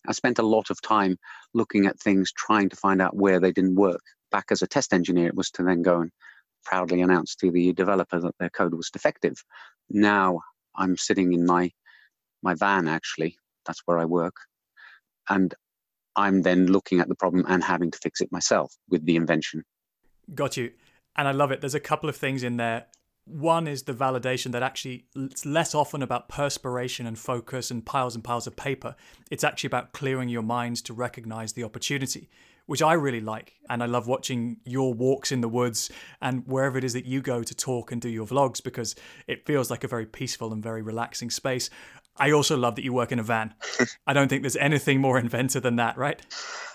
I 0.08 0.12
spent 0.12 0.40
a 0.40 0.46
lot 0.46 0.70
of 0.70 0.82
time 0.82 1.18
looking 1.54 1.86
at 1.86 2.00
things, 2.00 2.32
trying 2.32 2.70
to 2.70 2.76
find 2.76 3.02
out 3.02 3.16
where 3.16 3.40
they 3.40 3.52
didn't 3.52 3.76
work. 3.76 4.02
Back 4.32 4.46
as 4.52 4.62
a 4.62 4.68
test 4.68 4.94
engineer, 4.94 5.28
it 5.28 5.36
was 5.36 5.52
to 5.52 5.64
then 5.64 5.82
go 5.82 6.02
and 6.02 6.12
proudly 6.64 7.02
announce 7.02 7.36
to 7.36 7.52
the 7.52 7.74
developer 7.74 8.20
that 8.20 8.36
their 8.40 8.50
code 8.50 8.74
was 8.74 8.90
defective. 8.90 9.36
Now 9.90 10.42
I'm 10.76 10.98
sitting 10.98 11.34
in 11.34 11.46
my 11.46 11.72
my 12.42 12.54
van 12.56 12.88
actually. 12.88 13.38
That's 13.66 13.82
where 13.86 13.98
I 13.98 14.06
work, 14.06 14.36
and 15.30 15.54
I'm 16.16 16.42
then 16.42 16.68
looking 16.68 17.00
at 17.00 17.08
the 17.08 17.16
problem 17.16 17.46
and 17.48 17.64
having 17.64 17.92
to 17.92 18.00
fix 18.02 18.22
it 18.22 18.32
myself 18.32 18.74
with 18.90 19.06
the 19.06 19.16
invention. 19.16 19.64
Got 20.34 20.58
you. 20.58 20.72
And 21.16 21.28
I 21.28 21.32
love 21.32 21.52
it. 21.52 21.62
There's 21.62 21.76
a 21.76 21.80
couple 21.80 22.10
of 22.10 22.16
things 22.16 22.44
in 22.44 22.58
there 22.58 22.88
one 23.26 23.68
is 23.68 23.84
the 23.84 23.94
validation 23.94 24.52
that 24.52 24.62
actually 24.62 25.06
it's 25.16 25.46
less 25.46 25.74
often 25.74 26.04
about 26.04 26.30
perspiration 26.30 27.08
and 27.08 27.18
focus 27.18 27.72
and 27.72 27.86
piles 27.86 28.16
and 28.16 28.24
piles 28.24 28.46
of 28.46 28.56
paper. 28.56 28.96
It's 29.32 29.44
actually 29.44 29.68
about 29.68 29.94
clearing 29.94 30.30
your 30.30 30.44
mind 30.44 30.84
to 30.86 30.94
recognize 30.94 31.54
the 31.54 31.64
opportunity, 31.64 32.30
which 32.68 32.84
I 32.84 32.94
really 32.94 33.22
like. 33.22 33.54
And 33.68 33.82
I 33.82 33.88
love 33.88 34.08
watching 34.08 34.58
your 34.64 34.94
walks 34.94 35.32
in 35.32 35.42
the 35.42 35.50
woods 35.50 35.90
and 36.22 36.46
wherever 36.46 36.78
it 36.78 36.84
is 36.84 36.94
that 36.94 37.06
you 37.06 37.22
go 37.22 37.42
to 37.42 37.56
talk 37.56 37.92
and 37.92 38.00
do 38.00 38.10
your 38.10 38.28
vlogs 38.28 38.64
because 38.64 38.96
it 39.28 39.46
feels 39.46 39.72
like 39.72 39.84
a 39.84 39.88
very 39.88 40.06
peaceful 40.06 40.54
and 40.54 40.62
very 40.62 40.84
relaxing 40.84 41.32
space. 41.32 41.72
I 42.18 42.32
also 42.32 42.56
love 42.56 42.76
that 42.76 42.84
you 42.84 42.94
work 42.94 43.12
in 43.12 43.20
a 43.20 43.24
van. 43.24 43.56
I 44.08 44.14
don't 44.14 44.28
think 44.28 44.44
there's 44.44 44.56
anything 44.56 45.02
more 45.02 45.18
inventive 45.18 45.64
than 45.64 45.78
that, 45.78 45.98
right? 45.98 46.22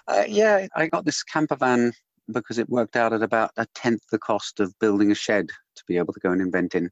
Uh, 0.09 0.25
yeah, 0.27 0.67
I 0.75 0.89
got 0.89 1.05
this 1.05 1.23
camper 1.23 1.57
van 1.57 1.93
because 2.33 2.59
it 2.59 2.69
worked 2.69 2.97
out 2.97 3.13
at 3.13 3.23
about 3.23 3.53
a 3.57 3.67
tenth 3.75 4.03
the 4.11 4.19
cost 4.19 4.61
of 4.61 4.77
building 4.79 5.11
a 5.11 5.15
shed 5.15 5.49
to 5.81 5.85
be 5.89 5.99
able 5.99 6.15
to 6.15 6.21
go 6.21 6.31
and 6.31 6.41
invent 6.41 6.75
in. 6.75 6.91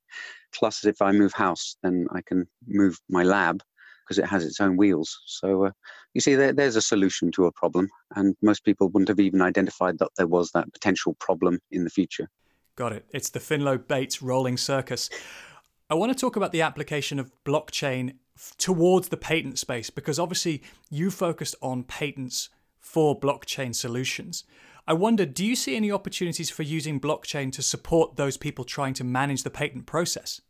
Plus, 0.53 0.85
if 0.85 1.01
I 1.01 1.13
move 1.13 1.33
house, 1.33 1.77
then 1.83 2.07
I 2.13 2.21
can 2.23 2.47
move 2.67 2.99
my 3.09 3.23
lab 3.23 3.63
because 4.05 4.19
it 4.19 4.27
has 4.27 4.45
its 4.45 4.61
own 4.61 4.77
wheels. 4.77 5.21
So 5.27 5.67
uh, 5.67 5.71
you 6.15 6.21
see, 6.21 6.35
there, 6.35 6.53
there's 6.53 6.77
a 6.77 6.83
solution 6.83 7.31
to 7.33 7.47
a 7.47 7.53
problem, 7.53 7.89
and 8.17 8.35
most 8.43 8.65
people 8.65 8.89
wouldn't 8.89 9.09
have 9.09 9.21
even 9.21 9.43
identified 9.43 9.99
that 9.99 10.11
there 10.17 10.27
was 10.27 10.51
that 10.53 10.73
potential 10.73 11.15
problem 11.21 11.59
in 11.71 11.85
the 11.85 11.91
future. 11.91 12.29
Got 12.77 12.93
it. 12.93 13.05
It's 13.13 13.31
the 13.31 13.41
Finlow 13.41 13.87
Bates 13.87 14.23
rolling 14.23 14.57
circus. 14.57 15.11
I 15.91 15.95
want 15.95 16.13
to 16.13 16.19
talk 16.19 16.37
about 16.37 16.53
the 16.53 16.63
application 16.63 17.19
of 17.19 17.33
blockchain 17.45 18.15
towards 18.57 19.09
the 19.09 19.17
patent 19.17 19.59
space 19.59 19.91
because 19.91 20.19
obviously 20.19 20.63
you 20.91 21.11
focused 21.11 21.57
on 21.61 21.83
patents 21.83 22.51
for 22.79 23.19
blockchain 23.19 23.75
solutions. 23.75 24.45
I 24.89 24.95
wonder, 24.95 25.27
do 25.27 25.45
you 25.45 25.55
see 25.55 25.77
any 25.77 25.93
opportunities 25.93 26.49
for 26.49 26.63
using 26.63 26.99
blockchain 26.99 27.53
to 27.53 27.63
support 27.63 28.17
those 28.17 28.39
people 28.39 28.65
trying 28.65 28.95
to 28.95 29.05
manage 29.05 29.43
the 29.43 29.51
patent 29.51 29.85
process? 29.85 30.41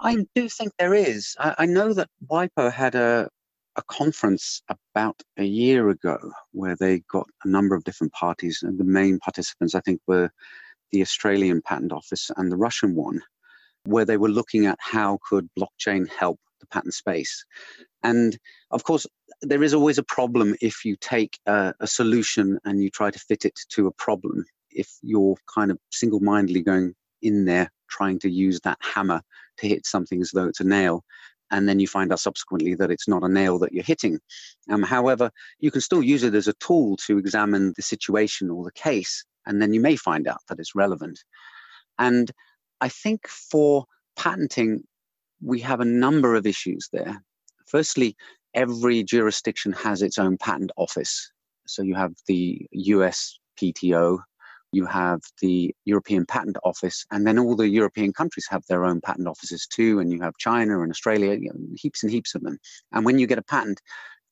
I 0.00 0.24
do 0.34 0.48
think 0.48 0.72
there 0.78 0.94
is. 0.94 1.36
I, 1.38 1.54
I 1.58 1.66
know 1.66 1.92
that 1.92 2.08
WIPO 2.30 2.72
had 2.72 2.94
a, 2.94 3.28
a 3.76 3.82
conference 3.82 4.62
about 4.70 5.22
a 5.36 5.44
year 5.44 5.90
ago 5.90 6.16
where 6.52 6.76
they 6.76 7.00
got 7.00 7.26
a 7.44 7.48
number 7.48 7.74
of 7.74 7.84
different 7.84 8.14
parties, 8.14 8.60
and 8.62 8.78
the 8.78 8.84
main 8.84 9.18
participants, 9.18 9.74
I 9.74 9.80
think, 9.80 10.00
were 10.06 10.30
the 10.90 11.02
Australian 11.02 11.60
Patent 11.60 11.92
Office 11.92 12.30
and 12.38 12.50
the 12.50 12.56
Russian 12.56 12.94
one, 12.94 13.20
where 13.84 14.06
they 14.06 14.16
were 14.16 14.30
looking 14.30 14.64
at 14.64 14.78
how 14.80 15.18
could 15.28 15.46
blockchain 15.58 16.08
help 16.08 16.40
the 16.62 16.66
patent 16.68 16.94
space. 16.94 17.44
And 18.02 18.38
of 18.70 18.84
course, 18.84 19.06
there 19.42 19.62
is 19.62 19.74
always 19.74 19.98
a 19.98 20.02
problem 20.02 20.54
if 20.62 20.84
you 20.84 20.96
take 20.96 21.38
a, 21.46 21.74
a 21.80 21.86
solution 21.86 22.58
and 22.64 22.82
you 22.82 22.88
try 22.88 23.10
to 23.10 23.18
fit 23.18 23.44
it 23.44 23.58
to 23.70 23.86
a 23.86 23.92
problem. 23.92 24.46
If 24.70 24.88
you're 25.02 25.36
kind 25.54 25.70
of 25.70 25.78
single 25.90 26.20
mindedly 26.20 26.62
going 26.62 26.94
in 27.20 27.44
there 27.44 27.70
trying 27.90 28.18
to 28.20 28.30
use 28.30 28.60
that 28.60 28.78
hammer 28.80 29.20
to 29.58 29.68
hit 29.68 29.84
something 29.84 30.22
as 30.22 30.30
though 30.30 30.46
it's 30.46 30.60
a 30.60 30.64
nail, 30.64 31.04
and 31.50 31.68
then 31.68 31.78
you 31.78 31.86
find 31.86 32.10
out 32.10 32.20
subsequently 32.20 32.74
that 32.74 32.90
it's 32.90 33.06
not 33.06 33.22
a 33.22 33.28
nail 33.28 33.58
that 33.58 33.72
you're 33.72 33.84
hitting. 33.84 34.18
Um, 34.70 34.82
however, 34.82 35.30
you 35.60 35.70
can 35.70 35.82
still 35.82 36.02
use 36.02 36.22
it 36.22 36.34
as 36.34 36.48
a 36.48 36.54
tool 36.54 36.96
to 37.06 37.18
examine 37.18 37.74
the 37.76 37.82
situation 37.82 38.48
or 38.48 38.64
the 38.64 38.72
case, 38.72 39.24
and 39.46 39.60
then 39.60 39.74
you 39.74 39.80
may 39.80 39.96
find 39.96 40.26
out 40.26 40.40
that 40.48 40.58
it's 40.58 40.74
relevant. 40.74 41.22
And 41.98 42.32
I 42.80 42.88
think 42.88 43.28
for 43.28 43.84
patenting, 44.16 44.84
we 45.44 45.60
have 45.60 45.80
a 45.80 45.84
number 45.84 46.34
of 46.34 46.46
issues 46.46 46.88
there. 46.92 47.22
Firstly, 47.66 48.16
every 48.54 49.02
jurisdiction 49.02 49.72
has 49.72 50.02
its 50.02 50.18
own 50.18 50.36
patent 50.38 50.70
office. 50.76 51.30
So 51.66 51.82
you 51.82 51.94
have 51.94 52.12
the 52.26 52.66
US 52.72 53.38
PTO, 53.60 54.18
you 54.72 54.86
have 54.86 55.20
the 55.40 55.74
European 55.84 56.24
Patent 56.24 56.56
Office, 56.64 57.04
and 57.10 57.26
then 57.26 57.38
all 57.38 57.54
the 57.54 57.68
European 57.68 58.12
countries 58.12 58.46
have 58.50 58.64
their 58.68 58.84
own 58.84 59.00
patent 59.00 59.28
offices 59.28 59.66
too. 59.66 60.00
And 60.00 60.10
you 60.10 60.20
have 60.22 60.36
China 60.38 60.82
and 60.82 60.90
Australia, 60.90 61.34
you 61.34 61.50
know, 61.52 61.60
heaps 61.76 62.02
and 62.02 62.10
heaps 62.10 62.34
of 62.34 62.42
them. 62.42 62.58
And 62.92 63.04
when 63.04 63.18
you 63.18 63.26
get 63.26 63.38
a 63.38 63.42
patent 63.42 63.80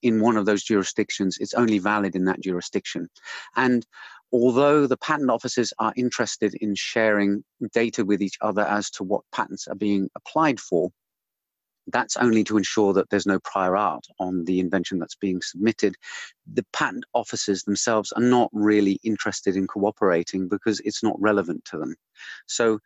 in 0.02 0.20
one 0.20 0.38
of 0.38 0.46
those 0.46 0.62
jurisdictions, 0.62 1.36
it's 1.38 1.54
only 1.54 1.78
valid 1.78 2.16
in 2.16 2.24
that 2.24 2.40
jurisdiction. 2.40 3.08
And 3.54 3.86
although 4.32 4.86
the 4.86 4.96
patent 4.96 5.30
offices 5.30 5.74
are 5.78 5.92
interested 5.94 6.54
in 6.54 6.74
sharing 6.74 7.44
data 7.74 8.04
with 8.04 8.22
each 8.22 8.38
other 8.40 8.62
as 8.62 8.90
to 8.92 9.04
what 9.04 9.24
patents 9.32 9.68
are 9.68 9.74
being 9.74 10.08
applied 10.16 10.58
for, 10.58 10.90
that's 11.92 12.16
only 12.16 12.44
to 12.44 12.56
ensure 12.56 12.92
that 12.94 13.10
there's 13.10 13.26
no 13.26 13.38
prior 13.40 13.76
art 13.76 14.06
on 14.18 14.44
the 14.44 14.60
invention 14.60 14.98
that's 14.98 15.14
being 15.14 15.40
submitted. 15.42 15.96
The 16.52 16.64
patent 16.72 17.04
offices 17.14 17.62
themselves 17.62 18.12
are 18.12 18.22
not 18.22 18.50
really 18.52 18.98
interested 19.02 19.56
in 19.56 19.66
cooperating 19.66 20.48
because 20.48 20.80
it's 20.80 21.02
not 21.02 21.20
relevant 21.20 21.64
to 21.66 21.78
them. 21.78 21.96
So 22.46 22.80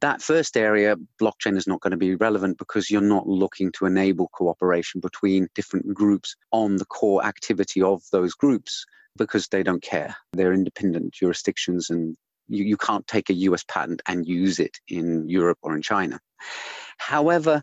that 0.00 0.22
first 0.22 0.56
area, 0.56 0.96
blockchain 1.20 1.56
is 1.56 1.66
not 1.66 1.80
going 1.80 1.90
to 1.90 1.96
be 1.96 2.14
relevant 2.14 2.58
because 2.58 2.90
you're 2.90 3.00
not 3.00 3.26
looking 3.26 3.72
to 3.72 3.86
enable 3.86 4.28
cooperation 4.28 5.00
between 5.00 5.48
different 5.54 5.92
groups 5.92 6.36
on 6.52 6.76
the 6.76 6.84
core 6.84 7.24
activity 7.24 7.82
of 7.82 8.02
those 8.12 8.34
groups 8.34 8.84
because 9.16 9.48
they 9.48 9.62
don't 9.62 9.82
care. 9.82 10.16
They're 10.32 10.52
independent 10.52 11.12
jurisdictions 11.12 11.90
and 11.90 12.16
you, 12.48 12.64
you 12.64 12.76
can't 12.76 13.06
take 13.06 13.30
a 13.30 13.34
US 13.34 13.64
patent 13.64 14.02
and 14.06 14.26
use 14.26 14.58
it 14.58 14.78
in 14.88 15.28
Europe 15.28 15.58
or 15.62 15.74
in 15.74 15.82
China. 15.82 16.20
However, 16.98 17.62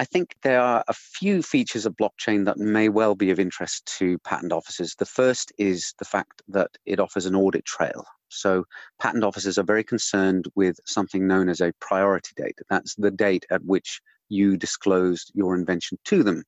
I 0.00 0.04
think 0.04 0.36
there 0.42 0.60
are 0.60 0.84
a 0.86 0.92
few 0.92 1.42
features 1.42 1.84
of 1.84 1.96
blockchain 1.96 2.44
that 2.44 2.56
may 2.56 2.88
well 2.88 3.16
be 3.16 3.30
of 3.30 3.40
interest 3.40 3.84
to 3.98 4.18
patent 4.20 4.52
offices. 4.52 4.94
The 4.96 5.04
first 5.04 5.52
is 5.58 5.92
the 5.98 6.04
fact 6.04 6.40
that 6.48 6.70
it 6.86 7.00
offers 7.00 7.26
an 7.26 7.34
audit 7.34 7.64
trail. 7.64 8.04
So, 8.28 8.64
patent 9.00 9.24
offices 9.24 9.58
are 9.58 9.64
very 9.64 9.82
concerned 9.82 10.46
with 10.54 10.78
something 10.86 11.26
known 11.26 11.48
as 11.48 11.60
a 11.60 11.72
priority 11.80 12.30
date. 12.36 12.58
That's 12.70 12.94
the 12.94 13.10
date 13.10 13.44
at 13.50 13.64
which 13.64 14.00
you 14.28 14.56
disclosed 14.56 15.32
your 15.34 15.56
invention 15.56 15.98
to 16.04 16.22
them. 16.22 16.44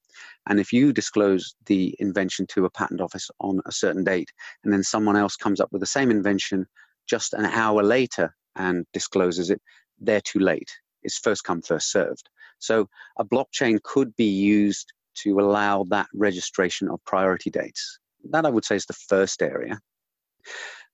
And 0.46 0.60
if 0.60 0.72
you 0.72 0.92
disclose 0.92 1.56
the 1.66 1.96
invention 1.98 2.46
to 2.48 2.66
a 2.66 2.70
patent 2.70 3.00
office 3.00 3.30
on 3.40 3.60
a 3.66 3.72
certain 3.72 4.04
date, 4.04 4.30
and 4.62 4.72
then 4.72 4.84
someone 4.84 5.16
else 5.16 5.34
comes 5.36 5.60
up 5.60 5.72
with 5.72 5.80
the 5.80 5.86
same 5.86 6.10
invention 6.10 6.66
just 7.08 7.32
an 7.32 7.46
hour 7.46 7.82
later 7.82 8.36
and 8.54 8.86
discloses 8.92 9.50
it, 9.50 9.60
they're 9.98 10.20
too 10.20 10.38
late. 10.38 10.70
It's 11.02 11.18
first 11.18 11.42
come, 11.42 11.62
first 11.62 11.90
served. 11.90 12.28
So 12.60 12.88
a 13.18 13.24
blockchain 13.24 13.82
could 13.82 14.14
be 14.16 14.28
used 14.28 14.92
to 15.22 15.40
allow 15.40 15.84
that 15.84 16.06
registration 16.14 16.88
of 16.88 17.04
priority 17.04 17.50
dates. 17.50 17.98
That 18.30 18.46
I 18.46 18.50
would 18.50 18.64
say 18.64 18.76
is 18.76 18.86
the 18.86 18.92
first 18.92 19.42
area. 19.42 19.80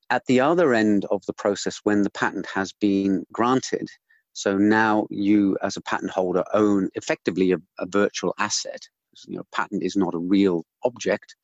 At 0.09 0.25
the 0.27 0.41
other 0.41 0.73
end 0.73 1.05
of 1.11 1.25
the 1.27 1.33
process, 1.33 1.81
when 1.83 2.03
the 2.03 2.11
patent 2.11 2.47
has 2.47 2.73
been 2.73 3.27
granted, 3.33 3.89
so 4.33 4.57
now 4.57 5.07
you 5.11 5.57
as 5.63 5.77
a 5.77 5.81
patent 5.81 6.11
holder 6.11 6.45
own 6.53 6.91
effectively 6.95 7.53
a, 7.53 7.59
a 7.79 7.87
virtual 7.87 8.35
asset. 8.39 8.83
You 9.27 9.39
know, 9.39 9.47
patent 9.53 9.83
is 9.83 9.97
not 9.97 10.15
a 10.15 10.19
real 10.19 10.65
object. 10.85 11.35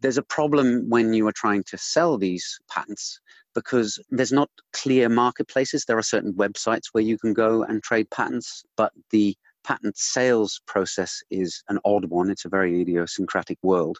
There's 0.00 0.18
a 0.18 0.22
problem 0.22 0.88
when 0.88 1.12
you 1.12 1.28
are 1.28 1.32
trying 1.32 1.64
to 1.64 1.76
sell 1.76 2.16
these 2.16 2.58
patents 2.70 3.20
because 3.54 3.98
there's 4.10 4.32
not 4.32 4.50
clear 4.72 5.08
marketplaces. 5.08 5.84
There 5.84 5.98
are 5.98 6.02
certain 6.02 6.32
websites 6.32 6.86
where 6.92 7.04
you 7.04 7.18
can 7.18 7.34
go 7.34 7.62
and 7.62 7.82
trade 7.82 8.08
patents, 8.10 8.64
but 8.76 8.92
the 9.10 9.36
patent 9.64 9.96
sales 9.96 10.60
process 10.66 11.22
is 11.30 11.62
an 11.68 11.78
odd 11.84 12.06
one. 12.06 12.30
It's 12.30 12.44
a 12.44 12.48
very 12.48 12.80
idiosyncratic 12.80 13.58
world. 13.62 13.98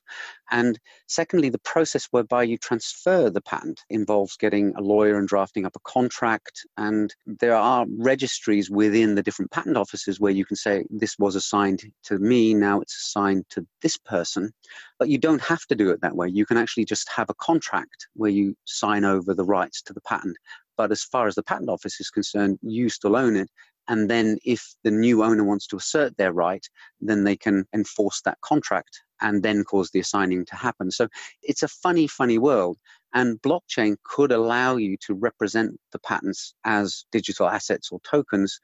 And 0.51 0.79
secondly, 1.07 1.49
the 1.49 1.59
process 1.59 2.09
whereby 2.11 2.45
you 2.45 2.59
transfer 2.59 3.31
the 3.31 3.41
patent 3.41 3.81
involves 3.89 4.37
getting 4.37 4.75
a 4.77 4.81
lawyer 4.81 5.19
and 5.19 5.29
drafting 5.29 5.65
up 5.67 5.77
a 5.77 5.81
contract. 5.81 6.67
And 6.77 7.15
there 7.27 7.55
are 7.55 7.87
registries 7.99 8.71
within 8.71 9.15
the 9.15 9.23
different 9.23 9.51
patent 9.51 9.77
offices 9.77 10.21
where 10.21 10.33
you 10.33 10.45
can 10.45 10.57
say, 10.57 10.85
this 10.91 11.19
was 11.19 11.37
assigned 11.37 11.83
to 12.05 12.19
me, 12.19 12.55
now 12.55 12.81
it's 12.81 12.97
assigned 12.97 13.45
to 13.51 13.67
this 13.83 13.97
person. 13.97 14.53
But 14.99 15.09
you 15.09 15.19
don't 15.19 15.43
have 15.43 15.67
to 15.67 15.75
do 15.75 15.91
it 15.91 16.01
that 16.03 16.17
way. 16.17 16.29
You 16.29 16.47
can 16.47 16.57
actually 16.57 16.85
just 16.85 17.09
have 17.11 17.31
a 17.31 17.35
contract 17.35 18.09
where 18.15 18.31
you 18.31 18.57
sign 18.65 19.05
over 19.05 19.35
the 19.35 19.45
rights 19.45 19.83
to 19.83 19.93
the 19.93 20.01
patent. 20.03 20.37
But 20.77 20.93
as 20.93 21.03
far 21.03 21.27
as 21.27 21.35
the 21.35 21.43
patent 21.43 21.69
office 21.69 22.01
is 22.01 22.11
concerned, 22.11 22.59
you 22.63 22.89
still 22.89 23.15
own 23.15 23.37
it 23.37 23.51
and 23.91 24.09
then, 24.09 24.39
if 24.45 24.77
the 24.85 24.93
new 24.93 25.25
owner 25.25 25.43
wants 25.43 25.67
to 25.67 25.77
assert 25.77 26.17
their 26.17 26.33
right, 26.33 26.65
then 27.01 27.25
they 27.25 27.37
can 27.37 27.67
enforce 27.75 28.21
that 28.21 28.41
contract 28.41 29.01
and 29.21 29.43
then 29.43 29.65
cause 29.65 29.91
the 29.91 29.99
assigning 29.99 30.45
to 30.45 30.55
happen. 30.55 30.93
So 30.93 31.09
it's 31.43 31.65
a 31.65 31.69
funny, 31.69 32.07
funny 32.07 32.39
world. 32.39 32.79
And 33.15 33.43
blockchain 33.43 33.97
could 34.05 34.31
allow 34.31 34.77
you 34.77 34.97
to 35.07 35.15
represent 35.15 35.77
the 35.91 35.99
patents 35.99 36.55
as 36.65 37.05
digital 37.11 37.49
assets 37.49 37.91
or 37.91 37.99
tokens 38.09 38.61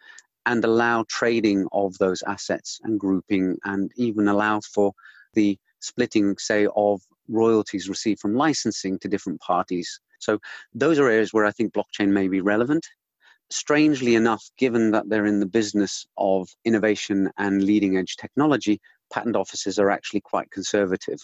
and 0.47 0.65
allow 0.65 1.05
trading 1.09 1.67
of 1.73 1.99
those 1.99 2.23
assets 2.23 2.79
and 2.85 3.01
grouping 3.01 3.57
and 3.65 3.91
even 3.97 4.29
allow 4.29 4.61
for 4.61 4.93
the 5.35 5.59
splitting, 5.81 6.39
say, 6.39 6.69
of 6.77 7.03
royalties 7.27 7.89
received 7.89 8.21
from 8.21 8.37
licensing 8.37 8.97
to 9.01 9.09
different 9.09 9.41
parties. 9.41 10.01
So 10.21 10.39
those 10.73 11.01
are 11.01 11.09
areas 11.09 11.33
where 11.33 11.47
I 11.47 11.51
think 11.51 11.75
blockchain 11.75 12.11
may 12.11 12.29
be 12.29 12.41
relevant 12.41 12.87
strangely 13.51 14.15
enough, 14.15 14.51
given 14.59 14.91
that 14.93 15.09
they're 15.09 15.27
in 15.27 15.41
the 15.41 15.47
business 15.47 16.07
of 16.17 16.49
innovation 16.65 17.31
and 17.39 17.63
leading 17.63 17.97
edge 17.97 18.17
technology, 18.17 18.81
patent 19.13 19.37
offices 19.37 19.79
are 19.79 19.91
actually 19.91 20.21
quite 20.21 20.51
conservative. 20.51 21.19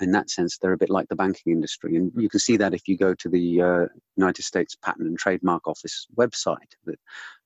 In 0.00 0.12
that 0.12 0.30
sense, 0.30 0.58
they're 0.58 0.74
a 0.74 0.78
bit 0.78 0.90
like 0.90 1.08
the 1.08 1.16
banking 1.16 1.52
industry. 1.52 1.96
And 1.96 2.12
you 2.16 2.28
can 2.28 2.40
see 2.40 2.56
that 2.58 2.74
if 2.74 2.86
you 2.86 2.98
go 2.98 3.14
to 3.14 3.28
the 3.28 3.62
uh, 3.62 3.86
United 4.16 4.42
States 4.42 4.76
Patent 4.76 5.08
and 5.08 5.18
Trademark 5.18 5.66
Office 5.66 6.06
website, 6.16 6.74
that 6.84 6.98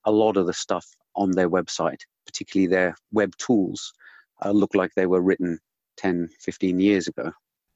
a 0.04 0.11
lot 0.11 0.37
of 0.37 0.46
the 0.46 0.52
stuff 0.52 0.87
on 1.14 1.30
their 1.30 1.48
website, 1.48 2.00
particularly 2.26 2.66
their 2.66 2.96
web 3.12 3.37
tools, 3.37 3.92
uh, 4.44 4.50
look 4.50 4.74
like 4.74 4.90
they 4.94 5.06
were 5.06 5.20
written 5.20 5.59
10, 5.96 6.28
15 6.40 6.80
years 6.80 7.06
ago. 7.06 7.30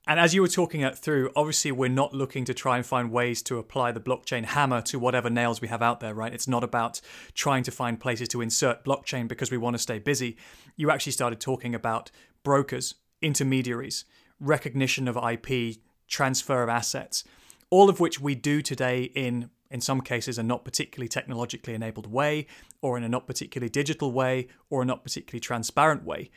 And 0.07 0.21
as 0.21 0.35
you 0.35 0.43
were 0.43 0.49
talking 0.49 0.83
it 0.83 0.99
through, 0.99 1.31
obviously 1.35 1.73
we're 1.73 1.89
not 1.89 2.13
looking 2.13 2.45
to 2.45 2.53
try 2.53 2.77
and 2.77 2.85
find 2.85 3.11
ways 3.11 3.41
to 3.45 3.59
apply 3.59 3.93
the 3.93 4.01
blockchain 4.01 4.45
hammer 4.45 4.83
to 4.83 4.99
whatever 4.99 5.31
nails 5.31 5.63
we 5.63 5.69
have 5.69 5.81
out 5.81 6.01
there, 6.01 6.13
right? 6.13 6.33
It's 6.33 6.49
not 6.49 6.63
about 6.63 7.01
trying 7.33 7.63
to 7.63 7.71
find 7.71 7.99
places 7.99 8.29
to 8.29 8.43
insert 8.43 8.85
blockchain 8.85 9.29
because 9.29 9.51
we 9.51 9.57
want 9.57 9.75
to 9.75 9.83
stay 9.83 9.99
busy. 9.99 10.37
You 10.77 10.91
actually 10.91 11.13
started 11.13 11.41
talking 11.41 11.75
about 11.75 12.11
brokers, 12.43 12.97
intermediaries, 13.23 14.05
recognition 14.39 15.09
of 15.09 15.17
IP, 15.17 15.79
transfer 16.07 16.63
of 16.63 16.69
assets, 16.69 17.25
all 17.71 17.89
of 17.89 17.99
which 17.99 18.21
we 18.21 18.35
do 18.35 18.61
today 18.61 19.05
in 19.05 19.49
in 19.71 19.81
some 19.81 20.01
cases 20.01 20.39
a 20.39 20.43
not 20.43 20.65
particularly 20.65 21.09
technologically 21.09 21.75
enabled 21.75 22.07
way 22.07 22.47
or 22.81 22.97
in 22.97 23.03
a 23.03 23.09
not 23.09 23.27
particularly 23.27 23.69
digital 23.69 24.13
way 24.13 24.47
or 24.71 24.83
a 24.83 24.85
not 24.85 25.03
particularly 25.03 25.41
transparent 25.41 26.05
way. 26.05 26.31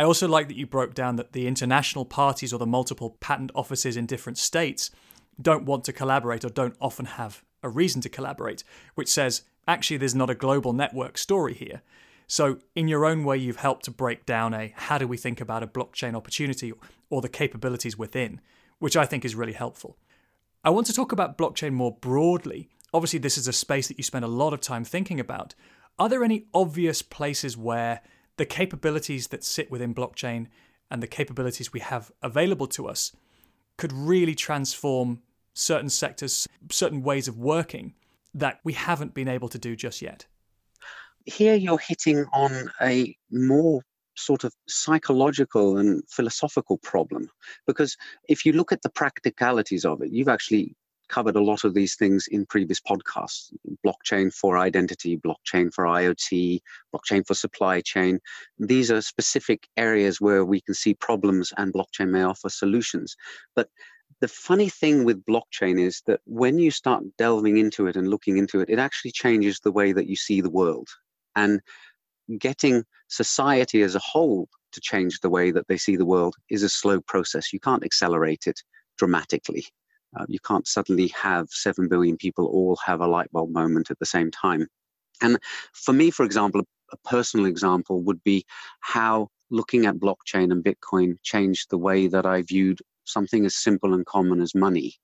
I 0.00 0.04
also 0.04 0.26
like 0.26 0.48
that 0.48 0.56
you 0.56 0.66
broke 0.66 0.94
down 0.94 1.16
that 1.16 1.34
the 1.34 1.46
international 1.46 2.06
parties 2.06 2.54
or 2.54 2.58
the 2.58 2.66
multiple 2.66 3.18
patent 3.20 3.50
offices 3.54 3.98
in 3.98 4.06
different 4.06 4.38
states 4.38 4.90
don't 5.38 5.66
want 5.66 5.84
to 5.84 5.92
collaborate 5.92 6.42
or 6.42 6.48
don't 6.48 6.74
often 6.80 7.04
have 7.04 7.44
a 7.62 7.68
reason 7.68 8.00
to 8.00 8.08
collaborate, 8.08 8.64
which 8.94 9.10
says 9.10 9.42
actually 9.68 9.98
there's 9.98 10.14
not 10.14 10.30
a 10.30 10.34
global 10.34 10.72
network 10.72 11.18
story 11.18 11.52
here. 11.52 11.82
So, 12.26 12.60
in 12.74 12.88
your 12.88 13.04
own 13.04 13.24
way, 13.24 13.36
you've 13.36 13.56
helped 13.56 13.84
to 13.84 13.90
break 13.90 14.24
down 14.24 14.54
a 14.54 14.72
how 14.74 14.96
do 14.96 15.06
we 15.06 15.18
think 15.18 15.38
about 15.38 15.62
a 15.62 15.66
blockchain 15.66 16.14
opportunity 16.14 16.72
or 17.10 17.20
the 17.20 17.28
capabilities 17.28 17.98
within, 17.98 18.40
which 18.78 18.96
I 18.96 19.04
think 19.04 19.26
is 19.26 19.34
really 19.34 19.52
helpful. 19.52 19.98
I 20.64 20.70
want 20.70 20.86
to 20.86 20.94
talk 20.94 21.12
about 21.12 21.36
blockchain 21.36 21.74
more 21.74 21.98
broadly. 22.00 22.70
Obviously, 22.94 23.18
this 23.18 23.36
is 23.36 23.46
a 23.46 23.52
space 23.52 23.88
that 23.88 23.98
you 23.98 24.04
spend 24.04 24.24
a 24.24 24.28
lot 24.28 24.54
of 24.54 24.62
time 24.62 24.82
thinking 24.82 25.20
about. 25.20 25.54
Are 25.98 26.08
there 26.08 26.24
any 26.24 26.46
obvious 26.54 27.02
places 27.02 27.54
where 27.54 28.00
the 28.40 28.46
capabilities 28.46 29.28
that 29.28 29.44
sit 29.44 29.70
within 29.70 29.94
blockchain 29.94 30.46
and 30.90 31.02
the 31.02 31.06
capabilities 31.06 31.74
we 31.74 31.80
have 31.80 32.10
available 32.22 32.66
to 32.66 32.88
us 32.88 33.12
could 33.76 33.92
really 33.92 34.34
transform 34.34 35.20
certain 35.52 35.90
sectors, 35.90 36.48
certain 36.70 37.02
ways 37.02 37.28
of 37.28 37.36
working 37.36 37.92
that 38.32 38.58
we 38.64 38.72
haven't 38.72 39.12
been 39.12 39.28
able 39.28 39.50
to 39.50 39.58
do 39.58 39.76
just 39.76 40.00
yet? 40.00 40.26
here 41.26 41.54
you're 41.54 41.78
hitting 41.78 42.24
on 42.32 42.70
a 42.80 43.14
more 43.30 43.82
sort 44.16 44.44
of 44.44 44.54
psychological 44.68 45.78
and 45.78 46.02
philosophical 46.10 46.78
problem 46.78 47.28
because 47.66 47.96
if 48.28 48.44
you 48.44 48.52
look 48.52 48.72
at 48.72 48.82
the 48.82 48.90
practicalities 48.90 49.84
of 49.84 50.02
it 50.02 50.10
you've 50.10 50.28
actually 50.28 50.74
covered 51.10 51.36
a 51.36 51.42
lot 51.42 51.64
of 51.64 51.74
these 51.74 51.94
things 51.96 52.26
in 52.30 52.46
previous 52.46 52.80
podcasts 52.80 53.52
blockchain 53.84 54.32
for 54.32 54.56
identity 54.56 55.18
blockchain 55.18 55.72
for 55.72 55.84
iot 55.84 56.60
blockchain 56.94 57.26
for 57.26 57.34
supply 57.34 57.80
chain 57.80 58.18
these 58.58 58.90
are 58.90 59.00
specific 59.02 59.68
areas 59.76 60.20
where 60.20 60.44
we 60.44 60.60
can 60.60 60.74
see 60.74 60.94
problems 60.94 61.52
and 61.56 61.74
blockchain 61.74 62.08
may 62.08 62.22
offer 62.22 62.48
solutions 62.48 63.16
but 63.54 63.68
the 64.20 64.28
funny 64.28 64.68
thing 64.68 65.04
with 65.04 65.24
blockchain 65.24 65.80
is 65.80 66.02
that 66.06 66.20
when 66.24 66.58
you 66.58 66.70
start 66.70 67.02
delving 67.16 67.56
into 67.56 67.86
it 67.86 67.96
and 67.96 68.08
looking 68.08 68.38
into 68.38 68.60
it 68.60 68.70
it 68.70 68.78
actually 68.78 69.12
changes 69.12 69.60
the 69.60 69.72
way 69.72 69.92
that 69.92 70.06
you 70.06 70.16
see 70.16 70.40
the 70.40 70.50
world 70.50 70.88
and 71.36 71.60
getting 72.38 72.84
society 73.08 73.82
as 73.82 73.94
a 73.94 74.00
whole 74.00 74.48
to 74.72 74.80
change 74.80 75.20
the 75.20 75.30
way 75.30 75.50
that 75.50 75.66
they 75.68 75.76
see 75.76 75.96
the 75.96 76.06
world 76.06 76.36
is 76.48 76.62
a 76.62 76.68
slow 76.68 77.00
process. 77.00 77.52
You 77.52 77.60
can't 77.60 77.84
accelerate 77.84 78.46
it 78.46 78.60
dramatically. 78.98 79.66
Uh, 80.16 80.26
you 80.28 80.38
can't 80.40 80.66
suddenly 80.66 81.08
have 81.08 81.48
7 81.50 81.88
billion 81.88 82.16
people 82.16 82.46
all 82.46 82.76
have 82.84 83.00
a 83.00 83.06
light 83.06 83.30
bulb 83.32 83.50
moment 83.50 83.90
at 83.90 83.98
the 83.98 84.06
same 84.06 84.30
time. 84.30 84.66
And 85.22 85.38
for 85.72 85.92
me, 85.92 86.10
for 86.10 86.24
example, 86.24 86.62
a 86.92 86.96
personal 87.08 87.46
example 87.46 88.02
would 88.02 88.22
be 88.24 88.44
how 88.80 89.28
looking 89.50 89.86
at 89.86 89.96
blockchain 89.96 90.50
and 90.50 90.64
Bitcoin 90.64 91.16
changed 91.22 91.70
the 91.70 91.78
way 91.78 92.06
that 92.06 92.26
I 92.26 92.42
viewed 92.42 92.80
something 93.04 93.44
as 93.44 93.56
simple 93.56 93.94
and 93.94 94.06
common 94.06 94.40
as 94.40 94.54
money. 94.54 94.94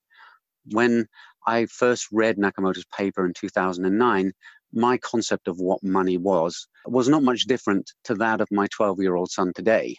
When 0.71 1.07
I 1.47 1.67
first 1.67 2.09
read 2.13 2.37
Nakamoto's 2.37 2.87
paper 2.97 3.25
in 3.25 3.33
2009, 3.35 4.33
my 4.73 4.99
concept 4.99 5.49
of 5.49 5.59
what 5.59 5.83
money 5.83 6.17
was 6.19 6.67
was 6.87 7.09
not 7.09 7.23
much 7.23 7.45
different 7.45 7.93
to 8.05 8.15
that 8.15 8.41
of 8.41 8.49
my 8.51 8.67
12 8.69 9.01
year 9.01 9.15
old 9.15 9.31
son 9.31 9.53
today. 9.55 9.97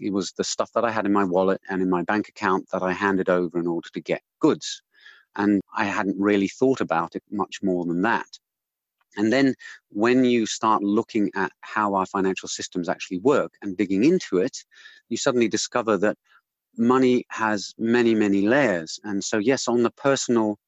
It 0.00 0.12
was 0.12 0.32
the 0.32 0.44
stuff 0.44 0.70
that 0.74 0.84
I 0.84 0.90
had 0.90 1.06
in 1.06 1.12
my 1.12 1.24
wallet 1.24 1.60
and 1.68 1.82
in 1.82 1.90
my 1.90 2.02
bank 2.02 2.28
account 2.28 2.68
that 2.72 2.82
I 2.82 2.92
handed 2.92 3.28
over 3.28 3.58
in 3.58 3.66
order 3.66 3.88
to 3.92 4.00
get 4.00 4.22
goods. 4.40 4.82
And 5.36 5.60
I 5.76 5.84
hadn't 5.84 6.18
really 6.18 6.48
thought 6.48 6.80
about 6.80 7.14
it 7.14 7.22
much 7.30 7.62
more 7.62 7.84
than 7.84 8.02
that. 8.02 8.26
And 9.16 9.32
then 9.32 9.54
when 9.90 10.24
you 10.24 10.46
start 10.46 10.82
looking 10.82 11.30
at 11.34 11.52
how 11.60 11.94
our 11.94 12.06
financial 12.06 12.48
systems 12.48 12.88
actually 12.88 13.18
work 13.18 13.52
and 13.62 13.76
digging 13.76 14.04
into 14.04 14.38
it, 14.38 14.56
you 15.08 15.16
suddenly 15.16 15.48
discover 15.48 15.96
that 15.98 16.16
money 16.76 17.24
has 17.28 17.74
many, 17.78 18.14
many 18.14 18.42
layers. 18.42 19.00
And 19.04 19.22
so, 19.22 19.38
yes, 19.38 19.68
on 19.68 19.82
the 19.82 19.90
personal 19.90 20.58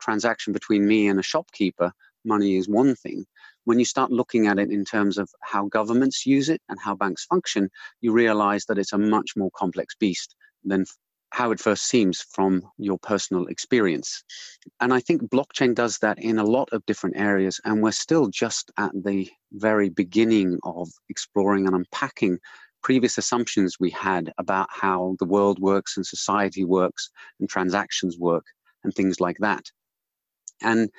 transaction 0.00 0.52
between 0.52 0.86
me 0.86 1.08
and 1.08 1.20
a 1.20 1.22
shopkeeper, 1.22 1.92
money 2.24 2.56
is 2.56 2.68
one 2.68 2.94
thing. 2.94 3.24
When 3.64 3.78
you 3.78 3.84
start 3.84 4.10
looking 4.10 4.46
at 4.46 4.58
it 4.58 4.70
in 4.70 4.84
terms 4.84 5.18
of 5.18 5.30
how 5.40 5.66
governments 5.66 6.26
use 6.26 6.48
it 6.48 6.60
and 6.68 6.78
how 6.80 6.94
banks 6.94 7.24
function, 7.24 7.70
you 8.00 8.12
realize 8.12 8.64
that 8.66 8.78
it's 8.78 8.92
a 8.92 8.98
much 8.98 9.36
more 9.36 9.50
complex 9.56 9.94
beast 9.94 10.34
than 10.64 10.84
how 11.30 11.50
it 11.50 11.60
first 11.60 11.84
seems 11.86 12.20
from 12.20 12.62
your 12.76 12.98
personal 12.98 13.46
experience. 13.46 14.22
And 14.80 14.92
I 14.92 15.00
think 15.00 15.22
blockchain 15.30 15.74
does 15.74 15.96
that 15.98 16.18
in 16.18 16.38
a 16.38 16.44
lot 16.44 16.68
of 16.72 16.84
different 16.84 17.16
areas. 17.16 17.58
And 17.64 17.82
we're 17.82 17.92
still 17.92 18.28
just 18.28 18.70
at 18.76 18.92
the 18.92 19.30
very 19.52 19.88
beginning 19.88 20.58
of 20.62 20.90
exploring 21.08 21.66
and 21.66 21.74
unpacking 21.74 22.38
previous 22.82 23.16
assumptions 23.16 23.76
we 23.80 23.90
had 23.90 24.30
about 24.36 24.68
how 24.70 25.16
the 25.20 25.24
world 25.24 25.58
works 25.58 25.96
and 25.96 26.04
society 26.04 26.64
works 26.64 27.10
and 27.40 27.48
transactions 27.48 28.18
work 28.18 28.44
and 28.84 28.92
things 28.92 29.18
like 29.18 29.38
that. 29.38 29.64
And 30.60 30.90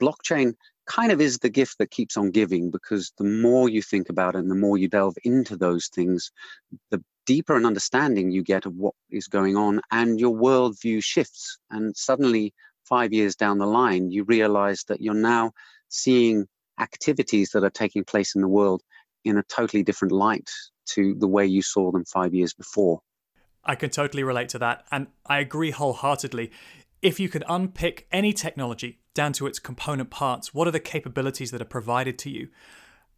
blockchain 0.00 0.54
kind 0.94 1.10
of 1.10 1.20
is 1.20 1.38
the 1.38 1.48
gift 1.48 1.78
that 1.78 1.90
keeps 1.90 2.16
on 2.16 2.30
giving 2.30 2.70
because 2.70 3.12
the 3.16 3.24
more 3.24 3.68
you 3.68 3.80
think 3.80 4.10
about 4.10 4.34
it 4.34 4.38
and 4.38 4.50
the 4.50 4.54
more 4.54 4.76
you 4.76 4.88
delve 4.88 5.16
into 5.24 5.56
those 5.56 5.88
things, 5.88 6.30
the 6.90 7.02
deeper 7.24 7.56
an 7.56 7.64
understanding 7.64 8.30
you 8.30 8.42
get 8.42 8.66
of 8.66 8.74
what 8.76 8.94
is 9.10 9.26
going 9.26 9.56
on 9.56 9.80
and 9.90 10.20
your 10.20 10.36
worldview 10.36 11.02
shifts. 11.02 11.58
And 11.70 11.96
suddenly, 11.96 12.52
five 12.84 13.12
years 13.12 13.36
down 13.36 13.56
the 13.56 13.66
line, 13.66 14.10
you 14.10 14.24
realize 14.24 14.84
that 14.88 15.00
you're 15.00 15.14
now 15.14 15.52
seeing 15.88 16.46
activities 16.78 17.50
that 17.50 17.64
are 17.64 17.70
taking 17.70 18.04
place 18.04 18.34
in 18.34 18.42
the 18.42 18.48
world 18.48 18.82
in 19.24 19.38
a 19.38 19.42
totally 19.44 19.82
different 19.82 20.12
light 20.12 20.50
to 20.84 21.14
the 21.14 21.28
way 21.28 21.46
you 21.46 21.62
saw 21.62 21.90
them 21.90 22.04
five 22.04 22.34
years 22.34 22.52
before. 22.52 23.00
I 23.64 23.76
can 23.76 23.90
totally 23.90 24.24
relate 24.24 24.48
to 24.50 24.58
that. 24.58 24.84
And 24.90 25.06
I 25.24 25.38
agree 25.38 25.70
wholeheartedly. 25.70 26.50
If 27.02 27.18
you 27.18 27.28
could 27.28 27.42
unpick 27.48 28.06
any 28.12 28.32
technology 28.32 29.00
down 29.12 29.32
to 29.34 29.48
its 29.48 29.58
component 29.58 30.08
parts, 30.08 30.54
what 30.54 30.68
are 30.68 30.70
the 30.70 30.78
capabilities 30.78 31.50
that 31.50 31.60
are 31.60 31.66
provided 31.66 32.16
to 32.20 32.30
you? 32.30 32.48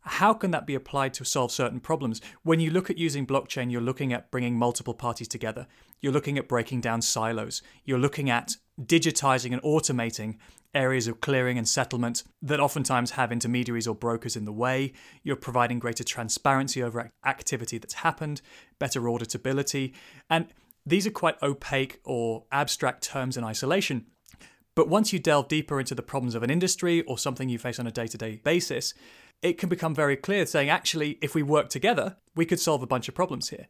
How 0.00 0.32
can 0.32 0.50
that 0.52 0.66
be 0.66 0.74
applied 0.74 1.12
to 1.14 1.24
solve 1.24 1.52
certain 1.52 1.80
problems? 1.80 2.22
When 2.42 2.60
you 2.60 2.70
look 2.70 2.88
at 2.88 2.96
using 2.96 3.26
blockchain, 3.26 3.70
you're 3.70 3.82
looking 3.82 4.12
at 4.14 4.30
bringing 4.30 4.56
multiple 4.56 4.94
parties 4.94 5.28
together. 5.28 5.66
You're 6.00 6.12
looking 6.12 6.38
at 6.38 6.48
breaking 6.48 6.80
down 6.80 7.02
silos. 7.02 7.62
You're 7.84 7.98
looking 7.98 8.30
at 8.30 8.56
digitizing 8.80 9.52
and 9.52 9.62
automating 9.62 10.38
areas 10.74 11.06
of 11.06 11.20
clearing 11.20 11.58
and 11.58 11.68
settlement 11.68 12.22
that 12.40 12.60
oftentimes 12.60 13.12
have 13.12 13.32
intermediaries 13.32 13.86
or 13.86 13.94
brokers 13.94 14.34
in 14.34 14.46
the 14.46 14.52
way. 14.52 14.94
You're 15.22 15.36
providing 15.36 15.78
greater 15.78 16.04
transparency 16.04 16.82
over 16.82 17.12
activity 17.24 17.76
that's 17.76 17.94
happened, 17.94 18.40
better 18.78 19.02
auditability. 19.02 19.92
And 20.28 20.46
these 20.86 21.06
are 21.06 21.10
quite 21.10 21.42
opaque 21.42 22.00
or 22.04 22.44
abstract 22.52 23.02
terms 23.02 23.36
in 23.36 23.44
isolation. 23.44 24.06
But 24.74 24.88
once 24.88 25.12
you 25.12 25.18
delve 25.18 25.48
deeper 25.48 25.78
into 25.78 25.94
the 25.94 26.02
problems 26.02 26.34
of 26.34 26.42
an 26.42 26.50
industry 26.50 27.02
or 27.02 27.16
something 27.16 27.48
you 27.48 27.58
face 27.58 27.78
on 27.78 27.86
a 27.86 27.92
day 27.92 28.06
to 28.08 28.18
day 28.18 28.40
basis, 28.42 28.92
it 29.40 29.58
can 29.58 29.68
become 29.68 29.94
very 29.94 30.16
clear 30.16 30.46
saying, 30.46 30.68
actually, 30.68 31.18
if 31.20 31.34
we 31.34 31.42
work 31.42 31.68
together, 31.68 32.16
we 32.34 32.46
could 32.46 32.60
solve 32.60 32.82
a 32.82 32.86
bunch 32.86 33.08
of 33.08 33.14
problems 33.14 33.50
here. 33.50 33.68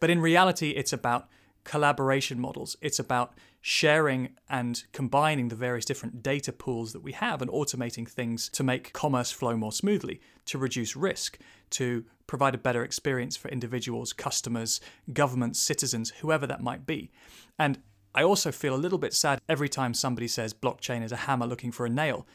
But 0.00 0.10
in 0.10 0.20
reality, 0.20 0.70
it's 0.70 0.92
about 0.92 1.28
collaboration 1.64 2.38
models. 2.38 2.76
It's 2.80 2.98
about 2.98 3.34
sharing 3.60 4.34
and 4.48 4.84
combining 4.92 5.48
the 5.48 5.56
various 5.56 5.86
different 5.86 6.22
data 6.22 6.52
pools 6.52 6.92
that 6.92 7.02
we 7.02 7.12
have 7.12 7.40
and 7.40 7.50
automating 7.50 8.06
things 8.06 8.50
to 8.50 8.62
make 8.62 8.92
commerce 8.92 9.32
flow 9.32 9.56
more 9.56 9.72
smoothly, 9.72 10.20
to 10.44 10.58
reduce 10.58 10.94
risk, 10.94 11.38
to 11.70 12.04
provide 12.26 12.54
a 12.54 12.58
better 12.58 12.82
experience 12.82 13.36
for 13.36 13.48
individuals, 13.48 14.12
customers, 14.12 14.80
governments, 15.12 15.60
citizens, 15.60 16.10
whoever 16.20 16.46
that 16.46 16.62
might 16.62 16.86
be. 16.86 17.10
And 17.58 17.78
I 18.14 18.22
also 18.22 18.52
feel 18.52 18.74
a 18.74 18.76
little 18.76 18.98
bit 18.98 19.12
sad 19.12 19.40
every 19.48 19.68
time 19.68 19.92
somebody 19.92 20.28
says 20.28 20.54
blockchain 20.54 21.02
is 21.02 21.12
a 21.12 21.16
hammer 21.16 21.46
looking 21.46 21.72
for 21.72 21.84
a 21.84 21.90
nail, 21.90 22.26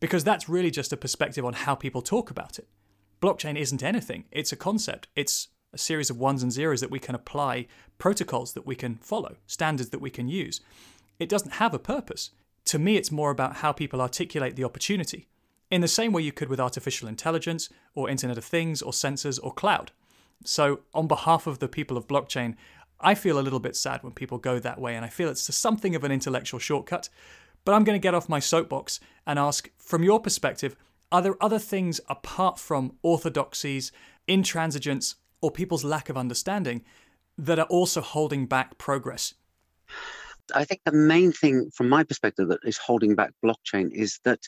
because 0.00 0.24
that's 0.24 0.48
really 0.48 0.70
just 0.70 0.92
a 0.92 0.96
perspective 0.96 1.44
on 1.44 1.52
how 1.52 1.74
people 1.74 2.02
talk 2.02 2.30
about 2.30 2.58
it. 2.58 2.68
Blockchain 3.20 3.58
isn't 3.58 3.82
anything, 3.82 4.24
it's 4.30 4.52
a 4.52 4.56
concept. 4.56 5.08
It's 5.16 5.48
a 5.72 5.78
series 5.78 6.10
of 6.10 6.18
ones 6.18 6.42
and 6.42 6.52
zeros 6.52 6.80
that 6.80 6.90
we 6.90 6.98
can 6.98 7.14
apply, 7.14 7.66
protocols 7.98 8.52
that 8.52 8.66
we 8.66 8.76
can 8.76 8.96
follow, 8.96 9.36
standards 9.46 9.90
that 9.90 10.00
we 10.00 10.10
can 10.10 10.28
use. 10.28 10.60
It 11.18 11.28
doesn't 11.28 11.54
have 11.54 11.74
a 11.74 11.78
purpose. 11.78 12.30
To 12.66 12.78
me, 12.78 12.96
it's 12.96 13.10
more 13.10 13.30
about 13.30 13.56
how 13.56 13.72
people 13.72 14.00
articulate 14.00 14.56
the 14.56 14.64
opportunity, 14.64 15.28
in 15.70 15.80
the 15.80 15.88
same 15.88 16.12
way 16.12 16.22
you 16.22 16.32
could 16.32 16.48
with 16.48 16.60
artificial 16.60 17.08
intelligence, 17.08 17.68
or 17.94 18.08
Internet 18.08 18.38
of 18.38 18.44
Things, 18.44 18.82
or 18.82 18.92
sensors, 18.92 19.40
or 19.42 19.52
cloud. 19.52 19.92
So, 20.44 20.80
on 20.94 21.06
behalf 21.06 21.46
of 21.46 21.58
the 21.58 21.68
people 21.68 21.96
of 21.96 22.06
blockchain, 22.06 22.54
I 23.00 23.14
feel 23.14 23.38
a 23.38 23.42
little 23.42 23.60
bit 23.60 23.76
sad 23.76 24.02
when 24.02 24.12
people 24.12 24.38
go 24.38 24.58
that 24.58 24.80
way, 24.80 24.94
and 24.94 25.04
I 25.04 25.08
feel 25.08 25.28
it's 25.28 25.54
something 25.54 25.94
of 25.94 26.04
an 26.04 26.12
intellectual 26.12 26.60
shortcut. 26.60 27.08
But 27.64 27.74
I'm 27.74 27.84
going 27.84 27.98
to 27.98 28.02
get 28.02 28.14
off 28.14 28.28
my 28.28 28.38
soapbox 28.38 29.00
and 29.26 29.38
ask, 29.38 29.68
from 29.76 30.04
your 30.04 30.20
perspective, 30.20 30.76
are 31.10 31.22
there 31.22 31.42
other 31.42 31.58
things 31.58 32.00
apart 32.08 32.58
from 32.58 32.96
orthodoxies, 33.02 33.92
intransigence, 34.28 35.16
or 35.40 35.50
people's 35.50 35.84
lack 35.84 36.08
of 36.08 36.16
understanding 36.16 36.84
that 37.36 37.58
are 37.58 37.66
also 37.66 38.00
holding 38.00 38.46
back 38.46 38.78
progress? 38.78 39.34
I 40.54 40.64
think 40.64 40.82
the 40.84 40.92
main 40.92 41.32
thing 41.32 41.70
from 41.74 41.88
my 41.88 42.04
perspective 42.04 42.48
that 42.48 42.60
is 42.64 42.78
holding 42.78 43.14
back 43.14 43.32
blockchain 43.44 43.90
is 43.92 44.20
that 44.24 44.40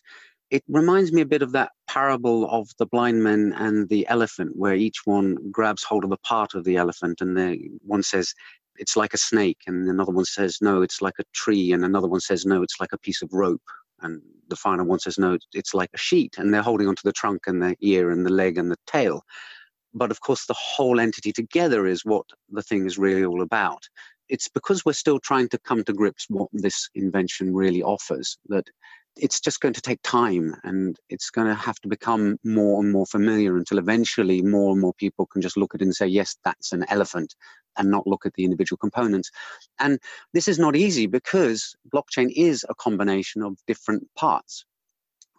it 0.50 0.62
reminds 0.68 1.12
me 1.12 1.22
a 1.22 1.26
bit 1.26 1.42
of 1.42 1.52
that 1.52 1.72
parable 1.86 2.48
of 2.50 2.68
the 2.78 2.86
blind 2.86 3.22
man 3.22 3.52
and 3.56 3.88
the 3.88 4.06
elephant, 4.08 4.56
where 4.56 4.74
each 4.74 5.02
one 5.04 5.36
grabs 5.50 5.84
hold 5.84 6.04
of 6.04 6.12
a 6.12 6.18
part 6.18 6.54
of 6.54 6.64
the 6.64 6.76
elephant, 6.76 7.20
and 7.20 7.36
the 7.36 7.70
one 7.82 8.02
says 8.02 8.34
it's 8.76 8.96
like 8.96 9.14
a 9.14 9.18
snake, 9.18 9.58
and 9.66 9.88
another 9.88 10.12
one 10.12 10.24
says 10.24 10.58
no, 10.60 10.82
it's 10.82 11.02
like 11.02 11.18
a 11.18 11.24
tree, 11.32 11.72
and 11.72 11.84
another 11.84 12.08
one 12.08 12.20
says 12.20 12.46
no, 12.46 12.62
it's 12.62 12.80
like 12.80 12.92
a 12.92 12.98
piece 12.98 13.22
of 13.22 13.30
rope. 13.32 13.62
And 14.00 14.22
the 14.48 14.56
final 14.56 14.86
one 14.86 15.00
says, 15.00 15.18
no, 15.18 15.36
it's 15.52 15.74
like 15.74 15.90
a 15.92 15.98
sheet, 15.98 16.36
and 16.38 16.54
they're 16.54 16.62
holding 16.62 16.86
onto 16.86 17.02
the 17.04 17.12
trunk 17.12 17.42
and 17.46 17.60
the 17.60 17.76
ear 17.80 18.10
and 18.10 18.24
the 18.24 18.30
leg 18.30 18.56
and 18.56 18.70
the 18.70 18.76
tail. 18.86 19.22
But 19.92 20.10
of 20.10 20.20
course, 20.20 20.46
the 20.46 20.54
whole 20.54 21.00
entity 21.00 21.32
together 21.32 21.86
is 21.86 22.04
what 22.04 22.24
the 22.50 22.62
thing 22.62 22.86
is 22.86 22.98
really 22.98 23.24
all 23.24 23.42
about. 23.42 23.82
It's 24.28 24.48
because 24.48 24.84
we're 24.84 24.92
still 24.92 25.18
trying 25.18 25.48
to 25.48 25.58
come 25.58 25.82
to 25.84 25.92
grips 25.92 26.26
what 26.28 26.48
this 26.52 26.88
invention 26.94 27.54
really 27.54 27.82
offers 27.82 28.38
that 28.48 28.68
it's 29.18 29.40
just 29.40 29.60
going 29.60 29.74
to 29.74 29.80
take 29.80 30.00
time 30.02 30.54
and 30.64 30.96
it's 31.08 31.30
going 31.30 31.48
to 31.48 31.54
have 31.54 31.78
to 31.80 31.88
become 31.88 32.38
more 32.44 32.82
and 32.82 32.92
more 32.92 33.06
familiar 33.06 33.56
until 33.56 33.78
eventually 33.78 34.42
more 34.42 34.72
and 34.72 34.80
more 34.80 34.94
people 34.94 35.26
can 35.26 35.42
just 35.42 35.56
look 35.56 35.74
at 35.74 35.80
it 35.80 35.84
and 35.84 35.94
say, 35.94 36.06
yes, 36.06 36.36
that's 36.44 36.72
an 36.72 36.84
elephant 36.88 37.34
and 37.76 37.90
not 37.90 38.06
look 38.06 38.24
at 38.26 38.34
the 38.34 38.44
individual 38.44 38.78
components. 38.78 39.30
And 39.78 39.98
this 40.32 40.48
is 40.48 40.58
not 40.58 40.76
easy 40.76 41.06
because 41.06 41.74
blockchain 41.92 42.32
is 42.34 42.64
a 42.68 42.74
combination 42.74 43.42
of 43.42 43.58
different 43.66 44.06
parts. 44.16 44.64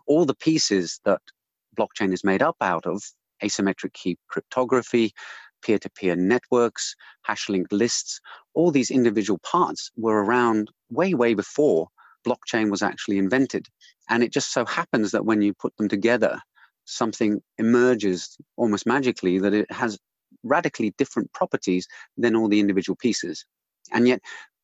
All 0.08 0.26
the 0.26 0.36
pieces 0.36 1.00
that 1.06 1.22
blockchain 1.78 2.14
is 2.14 2.24
made 2.24 2.42
up 2.42 2.58
out 2.62 2.86
of 2.86 3.02
asymmetric 3.44 3.94
key 3.94 4.18
cryptography, 4.28 5.14
peer 5.62 5.80
to 5.80 5.90
peer 5.90 6.16
networks, 6.16 6.96
hash 7.24 7.50
linked 7.50 7.72
lists, 7.72 8.20
all 8.54 8.72
these 8.72 8.92
individual 8.92 9.40
parts 9.40 9.92
were 9.96 10.24
around 10.24 10.70
way, 10.90 11.14
way 11.14 11.34
before 11.34 11.88
blockchain 12.26 12.70
was 12.70 12.82
actually 12.82 13.18
invented. 13.18 13.68
And 14.10 14.24
it 14.24 14.32
just 14.32 14.52
so 14.54 14.66
happens 14.66 15.12
that 15.12 15.26
when 15.26 15.42
you 15.42 15.54
put 15.54 15.76
them 15.78 15.88
together, 15.88 16.40
something 16.86 17.42
emerges 17.58 18.38
almost 18.58 18.86
magically 18.86 19.40
that 19.40 19.54
it 19.54 19.72
has 19.72 20.00
radically 20.44 20.94
different 20.98 21.32
properties 21.34 21.88
than 22.18 22.36
all 22.36 22.48
the 22.48 22.60
individual 22.60 22.96
pieces. 22.96 23.46
And 23.92 24.08
yet, 24.08 24.22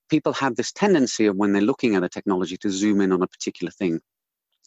people 0.09 0.33
have 0.33 0.55
this 0.55 0.71
tendency 0.71 1.25
of 1.25 1.35
when 1.35 1.53
they're 1.53 1.61
looking 1.61 1.95
at 1.95 2.03
a 2.03 2.09
technology 2.09 2.57
to 2.57 2.69
zoom 2.69 3.01
in 3.01 3.11
on 3.11 3.21
a 3.21 3.27
particular 3.27 3.71
thing. 3.71 3.99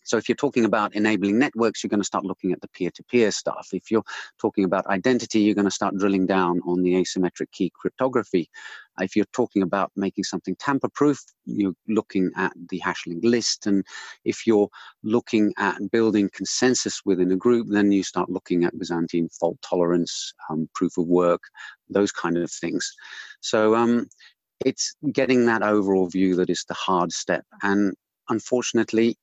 So 0.08 0.16
if 0.16 0.26
you're 0.26 0.36
talking 0.36 0.64
about 0.64 0.94
enabling 0.94 1.38
networks, 1.38 1.84
you're 1.84 1.90
going 1.90 2.00
to 2.00 2.06
start 2.06 2.24
looking 2.24 2.52
at 2.52 2.62
the 2.62 2.68
peer-to-peer 2.68 3.30
stuff. 3.30 3.68
If 3.74 3.90
you're 3.90 4.04
talking 4.40 4.64
about 4.64 4.86
identity, 4.86 5.40
you're 5.40 5.54
going 5.54 5.66
to 5.66 5.70
start 5.70 5.98
drilling 5.98 6.24
down 6.24 6.60
on 6.66 6.82
the 6.82 6.94
asymmetric 6.94 7.50
key 7.52 7.70
cryptography. 7.78 8.48
If 9.00 9.14
you're 9.14 9.26
talking 9.34 9.62
about 9.62 9.92
making 9.96 10.24
something 10.24 10.56
tamper-proof, 10.56 11.20
you're 11.44 11.74
looking 11.88 12.30
at 12.36 12.54
the 12.70 12.78
hash-linked 12.78 13.24
list. 13.24 13.66
And 13.66 13.84
if 14.24 14.46
you're 14.46 14.70
looking 15.02 15.52
at 15.58 15.76
building 15.92 16.30
consensus 16.32 17.02
within 17.04 17.30
a 17.32 17.36
group, 17.36 17.66
then 17.68 17.92
you 17.92 18.02
start 18.02 18.30
looking 18.30 18.64
at 18.64 18.78
Byzantine 18.78 19.28
fault 19.38 19.58
tolerance, 19.60 20.32
um, 20.48 20.70
proof 20.74 20.96
of 20.96 21.06
work, 21.06 21.42
those 21.90 22.12
kind 22.12 22.38
of 22.38 22.50
things. 22.50 22.90
So 23.40 23.74
um, 23.74 24.08
it's 24.64 24.94
getting 25.12 25.44
that 25.46 25.62
overall 25.62 26.08
view 26.08 26.34
that 26.36 26.48
is 26.48 26.64
the 26.66 26.74
hard 26.74 27.12
step. 27.12 27.44
And 27.62 27.94
unfortunately, 28.30 29.18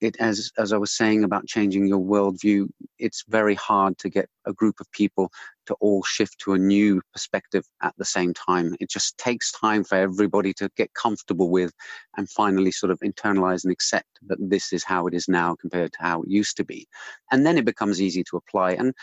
it 0.00 0.16
as 0.20 0.50
as 0.58 0.72
I 0.72 0.76
was 0.76 0.96
saying 0.96 1.24
about 1.24 1.46
changing 1.46 1.86
your 1.86 2.00
worldview, 2.00 2.68
it's 2.98 3.24
very 3.28 3.54
hard 3.54 3.98
to 3.98 4.08
get 4.08 4.28
a 4.46 4.52
group 4.52 4.80
of 4.80 4.90
people 4.92 5.30
to 5.66 5.74
all 5.80 6.02
shift 6.02 6.38
to 6.40 6.54
a 6.54 6.58
new 6.58 7.02
perspective 7.12 7.64
at 7.82 7.94
the 7.98 8.04
same 8.04 8.32
time. 8.32 8.76
It 8.80 8.90
just 8.90 9.18
takes 9.18 9.52
time 9.52 9.84
for 9.84 9.96
everybody 9.96 10.52
to 10.54 10.70
get 10.76 10.94
comfortable 10.94 11.50
with 11.50 11.72
and 12.16 12.30
finally 12.30 12.70
sort 12.70 12.90
of 12.90 13.00
internalize 13.00 13.64
and 13.64 13.72
accept 13.72 14.08
that 14.26 14.38
this 14.40 14.72
is 14.72 14.84
how 14.84 15.06
it 15.06 15.14
is 15.14 15.28
now 15.28 15.56
compared 15.60 15.92
to 15.92 16.02
how 16.02 16.22
it 16.22 16.28
used 16.28 16.56
to 16.58 16.64
be. 16.64 16.86
And 17.30 17.44
then 17.44 17.58
it 17.58 17.64
becomes 17.64 18.00
easy 18.00 18.24
to 18.24 18.36
apply. 18.36 18.72
And 18.72 18.94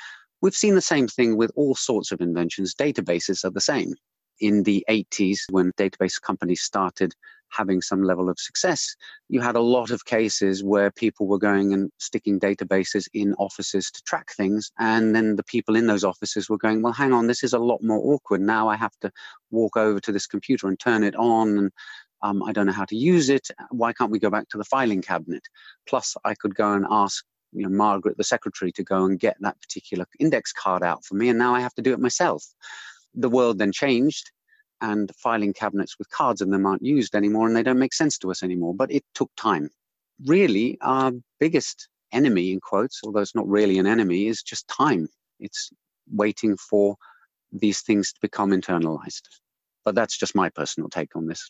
we've 0.41 0.55
seen 0.55 0.75
the 0.75 0.81
same 0.81 1.07
thing 1.07 1.37
with 1.37 1.51
all 1.55 1.75
sorts 1.75 2.11
of 2.11 2.21
inventions. 2.21 2.73
Databases 2.73 3.45
are 3.45 3.51
the 3.51 3.61
same 3.61 3.95
in 4.39 4.63
the 4.63 4.85
80s 4.89 5.39
when 5.49 5.71
database 5.73 6.21
companies 6.21 6.61
started 6.61 7.13
having 7.49 7.81
some 7.81 8.03
level 8.03 8.29
of 8.29 8.39
success, 8.39 8.95
you 9.29 9.39
had 9.41 9.55
a 9.55 9.61
lot 9.61 9.91
of 9.91 10.05
cases 10.05 10.63
where 10.63 10.91
people 10.91 11.27
were 11.27 11.37
going 11.37 11.73
and 11.73 11.91
sticking 11.99 12.39
databases 12.39 13.07
in 13.13 13.33
offices 13.35 13.89
to 13.91 14.01
track 14.03 14.31
things. 14.33 14.71
And 14.79 15.15
then 15.15 15.35
the 15.35 15.43
people 15.43 15.75
in 15.75 15.87
those 15.87 16.03
offices 16.03 16.49
were 16.49 16.57
going, 16.57 16.81
well, 16.81 16.93
hang 16.93 17.13
on, 17.13 17.27
this 17.27 17.43
is 17.43 17.53
a 17.53 17.59
lot 17.59 17.81
more 17.81 18.13
awkward. 18.13 18.41
Now 18.41 18.67
I 18.67 18.75
have 18.75 18.95
to 19.01 19.11
walk 19.51 19.77
over 19.77 19.99
to 20.01 20.11
this 20.11 20.27
computer 20.27 20.67
and 20.67 20.79
turn 20.79 21.03
it 21.03 21.15
on. 21.15 21.57
And 21.57 21.71
um, 22.21 22.43
I 22.43 22.51
don't 22.51 22.65
know 22.65 22.73
how 22.73 22.85
to 22.85 22.95
use 22.95 23.29
it. 23.29 23.47
Why 23.71 23.93
can't 23.93 24.11
we 24.11 24.19
go 24.19 24.29
back 24.29 24.49
to 24.49 24.57
the 24.57 24.65
filing 24.65 25.01
cabinet? 25.01 25.43
Plus, 25.87 26.15
I 26.25 26.33
could 26.33 26.55
go 26.55 26.73
and 26.73 26.85
ask 26.89 27.23
you 27.53 27.63
know, 27.63 27.69
Margaret, 27.69 28.17
the 28.17 28.23
secretary, 28.23 28.71
to 28.73 28.83
go 28.83 29.05
and 29.05 29.19
get 29.19 29.37
that 29.39 29.59
particular 29.61 30.05
index 30.19 30.51
card 30.51 30.83
out 30.83 31.05
for 31.05 31.15
me. 31.15 31.29
And 31.29 31.39
now 31.39 31.55
I 31.55 31.61
have 31.61 31.73
to 31.75 31.81
do 31.81 31.93
it 31.93 31.99
myself. 31.99 32.43
The 33.15 33.29
world 33.29 33.57
then 33.57 33.71
changed 33.71 34.31
and 34.81 35.11
filing 35.15 35.53
cabinets 35.53 35.97
with 35.97 36.09
cards 36.09 36.41
in 36.41 36.49
them 36.49 36.65
aren't 36.65 36.83
used 36.83 37.15
anymore 37.15 37.47
and 37.47 37.55
they 37.55 37.63
don't 37.63 37.79
make 37.79 37.93
sense 37.93 38.17
to 38.19 38.31
us 38.31 38.43
anymore. 38.43 38.73
But 38.75 38.91
it 38.91 39.03
took 39.13 39.31
time. 39.37 39.69
Really, 40.25 40.77
our 40.81 41.11
biggest 41.39 41.87
enemy, 42.11 42.51
in 42.51 42.59
quotes, 42.59 43.01
although 43.03 43.21
it's 43.21 43.35
not 43.35 43.47
really 43.47 43.77
an 43.77 43.87
enemy, 43.87 44.27
is 44.27 44.41
just 44.43 44.67
time. 44.67 45.07
It's 45.39 45.71
waiting 46.11 46.57
for 46.57 46.95
these 47.51 47.81
things 47.81 48.13
to 48.13 48.19
become 48.21 48.51
internalized. 48.51 49.23
But 49.83 49.95
that's 49.95 50.17
just 50.17 50.35
my 50.35 50.49
personal 50.49 50.89
take 50.89 51.15
on 51.15 51.27
this. 51.27 51.49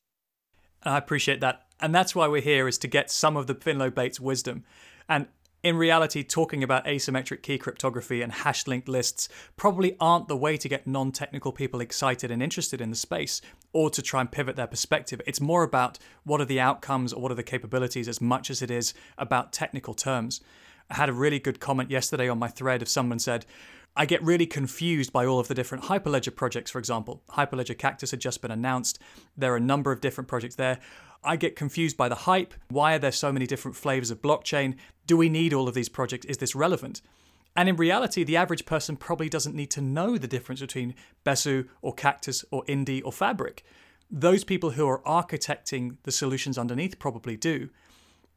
I 0.84 0.97
appreciate 0.97 1.41
that. 1.41 1.65
And 1.80 1.93
that's 1.93 2.15
why 2.15 2.28
we're 2.28 2.41
here 2.41 2.67
is 2.67 2.78
to 2.80 2.88
get 2.88 3.12
some 3.12 3.38
of 3.38 3.47
the 3.47 3.56
Finlow 3.56 3.93
Bates 3.93 4.19
wisdom. 4.19 4.63
And 5.10 5.28
in 5.65 5.78
reality, 5.78 6.21
talking 6.21 6.62
about 6.62 6.86
asymmetric 6.86 7.41
key 7.41 7.58
cryptography 7.58 8.21
and 8.21 8.32
hash 8.32 8.67
linked 8.67 8.88
lists 8.88 9.28
probably 9.58 9.97
aren't 9.99 10.28
the 10.28 10.38
way 10.38 10.58
to 10.58 10.69
get 10.69 10.86
non 10.86 11.12
technical 11.12 11.51
people 11.51 11.82
excited 11.82 12.30
and 12.30 12.43
interested 12.43 12.80
in 12.80 12.91
the 12.91 12.95
space 12.95 13.41
or 13.73 13.89
to 13.89 14.04
try 14.04 14.21
and 14.21 14.32
pivot 14.32 14.56
their 14.56 14.67
perspective. 14.67 15.19
It's 15.25 15.41
more 15.41 15.63
about 15.63 15.97
what 16.23 16.39
are 16.39 16.45
the 16.45 16.60
outcomes 16.60 17.13
or 17.13 17.19
what 17.23 17.32
are 17.32 17.36
the 17.36 17.41
capabilities 17.41 18.08
as 18.08 18.21
much 18.21 18.51
as 18.51 18.62
it 18.62 18.69
is 18.69 18.93
about 19.17 19.51
technical 19.51 19.95
terms. 19.95 20.39
I 20.91 20.97
had 20.97 21.10
a 21.10 21.13
really 21.13 21.39
good 21.39 21.60
comment 21.60 21.89
yesterday 21.89 22.30
on 22.30 22.38
my 22.38 22.47
thread 22.47 22.84
of 22.84 22.88
someone 22.88 23.17
said, 23.17 23.47
I 23.97 24.06
get 24.06 24.21
really 24.21 24.45
confused 24.45 25.12
by 25.12 25.25
all 25.25 25.39
of 25.39 25.47
the 25.47 25.56
different 25.56 25.86
Hyperledger 25.86 26.36
projects, 26.36 26.69
for 26.69 26.78
example. 26.78 27.23
Hyperledger 27.30 27.78
Cactus 27.78 28.12
had 28.12 28.19
just 28.19 28.41
been 28.41 28.51
announced. 28.51 28.99
There 29.36 29.54
are 29.54 29.58
a 29.58 29.62
number 29.62 29.91
of 29.91 30.01
different 30.01 30.28
projects 30.28 30.56
there. 30.56 30.80
I 31.25 31.35
get 31.35 31.55
confused 31.55 31.97
by 31.97 32.09
the 32.09 32.15
hype. 32.15 32.53
Why 32.69 32.95
are 32.95 32.99
there 32.99 33.11
so 33.11 33.31
many 33.31 33.47
different 33.47 33.75
flavors 33.75 34.11
of 34.11 34.21
blockchain? 34.21 34.75
Do 35.07 35.17
we 35.17 35.29
need 35.29 35.53
all 35.53 35.67
of 35.67 35.73
these 35.73 35.89
projects? 35.89 36.25
Is 36.25 36.38
this 36.38 36.55
relevant? 36.55 37.01
And 37.55 37.69
in 37.69 37.77
reality, 37.77 38.23
the 38.23 38.38
average 38.38 38.65
person 38.65 38.97
probably 38.97 39.29
doesn't 39.29 39.55
need 39.55 39.71
to 39.71 39.81
know 39.81 40.17
the 40.17 40.27
difference 40.27 40.61
between 40.61 40.93
Besu 41.25 41.67
or 41.81 41.93
Cactus 41.93 42.43
or 42.51 42.63
Indy 42.67 43.01
or 43.01 43.13
Fabric. 43.13 43.63
Those 44.11 44.43
people 44.43 44.71
who 44.71 44.88
are 44.88 45.01
architecting 45.01 45.97
the 46.03 46.11
solutions 46.11 46.57
underneath 46.57 46.99
probably 46.99 47.38
do. 47.38 47.69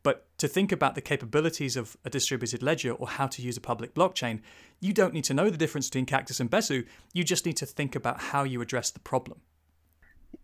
But 0.05 0.27
to 0.39 0.47
think 0.47 0.71
about 0.71 0.95
the 0.95 1.01
capabilities 1.01 1.77
of 1.77 1.97
a 2.05 2.11
distributed 2.11 2.63
ledger 2.63 2.93
or 2.93 3.09
how 3.09 3.27
to 3.27 3.43
use 3.43 3.57
a 3.57 3.61
public 3.61 3.95
blockchain, 3.95 4.41
you 4.81 4.93
don't 4.93 5.13
need 5.13 5.25
to 5.25 5.35
know 5.35 5.51
the 5.51 5.59
difference 5.59 5.89
between 5.89 6.07
Cactus 6.07 6.41
and 6.41 6.51
Besu. 6.51 6.87
You 7.13 7.25
just 7.25 7.45
need 7.45 7.57
to 7.57 7.67
think 7.67 7.97
about 7.97 8.21
how 8.21 8.45
you 8.45 8.61
address 8.61 8.91
the 8.91 9.01
problem. 9.01 9.41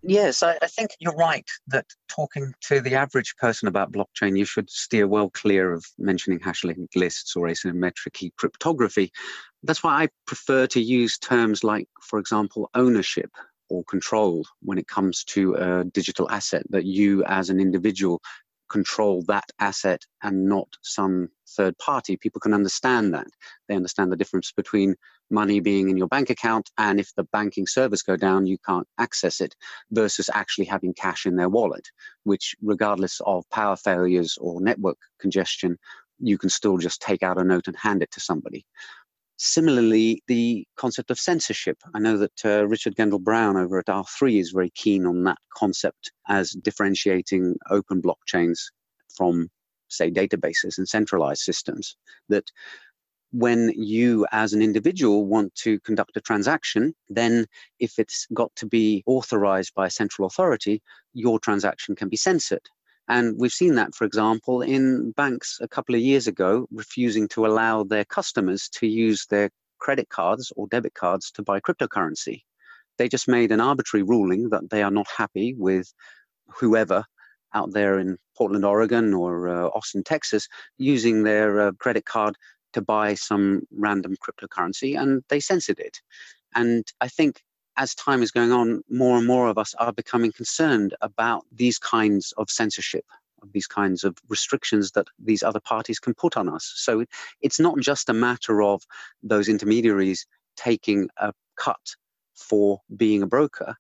Yes, 0.07 0.43
I, 0.43 0.59
I, 0.61 0.67
think 0.67 0.91
you're 1.01 1.15
right 1.15 1.49
that 1.69 1.87
talking 2.09 2.53
to 2.69 2.81
the 2.81 2.95
average 2.95 3.35
person 3.37 3.69
about 3.69 3.91
blockchain, 3.91 4.37
you 4.37 4.45
should 4.45 4.69
steer 4.69 5.09
well 5.09 5.31
clear 5.31 5.73
of 5.73 5.83
mentioning 5.99 6.41
hash 6.41 6.63
linked 6.63 6.95
lists 6.95 7.35
or 7.35 7.47
asymmetric 7.47 8.13
key 8.13 8.31
cryptography. 8.37 9.11
That's 9.63 9.83
why 9.83 10.03
I 10.03 10.09
prefer 10.27 10.67
to 10.69 10.81
use 10.81 11.17
terms 11.17 11.65
like, 11.65 11.89
for 12.03 12.19
example, 12.19 12.69
ownership 12.75 13.31
or 13.71 13.83
control 13.85 14.45
when 14.61 14.77
it 14.77 14.89
comes 14.89 15.25
to 15.25 15.55
a 15.55 15.85
digital 15.85 16.31
asset 16.31 16.65
that 16.69 16.85
you 16.85 17.25
as 17.25 17.49
an 17.49 17.59
individual 17.59 18.21
control 18.75 19.23
that 19.29 19.49
asset 19.61 20.03
and 20.25 20.49
not 20.49 20.67
some 20.83 21.29
third 21.57 21.79
party. 21.79 22.17
People 22.17 22.41
can 22.41 22.53
understand 22.53 23.15
that. 23.15 23.29
They 23.69 23.77
understand 23.77 24.11
the 24.11 24.17
difference 24.17 24.51
between 24.51 24.97
money 25.31 25.61
being 25.61 25.91
in 25.91 25.97
your 25.97 26.09
bank 26.09 26.29
account 26.29 26.73
and 26.77 26.99
if 26.99 27.15
the 27.15 27.23
banking 27.23 27.69
service 27.69 28.03
go 28.03 28.17
down, 28.17 28.47
you 28.47 28.59
can't 28.67 28.89
access 28.99 29.41
it 29.41 29.55
versus 29.93 30.29
actually 30.35 30.65
having 30.65 30.93
cash 30.93 31.25
in 31.25 31.37
their 31.37 31.49
wallet, 31.49 31.87
which 32.25 32.57
regardless 32.61 33.21
of 33.25 33.49
power 33.51 33.77
failures 33.77 34.37
or 34.41 34.61
network 34.61 34.99
congestion, 35.21 35.79
you 36.19 36.37
can 36.37 36.51
still 36.51 36.77
just 36.77 37.01
take 37.01 37.23
out 37.23 37.39
a 37.39 37.45
note 37.45 37.69
and 37.69 37.77
hand 37.77 38.03
it 38.03 38.11
to 38.11 38.21
somebody. 38.21 38.67
Similarly, 39.37 40.23
the 40.29 40.67
concept 40.77 41.11
of 41.11 41.19
censorship. 41.19 41.79
I 41.93 41.99
know 41.99 42.17
that 42.19 42.45
uh, 42.45 42.67
Richard 42.67 42.95
Gendal 42.95 43.21
Brown 43.21 43.57
over 43.57 43.79
at 43.79 43.87
R3 43.87 44.41
is 44.41 44.51
very 44.51 44.71
keen 44.71 45.07
on 45.07 45.25
that 45.25 45.39
concept 45.53 46.13
as 46.29 46.53
differentiating 46.53 47.57
open 47.69 48.01
blockchains 48.01 48.59
from, 49.17 49.51
say, 49.89 50.11
databases 50.11 50.79
and 50.79 50.89
centralized 50.89 51.43
systems. 51.43 51.97
That 52.29 52.51
when 53.33 53.73
you, 53.75 54.25
as 54.31 54.53
an 54.53 54.63
individual, 54.63 55.27
want 55.27 55.53
to 55.57 55.81
conduct 55.81 56.17
a 56.17 56.21
transaction, 56.21 56.95
then 57.09 57.47
if 57.81 57.99
it's 57.99 58.29
got 58.33 58.55
to 58.55 58.67
be 58.67 59.03
authorized 59.07 59.75
by 59.75 59.89
a 59.89 59.91
central 59.91 60.27
authority, 60.27 60.81
your 61.13 61.41
transaction 61.41 61.97
can 61.97 62.09
be 62.09 62.17
censored. 62.17 62.63
And 63.09 63.39
we've 63.39 63.53
seen 63.53 63.75
that, 63.75 63.95
for 63.95 64.05
example, 64.05 64.63
in 64.63 65.13
banks 65.13 65.59
a 65.61 65.69
couple 65.69 65.95
of 65.95 66.01
years 66.01 66.27
ago 66.27 66.67
refusing 66.71 67.29
to 67.29 67.47
allow 67.47 67.85
their 67.85 68.05
customers 68.05 68.69
to 68.71 68.87
use 68.87 69.27
their 69.27 69.51
credit 69.79 70.09
cards 70.09 70.53
or 70.57 70.67
debit 70.69 70.95
cards 70.95 71.31
to 71.33 71.43
buy 71.43 71.61
cryptocurrency. 71.61 72.43
They 72.97 73.09
just 73.09 73.29
made 73.29 73.53
an 73.53 73.61
arbitrary 73.61 74.03
ruling 74.03 74.49
that 74.51 74.71
they 74.71 74.83
are 74.83 74.91
not 74.91 75.07
happy 75.17 75.55
with 75.55 75.93
whoever 76.49 77.05
out 77.53 77.73
there 77.73 77.99
in 77.99 78.17
Portland, 78.37 78.65
Oregon, 78.65 79.15
or 79.15 79.49
uh, 79.49 79.67
Austin, 79.69 80.03
Texas, 80.03 80.49
using 80.79 81.23
their 81.23 81.61
uh, 81.61 81.73
credit 81.73 82.05
card 82.05 82.37
to 82.73 82.81
buy 82.83 83.15
some 83.15 83.63
random 83.71 84.17
cryptocurrency, 84.17 85.01
and 85.01 85.23
they 85.29 85.41
censored 85.41 85.79
it. 85.79 86.01
And 86.55 86.85
I 87.01 87.09
think 87.09 87.43
as 87.77 87.95
time 87.95 88.23
is 88.23 88.31
going 88.31 88.53
on, 88.53 88.83
more 88.89 89.19
and 89.19 89.27
more 89.27 89.49
of 89.49 89.59
us 89.59 89.75
are 89.75 89.93
becoming 89.93 90.33
concerned 90.33 90.95
about 91.01 91.45
these 91.53 91.79
kinds 91.79 92.33
of 92.37 92.51
censorship, 92.51 93.05
of 93.43 93.53
these 93.53 93.67
kinds 93.67 94.05
of 94.05 94.17
restrictions 94.29 94.93
that 94.93 95.09
these 95.19 95.43
other 95.43 95.61
parties 95.61 95.99
can 95.99 96.15
put 96.15 96.37
on 96.37 96.49
us. 96.49 96.73
So 96.77 97.05
it's 97.41 97.61
not 97.61 97.79
just 97.79 98.09
a 98.09 98.15
matter 98.15 98.63
of 98.63 98.83
those 99.23 99.49
intermediaries 99.49 100.27
taking 100.57 101.09
a 101.19 101.33
cut 101.57 101.95
for 102.35 102.81
being 102.97 103.23
a 103.23 103.27
broker, 103.27 103.77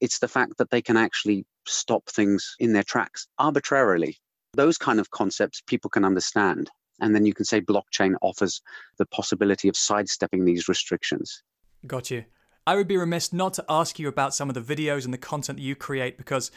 it's 0.00 0.18
the 0.18 0.28
fact 0.28 0.58
that 0.58 0.70
they 0.70 0.82
can 0.82 0.96
actually 0.96 1.44
stop 1.66 2.08
things 2.08 2.54
in 2.58 2.72
their 2.72 2.82
tracks 2.82 3.26
arbitrarily. 3.38 4.16
Those 4.54 4.78
kind 4.78 5.00
of 5.00 5.10
concepts 5.10 5.60
people 5.66 5.90
can 5.90 6.04
understand. 6.04 6.70
And 7.00 7.14
then 7.14 7.26
you 7.26 7.34
can 7.34 7.44
say 7.44 7.60
blockchain 7.60 8.14
offers 8.22 8.60
the 8.98 9.06
possibility 9.06 9.68
of 9.68 9.76
sidestepping 9.76 10.44
these 10.44 10.68
restrictions. 10.68 11.42
Got 11.86 12.10
you. 12.10 12.24
I 12.68 12.76
would 12.76 12.86
be 12.86 12.98
remiss 12.98 13.32
not 13.32 13.54
to 13.54 13.64
ask 13.66 13.98
you 13.98 14.08
about 14.08 14.34
some 14.34 14.50
of 14.50 14.54
the 14.54 14.60
videos 14.60 15.06
and 15.06 15.14
the 15.14 15.16
content 15.16 15.56
that 15.56 15.64
you 15.64 15.74
create 15.74 16.18
because 16.18 16.50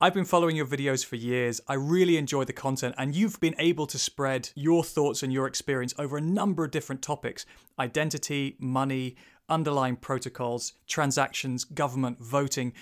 I've 0.00 0.14
been 0.14 0.24
following 0.24 0.56
your 0.56 0.64
videos 0.64 1.04
for 1.04 1.16
years. 1.16 1.60
I 1.68 1.74
really 1.74 2.16
enjoy 2.16 2.44
the 2.44 2.54
content, 2.54 2.94
and 2.96 3.14
you've 3.14 3.38
been 3.40 3.54
able 3.58 3.86
to 3.88 3.98
spread 3.98 4.48
your 4.54 4.82
thoughts 4.82 5.22
and 5.22 5.30
your 5.30 5.46
experience 5.46 5.92
over 5.98 6.16
a 6.16 6.22
number 6.22 6.64
of 6.64 6.70
different 6.70 7.02
topics 7.02 7.44
identity, 7.78 8.56
money, 8.58 9.16
underlying 9.50 9.96
protocols, 9.96 10.72
transactions, 10.86 11.64
government, 11.64 12.18
voting, 12.20 12.72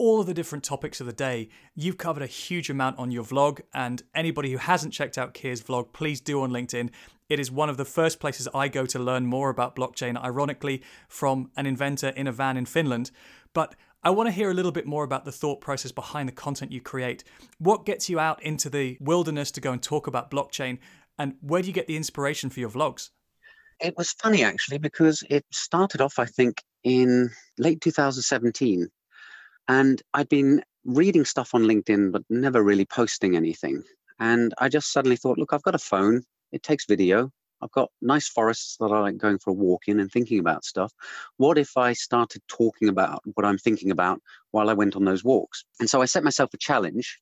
all 0.00 0.18
of 0.18 0.26
the 0.26 0.32
different 0.32 0.64
topics 0.64 0.98
of 1.02 1.06
the 1.06 1.12
day. 1.12 1.50
You've 1.74 1.98
covered 1.98 2.22
a 2.22 2.26
huge 2.26 2.70
amount 2.70 2.98
on 2.98 3.10
your 3.10 3.22
vlog, 3.22 3.60
and 3.74 4.02
anybody 4.14 4.50
who 4.50 4.56
hasn't 4.56 4.94
checked 4.94 5.18
out 5.18 5.34
Keir's 5.34 5.60
vlog, 5.60 5.92
please 5.92 6.22
do 6.22 6.40
on 6.40 6.50
LinkedIn. 6.50 6.88
It 7.28 7.38
is 7.38 7.50
one 7.50 7.68
of 7.68 7.76
the 7.76 7.84
first 7.84 8.18
places 8.18 8.48
I 8.54 8.68
go 8.68 8.86
to 8.86 8.98
learn 8.98 9.26
more 9.26 9.50
about 9.50 9.76
blockchain, 9.76 10.16
ironically, 10.16 10.82
from 11.06 11.50
an 11.54 11.66
inventor 11.66 12.08
in 12.08 12.26
a 12.26 12.32
van 12.32 12.56
in 12.56 12.64
Finland. 12.64 13.10
But 13.52 13.76
I 14.02 14.08
want 14.08 14.28
to 14.28 14.32
hear 14.32 14.50
a 14.50 14.54
little 14.54 14.72
bit 14.72 14.86
more 14.86 15.04
about 15.04 15.26
the 15.26 15.32
thought 15.32 15.60
process 15.60 15.92
behind 15.92 16.30
the 16.30 16.32
content 16.32 16.72
you 16.72 16.80
create. 16.80 17.22
What 17.58 17.84
gets 17.84 18.08
you 18.08 18.18
out 18.18 18.42
into 18.42 18.70
the 18.70 18.96
wilderness 19.00 19.50
to 19.50 19.60
go 19.60 19.70
and 19.70 19.82
talk 19.82 20.06
about 20.06 20.30
blockchain? 20.30 20.78
And 21.18 21.34
where 21.42 21.60
do 21.60 21.68
you 21.68 21.74
get 21.74 21.88
the 21.88 21.98
inspiration 21.98 22.48
for 22.48 22.60
your 22.60 22.70
vlogs? 22.70 23.10
It 23.78 23.98
was 23.98 24.12
funny 24.12 24.44
actually 24.44 24.78
because 24.78 25.22
it 25.28 25.44
started 25.52 26.00
off, 26.00 26.18
I 26.18 26.24
think, 26.24 26.62
in 26.84 27.28
late 27.58 27.82
2017. 27.82 28.88
And 29.70 30.02
I'd 30.14 30.28
been 30.28 30.64
reading 30.84 31.24
stuff 31.24 31.54
on 31.54 31.62
LinkedIn, 31.62 32.10
but 32.10 32.24
never 32.28 32.60
really 32.60 32.84
posting 32.84 33.36
anything. 33.36 33.84
And 34.18 34.52
I 34.58 34.68
just 34.68 34.92
suddenly 34.92 35.14
thought, 35.14 35.38
look, 35.38 35.52
I've 35.52 35.62
got 35.62 35.76
a 35.76 35.78
phone. 35.78 36.24
It 36.50 36.64
takes 36.64 36.86
video. 36.86 37.30
I've 37.62 37.70
got 37.70 37.88
nice 38.02 38.28
forests 38.28 38.76
that 38.80 38.90
I 38.90 38.98
like 38.98 39.16
going 39.16 39.38
for 39.38 39.50
a 39.50 39.54
walk 39.54 39.82
in 39.86 40.00
and 40.00 40.10
thinking 40.10 40.40
about 40.40 40.64
stuff. 40.64 40.92
What 41.36 41.56
if 41.56 41.76
I 41.76 41.92
started 41.92 42.42
talking 42.48 42.88
about 42.88 43.22
what 43.34 43.46
I'm 43.46 43.58
thinking 43.58 43.92
about 43.92 44.20
while 44.50 44.70
I 44.70 44.72
went 44.72 44.96
on 44.96 45.04
those 45.04 45.22
walks? 45.22 45.64
And 45.78 45.88
so 45.88 46.02
I 46.02 46.06
set 46.06 46.24
myself 46.24 46.52
a 46.52 46.58
challenge 46.58 47.20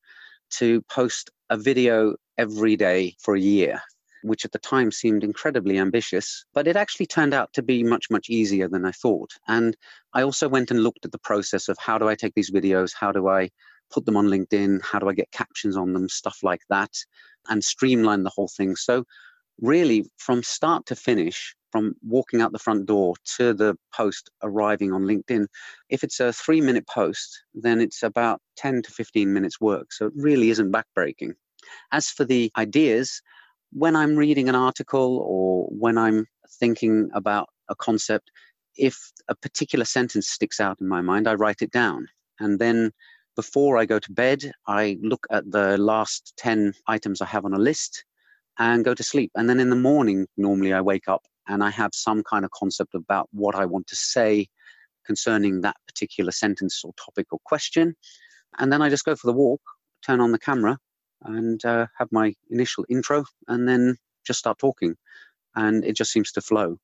to 0.53 0.81
post 0.91 1.29
a 1.51 1.59
video 1.59 2.15
every 2.39 2.77
day 2.77 3.15
for 3.19 3.37
a 3.37 3.41
year, 3.41 3.83
which 4.23 4.45
at 4.45 4.53
the 4.53 4.59
time 4.59 4.91
seemed 4.91 5.25
incredibly 5.25 5.79
ambitious, 5.79 6.45
but 6.55 6.67
it 6.67 6.77
actually 6.77 7.07
turned 7.07 7.35
out 7.35 7.53
to 7.53 7.63
be 7.63 7.83
much, 7.83 8.07
much 8.11 8.29
easier 8.29 8.69
than 8.69 8.85
I 8.85 8.93
thought. 8.93 9.31
And 9.47 9.77
I 10.15 10.23
also 10.23 10.49
went 10.49 10.71
and 10.71 10.83
looked 10.83 11.05
at 11.05 11.13
the 11.13 11.19
process 11.19 11.69
of 11.69 11.79
how 11.79 11.99
do 11.99 12.09
I 12.09 12.15
take 12.15 12.35
these 12.35 12.51
videos? 12.51 12.93
How 12.99 13.13
do 13.13 13.29
I 13.29 13.51
put 13.91 14.07
them 14.07 14.17
on 14.17 14.27
LinkedIn? 14.27 14.83
How 14.83 14.99
do 14.99 15.09
I 15.09 15.15
get 15.15 15.31
captions 15.31 15.77
on 15.77 15.93
them? 15.93 16.09
Stuff 16.09 16.39
like 16.43 16.63
that, 16.71 16.93
and 17.49 17.63
streamline 17.63 18.23
the 18.23 18.31
whole 18.31 18.49
thing. 18.49 18.77
So 18.77 19.05
really 19.61 20.05
from 20.17 20.43
start 20.43 20.87
to 20.87 20.97
finish, 20.97 21.55
from 21.71 21.95
walking 22.03 22.41
out 22.41 22.53
the 22.53 22.59
front 22.59 22.87
door 22.87 23.15
to 23.37 23.53
the 23.53 23.77
post 23.95 24.31
arriving 24.43 24.93
on 24.93 25.03
LinkedIn, 25.03 25.47
if 25.91 26.03
it's 26.03 26.21
a 26.21 26.33
three 26.33 26.61
minute 26.61 26.87
post, 26.87 27.43
then 27.55 27.81
it's 27.81 28.03
about 28.03 28.41
10 28.57 28.83
to 28.83 28.91
15 28.91 29.33
minutes 29.33 29.61
work. 29.61 29.93
So 29.93 30.07
it 30.07 30.13
really 30.17 30.51
isn't 30.51 30.73
backbreaking. 30.73 31.35
As 31.93 32.09
for 32.09 32.25
the 32.25 32.51
ideas, 32.57 33.21
when 33.73 33.97
I'm 33.97 34.17
reading 34.17 34.49
an 34.49 34.55
article 34.55 35.19
or 35.27 35.67
when 35.71 35.99
I'm 35.99 36.27
thinking 36.59 37.11
about 37.15 37.49
a 37.69 37.75
concept, 37.75 38.31
if 38.77 38.97
a 39.29 39.35
particular 39.35 39.85
sentence 39.85 40.29
sticks 40.29 40.61
out 40.61 40.81
in 40.81 40.89
my 40.89 41.01
mind, 41.01 41.29
I 41.29 41.35
write 41.35 41.63
it 41.63 41.71
down. 41.71 42.07
And 42.41 42.59
then 42.59 42.93
before 43.37 43.77
I 43.77 43.85
go 43.85 43.99
to 43.99 44.13
bed, 44.13 44.53
I 44.67 44.99
look 45.03 45.27
at 45.31 45.51
the 45.51 45.77
last 45.79 46.35
10 46.39 46.75
items 46.87 47.21
I 47.21 47.27
have 47.27 47.45
on 47.45 47.55
a 47.55 47.59
list 47.59 48.05
and 48.59 48.85
go 48.85 48.95
to 48.95 49.03
sleep. 49.03 49.31
And 49.35 49.49
then 49.49 49.61
in 49.61 49.71
the 49.71 49.77
morning, 49.77 50.27
normally 50.37 50.73
I 50.73 50.81
wake 50.81 51.09
up 51.09 51.23
and 51.47 51.63
I 51.63 51.71
have 51.71 51.91
some 51.95 52.23
kind 52.23 52.45
of 52.45 52.51
concept 52.51 52.95
about 52.95 53.29
what 53.33 53.55
I 53.55 53.65
want 53.65 53.87
to 53.89 53.97
say 53.97 54.49
concerning 55.07 55.61
that 55.61 55.77
particular 55.87 56.33
sentence 56.33 56.83
or 56.85 56.93
topic 56.95 57.27
or 57.33 57.39
question. 57.45 57.95
And 58.59 58.73
then 58.73 58.83
I 58.83 58.89
just 58.89 59.05
go 59.05 59.15
for 59.15 59.27
the 59.27 59.33
walk, 59.33 59.61
turn 60.05 60.21
on 60.21 60.33
the 60.33 60.39
camera, 60.39 60.79
and 61.23 61.65
uh, 61.65 61.87
have 61.99 62.09
my 62.13 62.35
initial 62.51 62.85
intro, 62.89 63.25
and 63.49 63.69
then 63.69 63.97
just 64.27 64.39
start 64.39 64.59
talking. 64.59 64.97
And 65.55 65.85
it 65.85 65.97
just 65.97 66.13
seems 66.13 66.33
to 66.33 66.41
flow. 66.41 66.79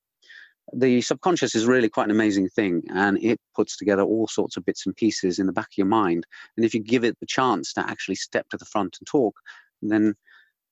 The 0.72 1.02
subconscious 1.02 1.54
is 1.54 1.66
really 1.66 1.90
quite 1.90 2.04
an 2.04 2.10
amazing 2.10 2.48
thing, 2.48 2.82
and 2.90 3.22
it 3.22 3.38
puts 3.54 3.76
together 3.76 4.02
all 4.02 4.26
sorts 4.26 4.56
of 4.56 4.64
bits 4.64 4.86
and 4.86 4.96
pieces 4.96 5.38
in 5.38 5.46
the 5.46 5.52
back 5.52 5.68
of 5.68 5.78
your 5.78 5.86
mind. 5.86 6.26
And 6.56 6.64
if 6.64 6.74
you 6.74 6.82
give 6.82 7.04
it 7.04 7.18
the 7.20 7.26
chance 7.26 7.72
to 7.74 7.88
actually 7.88 8.14
step 8.16 8.48
to 8.48 8.56
the 8.56 8.64
front 8.64 8.96
and 8.98 9.06
talk, 9.06 9.38
then 9.82 10.14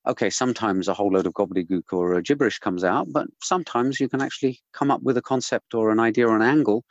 okay, 0.06 0.30
sometimes 0.30 0.88
a 0.88 0.94
whole 0.94 1.12
load 1.12 1.26
of 1.26 1.34
gobbledygook 1.34 1.92
or 1.92 2.20
gibberish 2.22 2.58
comes 2.58 2.84
out, 2.84 3.06
but 3.12 3.26
sometimes 3.42 4.00
you 4.00 4.08
can 4.08 4.20
actually 4.20 4.60
come 4.72 4.90
up 4.90 5.02
with 5.02 5.16
a 5.16 5.22
concept 5.22 5.74
or 5.74 5.90
an 5.90 6.00
idea 6.00 6.26
or 6.26 6.34
an 6.34 6.42
angle 6.42 6.84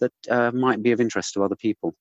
that 0.00 0.12
uh, 0.30 0.50
might 0.52 0.82
be 0.82 0.92
of 0.92 1.00
interest 1.00 1.34
to 1.34 1.44
other 1.44 1.56
people. 1.56 1.94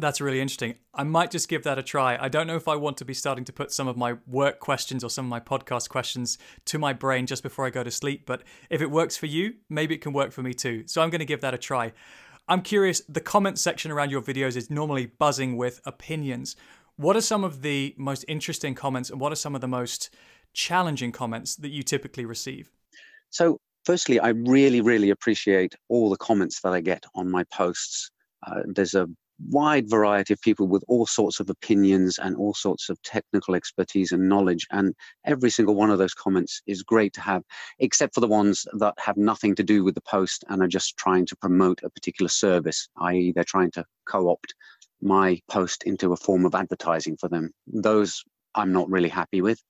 That's 0.00 0.18
really 0.18 0.40
interesting. 0.40 0.76
I 0.94 1.04
might 1.04 1.30
just 1.30 1.46
give 1.46 1.62
that 1.64 1.78
a 1.78 1.82
try. 1.82 2.16
I 2.18 2.30
don't 2.30 2.46
know 2.46 2.56
if 2.56 2.68
I 2.68 2.74
want 2.74 2.96
to 2.98 3.04
be 3.04 3.12
starting 3.12 3.44
to 3.44 3.52
put 3.52 3.70
some 3.70 3.86
of 3.86 3.98
my 3.98 4.16
work 4.26 4.58
questions 4.58 5.04
or 5.04 5.10
some 5.10 5.26
of 5.26 5.28
my 5.28 5.40
podcast 5.40 5.90
questions 5.90 6.38
to 6.64 6.78
my 6.78 6.94
brain 6.94 7.26
just 7.26 7.42
before 7.42 7.66
I 7.66 7.70
go 7.70 7.84
to 7.84 7.90
sleep, 7.90 8.24
but 8.24 8.42
if 8.70 8.80
it 8.80 8.90
works 8.90 9.18
for 9.18 9.26
you, 9.26 9.56
maybe 9.68 9.94
it 9.94 10.00
can 10.00 10.14
work 10.14 10.32
for 10.32 10.42
me 10.42 10.54
too. 10.54 10.84
So 10.86 11.02
I'm 11.02 11.10
going 11.10 11.18
to 11.18 11.26
give 11.26 11.42
that 11.42 11.52
a 11.52 11.58
try. 11.58 11.92
I'm 12.48 12.62
curious, 12.62 13.02
the 13.10 13.20
comment 13.20 13.58
section 13.58 13.90
around 13.90 14.10
your 14.10 14.22
videos 14.22 14.56
is 14.56 14.70
normally 14.70 15.04
buzzing 15.04 15.58
with 15.58 15.82
opinions. 15.84 16.56
What 16.96 17.14
are 17.14 17.20
some 17.20 17.44
of 17.44 17.60
the 17.60 17.94
most 17.98 18.24
interesting 18.26 18.74
comments 18.74 19.10
and 19.10 19.20
what 19.20 19.32
are 19.32 19.36
some 19.36 19.54
of 19.54 19.60
the 19.60 19.68
most 19.68 20.08
challenging 20.54 21.12
comments 21.12 21.56
that 21.56 21.72
you 21.72 21.82
typically 21.82 22.24
receive? 22.24 22.70
So, 23.28 23.60
firstly, 23.84 24.18
I 24.18 24.30
really, 24.30 24.80
really 24.80 25.10
appreciate 25.10 25.74
all 25.90 26.08
the 26.08 26.16
comments 26.16 26.62
that 26.62 26.72
I 26.72 26.80
get 26.80 27.04
on 27.14 27.30
my 27.30 27.44
posts. 27.52 28.10
Uh, 28.46 28.62
there's 28.64 28.94
a 28.94 29.06
wide 29.48 29.88
variety 29.88 30.32
of 30.32 30.40
people 30.40 30.66
with 30.66 30.84
all 30.88 31.06
sorts 31.06 31.40
of 31.40 31.50
opinions 31.50 32.18
and 32.18 32.36
all 32.36 32.54
sorts 32.54 32.88
of 32.88 33.00
technical 33.02 33.54
expertise 33.54 34.12
and 34.12 34.28
knowledge. 34.28 34.66
And 34.70 34.94
every 35.24 35.50
single 35.50 35.74
one 35.74 35.90
of 35.90 35.98
those 35.98 36.14
comments 36.14 36.62
is 36.66 36.82
great 36.82 37.12
to 37.14 37.20
have, 37.20 37.42
except 37.78 38.14
for 38.14 38.20
the 38.20 38.28
ones 38.28 38.66
that 38.78 38.94
have 38.98 39.16
nothing 39.16 39.54
to 39.56 39.62
do 39.62 39.84
with 39.84 39.94
the 39.94 40.02
post 40.02 40.44
and 40.48 40.62
are 40.62 40.68
just 40.68 40.96
trying 40.96 41.26
to 41.26 41.36
promote 41.36 41.80
a 41.82 41.90
particular 41.90 42.28
service, 42.28 42.88
i.e., 42.98 43.32
they're 43.34 43.44
trying 43.44 43.70
to 43.72 43.84
co 44.06 44.28
opt 44.30 44.54
my 45.02 45.40
post 45.48 45.82
into 45.84 46.12
a 46.12 46.16
form 46.16 46.44
of 46.44 46.54
advertising 46.54 47.16
for 47.16 47.28
them. 47.28 47.50
Those 47.66 48.22
I'm 48.54 48.72
not 48.72 48.90
really 48.90 49.08
happy 49.08 49.42
with. 49.42 49.60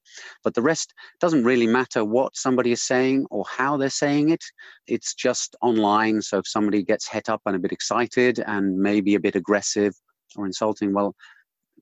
But 0.42 0.54
the 0.54 0.62
rest 0.62 0.94
doesn't 1.20 1.44
really 1.44 1.66
matter 1.66 2.04
what 2.04 2.36
somebody 2.36 2.72
is 2.72 2.82
saying 2.82 3.26
or 3.30 3.44
how 3.48 3.76
they're 3.76 3.90
saying 3.90 4.30
it. 4.30 4.44
It's 4.86 5.14
just 5.14 5.56
online. 5.60 6.22
So 6.22 6.38
if 6.38 6.48
somebody 6.48 6.82
gets 6.82 7.08
het 7.08 7.28
up 7.28 7.42
and 7.46 7.56
a 7.56 7.58
bit 7.58 7.72
excited 7.72 8.40
and 8.46 8.78
maybe 8.78 9.14
a 9.14 9.20
bit 9.20 9.36
aggressive 9.36 9.94
or 10.36 10.46
insulting, 10.46 10.92
well, 10.92 11.14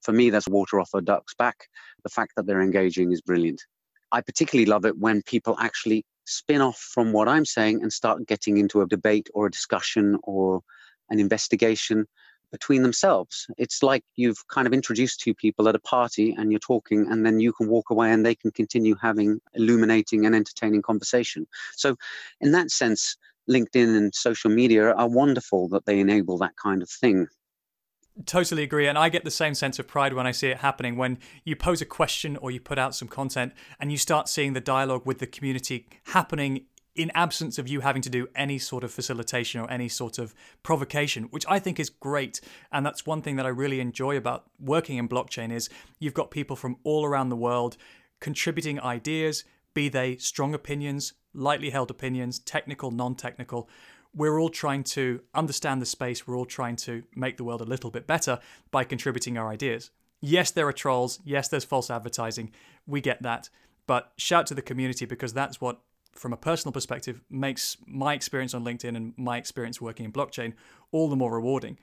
for 0.03 0.13
me, 0.13 0.31
that's 0.31 0.49
water 0.49 0.81
off 0.81 0.91
a 0.95 1.01
duck's 1.01 1.35
back. 1.35 1.69
The 2.05 2.11
fact 2.11 2.33
that 2.37 2.47
they're 2.47 2.63
engaging 2.63 3.13
is 3.13 3.21
brilliant. 3.21 3.61
I 4.13 4.21
particularly 4.21 4.67
love 4.67 4.87
it 4.87 4.99
when 4.99 5.23
people 5.23 5.57
actually 5.61 6.05
spin 6.25 6.61
off 6.61 6.79
from 6.79 7.13
what 7.13 7.29
I'm 7.29 7.45
saying 7.45 7.83
and 7.83 7.93
start 7.93 8.27
getting 8.27 8.59
into 8.59 8.81
a 8.81 8.87
debate 8.87 9.29
or 9.35 9.47
a 9.47 9.51
discussion 9.51 10.19
or 10.23 10.63
an 11.11 11.19
investigation 11.19 12.07
between 12.51 12.83
themselves. 12.83 13.47
It's 13.59 13.83
like 13.83 14.05
you've 14.17 14.47
kind 14.49 14.67
of 14.67 14.73
introduced 14.73 15.21
two 15.21 15.35
people 15.35 15.69
at 15.69 15.75
a 15.75 15.81
party 15.81 16.35
and 16.37 16.51
you're 16.51 16.61
talking, 16.61 17.07
and 17.11 17.25
then 17.25 17.41
you 17.41 17.53
can 17.53 17.69
walk 17.69 17.91
away 17.91 18.13
and 18.13 18.25
they 18.25 18.35
can 18.35 18.51
continue 18.51 18.97
having 19.01 19.41
illuminating 19.55 20.27
and 20.27 20.35
entertaining 20.35 20.83
conversation. 20.83 21.47
So, 21.77 21.97
in 22.41 22.53
that 22.53 22.71
sense, 22.71 23.17
LinkedIn 23.49 23.97
and 23.97 24.15
social 24.15 24.51
media 24.51 24.93
are 24.93 25.09
wonderful 25.09 25.69
that 25.71 25.87
they 25.87 26.01
enable 26.01 26.39
that 26.39 26.57
kind 26.57 26.83
of 26.83 26.91
thing. 26.91 27.27
Totally 28.27 28.65
agree. 28.65 28.89
And 28.89 28.99
I 28.99 29.11
get 29.11 29.25
the 29.25 29.31
same 29.31 29.55
sense 29.55 29.79
of 29.79 29.87
pride 29.87 30.13
when 30.13 30.27
I 30.27 30.33
see 30.33 30.49
it 30.49 30.59
happening 30.59 30.97
when 30.97 31.19
you 31.45 31.55
pose 31.55 31.81
a 31.81 31.85
question 31.87 32.37
or 32.39 32.51
you 32.51 32.61
put 32.61 32.79
out 32.79 32.95
some 32.95 33.07
content 33.07 33.53
and 33.79 33.93
you 33.93 33.99
start 33.99 34.29
seeing 34.29 34.55
the 34.55 34.61
dialogue 34.61 35.07
with 35.07 35.19
the 35.19 35.27
community 35.27 35.87
happening 36.07 36.67
in 36.99 37.13
absence 37.15 37.59
of 37.59 37.69
you 37.69 37.81
having 37.81 38.03
to 38.03 38.11
do 38.11 38.29
any 38.35 38.59
sort 38.59 38.83
of 38.83 38.91
facilitation 38.91 39.61
or 39.61 39.71
any 39.71 39.89
sort 39.89 40.19
of 40.19 40.35
provocation 40.63 41.25
which 41.31 41.47
i 41.49 41.59
think 41.59 41.79
is 41.81 41.89
great. 41.89 42.41
And 42.73 42.85
that's 42.85 43.07
one 43.07 43.23
thing 43.23 43.37
that 43.37 43.47
i 43.47 43.51
really 43.51 43.81
enjoy 43.81 44.17
about 44.17 44.45
working 44.59 44.99
in 44.99 45.09
blockchain 45.09 45.53
is 45.53 45.71
you've 45.99 46.15
got 46.15 46.31
people 46.31 46.57
from 46.57 46.77
all 46.85 47.05
around 47.07 47.29
the 47.29 47.37
world 47.37 47.77
contributing 48.21 48.81
ideas 48.81 49.45
be 49.75 49.89
they 49.89 50.17
strong 50.17 50.55
opinions 50.55 51.13
lightly 51.33 51.71
held 51.71 51.91
opinions 51.91 52.41
technical 52.41 52.91
non-technical. 52.91 53.69
We're 54.15 54.41
all 54.41 54.49
trying 54.49 54.83
to 54.85 55.21
understand 55.35 55.81
the 55.81 55.87
space. 55.87 56.27
We're 56.27 56.37
all 56.37 56.47
trying 56.47 56.77
to 56.77 57.05
make 57.15 57.37
the 57.37 57.45
world 57.45 57.61
a 57.61 57.65
little 57.65 57.91
bit 57.91 58.07
better 58.07 58.41
by 58.73 58.83
contributing 58.83 59.39
our 59.39 59.49
ideas. 59.49 59.91
Yes 60.21 60.51
there 60.51 60.67
are 60.67 60.73
trolls. 60.73 61.21
Yes 61.25 61.47
there's 61.49 61.65
false 61.65 61.91
advertising. 61.91 62.51
We 62.87 63.01
get 63.01 63.23
that. 63.23 63.51
But 63.87 64.13
shout 64.17 64.47
to 64.49 64.55
the 64.55 64.63
community 64.63 65.07
because 65.07 65.33
that's 65.33 65.61
what 65.61 65.81
from 66.13 66.33
a 66.33 66.37
personal 66.37 66.73
perspective, 66.73 67.21
makes 67.31 67.77
my 67.87 68.15
experience 68.15 68.55
on 68.55 68.65
LinkedIn 68.65 68.97
and 68.97 69.15
my 69.17 69.37
experience 69.37 69.81
working 69.81 70.05
in 70.05 70.13
blockchain 70.13 70.55
all 70.91 71.09
the 71.09 71.17
more 71.17 71.33
rewarding. 71.33 71.79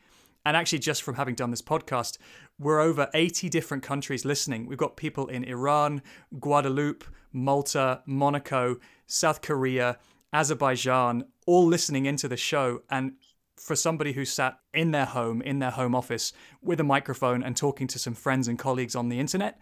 And 0.46 0.56
actually, 0.56 0.80
just 0.80 1.02
from 1.02 1.16
having 1.16 1.34
done 1.34 1.50
this 1.50 1.62
podcast, 1.62 2.18
we're 2.60 2.80
over 2.80 3.10
80 3.14 3.50
different 3.50 3.84
countries 3.84 4.26
listening. 4.26 4.68
We've 4.68 4.78
got 4.78 4.96
people 4.96 5.28
in 5.28 5.44
Iran, 5.44 6.04
Guadeloupe, 6.40 7.04
Malta, 7.34 8.02
Monaco, 8.06 8.78
South 9.08 9.42
Korea, 9.42 9.98
Azerbaijan, 10.32 11.26
all 11.48 11.66
listening 11.66 12.06
into 12.06 12.28
the 12.28 12.38
show. 12.38 12.84
And 12.92 13.14
for 13.58 13.76
somebody 13.76 14.14
who 14.14 14.24
sat 14.24 14.60
in 14.74 14.92
their 14.92 15.06
home, 15.06 15.42
in 15.42 15.60
their 15.60 15.72
home 15.72 15.96
office, 15.96 16.32
with 16.62 16.80
a 16.80 16.84
microphone 16.84 17.42
and 17.42 17.58
talking 17.58 17.88
to 17.88 17.98
some 17.98 18.14
friends 18.14 18.48
and 18.48 18.60
colleagues 18.60 18.96
on 18.96 19.10
the 19.10 19.20
internet, 19.20 19.60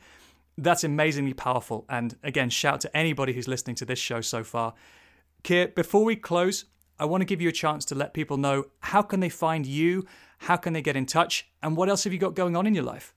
that's 0.58 0.84
amazingly 0.84 1.34
powerful. 1.34 1.86
And 1.90 2.16
again, 2.24 2.50
shout 2.50 2.82
to 2.82 2.98
anybody 2.98 3.34
who's 3.34 3.48
listening 3.48 3.76
to 3.78 3.86
this 3.86 4.00
show 4.00 4.22
so 4.22 4.44
far. 4.44 4.74
Keir, 5.44 5.70
before 5.70 6.06
we 6.06 6.16
close, 6.16 6.66
I 7.00 7.06
want 7.06 7.22
to 7.22 7.26
give 7.26 7.42
you 7.42 7.50
a 7.50 7.54
chance 7.54 7.86
to 7.86 7.96
let 7.96 8.14
people 8.14 8.38
know 8.38 8.66
how 8.80 9.02
can 9.02 9.20
they 9.20 9.30
find 9.30 9.66
you, 9.66 10.06
how 10.40 10.56
can 10.58 10.74
they 10.74 10.82
get 10.82 10.96
in 10.96 11.06
touch, 11.06 11.50
and 11.62 11.76
what 11.76 11.90
else 11.90 12.04
have 12.04 12.14
you 12.14 12.20
got 12.20 12.36
going 12.36 12.56
on 12.56 12.68
in 12.68 12.76
your 12.76 12.84
life? 12.84 13.14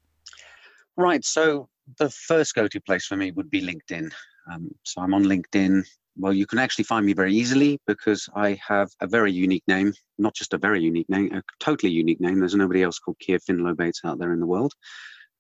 Right. 0.97 1.25
So 1.25 1.69
the 1.99 2.11
first 2.11 2.55
go-to 2.55 2.81
place 2.81 3.07
for 3.07 3.17
me 3.17 3.31
would 3.33 3.51
be 3.51 3.61
LinkedIn. 3.61 4.11
Um, 4.51 4.71
so 4.83 5.03
I'm 5.03 5.15
on 5.15 5.25
LinkedIn. 5.25 5.85
Well, 6.19 6.33
you 6.33 6.47
can 6.47 6.59
actually 6.59 6.85
find 6.85 7.05
me 7.05 7.13
very 7.13 7.35
easily 7.35 7.79
because 7.87 8.29
I 8.35 8.59
have 8.67 8.91
a 9.03 9.07
very 9.07 9.31
unique 9.31 9.65
name, 9.69 9.93
not 10.19 10.35
just 10.35 10.55
a 10.55 10.59
very 10.59 10.83
unique 10.83 11.11
name, 11.11 11.35
a 11.35 11.43
totally 11.61 11.93
unique 11.93 12.21
name. 12.21 12.41
There's 12.41 12.55
nobody 12.55 12.83
else 12.83 12.99
called 12.99 13.19
Keir 13.19 13.39
Finlow 13.39 13.77
Bates 13.77 14.01
out 14.05 14.19
there 14.19 14.33
in 14.33 14.41
the 14.41 14.47
world. 14.47 14.73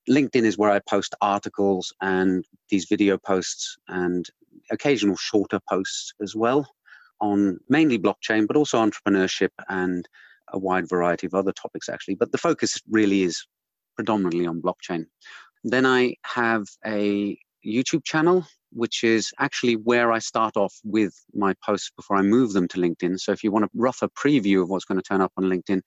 LinkedIn 0.08 0.44
is 0.44 0.58
where 0.58 0.70
I 0.70 0.78
post 0.78 1.14
articles 1.20 1.92
and 2.00 2.44
these 2.70 2.86
video 2.86 3.18
posts 3.18 3.76
and 3.88 4.26
occasional 4.70 5.16
shorter 5.16 5.60
posts 5.68 6.12
as 6.22 6.34
well 6.34 6.68
on 7.20 7.58
mainly 7.68 7.98
blockchain, 7.98 8.46
but 8.46 8.56
also 8.56 8.78
entrepreneurship 8.78 9.50
and 9.68 10.08
a 10.52 10.58
wide 10.58 10.88
variety 10.88 11.26
of 11.26 11.34
other 11.34 11.52
topics 11.52 11.88
actually. 11.88 12.14
But 12.14 12.32
the 12.32 12.38
focus 12.38 12.80
really 12.90 13.22
is 13.22 13.46
predominantly 13.96 14.46
on 14.46 14.62
blockchain. 14.62 15.06
Then 15.64 15.86
I 15.86 16.14
have 16.24 16.64
a 16.84 17.36
YouTube 17.66 18.04
channel, 18.04 18.46
which 18.72 19.02
is 19.02 19.32
actually 19.40 19.74
where 19.74 20.12
I 20.12 20.20
start 20.20 20.56
off 20.56 20.74
with 20.84 21.14
my 21.34 21.54
posts 21.64 21.90
before 21.96 22.16
I 22.16 22.22
move 22.22 22.52
them 22.52 22.68
to 22.68 22.78
LinkedIn. 22.78 23.18
So 23.18 23.32
if 23.32 23.42
you 23.42 23.50
want 23.50 23.64
a 23.64 23.70
rougher 23.74 24.08
preview 24.08 24.62
of 24.62 24.68
what's 24.68 24.84
going 24.84 25.00
to 25.00 25.08
turn 25.08 25.20
up 25.20 25.32
on 25.36 25.44
LinkedIn, 25.44 25.80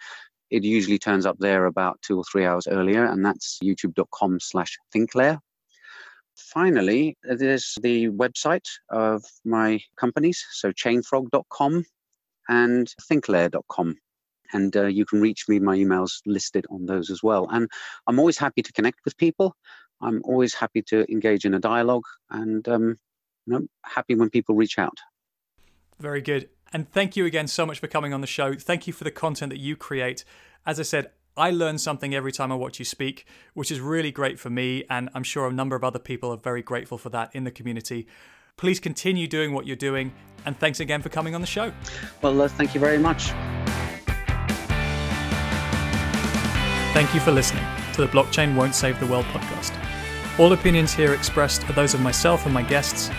it 0.50 0.64
usually 0.64 1.00
turns 1.00 1.26
up 1.26 1.38
there 1.40 1.66
about 1.66 2.02
two 2.02 2.18
or 2.18 2.24
three 2.24 2.46
hours 2.46 2.68
earlier, 2.68 3.06
and 3.06 3.26
that's 3.26 3.60
youtube.com 3.64 4.40
slash 4.40 4.78
thinklayer. 4.96 5.40
Finally, 6.36 7.18
there's 7.24 7.78
the 7.82 8.10
website 8.10 8.68
of 8.90 9.24
my 9.44 9.80
companies, 9.98 10.44
so 10.52 10.72
chainfrog.com 10.72 11.86
and 12.48 12.94
thinklayer.com. 13.12 13.96
And 14.52 14.76
uh, 14.76 14.88
you 14.88 15.06
can 15.06 15.22
reach 15.22 15.48
me, 15.48 15.60
my 15.60 15.76
email's 15.76 16.22
listed 16.26 16.66
on 16.72 16.86
those 16.86 17.12
as 17.12 17.22
well. 17.22 17.48
And 17.52 17.70
I'm 18.08 18.18
always 18.18 18.38
happy 18.38 18.64
to 18.64 18.72
connect 18.72 19.00
with 19.06 19.16
people. 19.18 19.56
I'm 20.02 20.22
always 20.24 20.56
happy 20.56 20.82
to 20.84 21.06
engage 21.12 21.46
in 21.46 21.54
a 21.54 21.60
dialogue 21.60 22.06
and 22.32 22.68
um, 22.68 22.98
you 23.46 23.54
know, 23.54 23.68
happy 23.84 24.16
when 24.16 24.30
people 24.30 24.56
reach 24.56 24.80
out. 24.80 24.98
Very 26.00 26.22
good. 26.22 26.50
And 26.72 26.90
thank 26.92 27.16
you 27.16 27.26
again 27.26 27.48
so 27.48 27.66
much 27.66 27.80
for 27.80 27.88
coming 27.88 28.14
on 28.14 28.22
the 28.22 28.28
show. 28.28 28.54
Thank 28.54 28.88
you 28.88 28.94
for 28.94 29.04
the 29.04 29.12
content 29.12 29.50
that 29.52 29.60
you 29.60 29.76
create. 29.76 30.24
As 30.66 30.80
I 30.80 30.84
said, 30.84 31.12
I 31.36 31.52
learn 31.52 31.78
something 31.78 32.14
every 32.14 32.32
time 32.32 32.52
I 32.52 32.56
watch 32.56 32.80
you 32.80 32.86
speak, 32.86 33.26
which 33.54 33.72
is 33.72 33.80
really 33.80 34.12
great 34.12 34.40
for 34.40 34.50
me. 34.50 34.84
And 34.90 35.10
I'm 35.14 35.24
sure 35.24 35.48
a 35.48 35.54
number 35.54 35.76
of 35.76 35.84
other 35.84 36.00
people 36.00 36.32
are 36.32 36.38
very 36.38 36.62
grateful 36.62 36.98
for 36.98 37.10
that 37.10 37.34
in 37.34 37.44
the 37.44 37.52
community. 37.52 38.08
Please 38.58 38.80
continue 38.80 39.26
doing 39.26 39.54
what 39.54 39.66
you're 39.66 39.76
doing. 39.76 40.12
And 40.46 40.58
thanks 40.60 40.80
again 40.80 41.02
for 41.02 41.10
coming 41.10 41.34
on 41.34 41.42
the 41.42 41.48
show. 41.48 41.72
Well, 42.22 42.42
uh, 42.42 42.48
thank 42.50 42.74
you 42.74 42.80
very 42.82 42.98
much. 42.98 43.32
Thank 46.94 47.14
you 47.14 47.22
for 47.22 47.32
listening 47.32 47.64
to 47.94 48.02
the 48.02 48.08
Blockchain 48.08 48.56
Won't 48.56 48.76
Save 48.76 49.00
the 49.00 49.08
World 49.08 49.26
podcast. 49.26 49.74
All 50.38 50.52
opinions 50.52 50.94
here 50.94 51.14
expressed 51.14 51.70
are 51.70 51.74
those 51.74 51.94
of 51.94 52.02
myself 52.02 52.46
and 52.46 52.54
my 52.54 52.64
guests. 52.64 53.10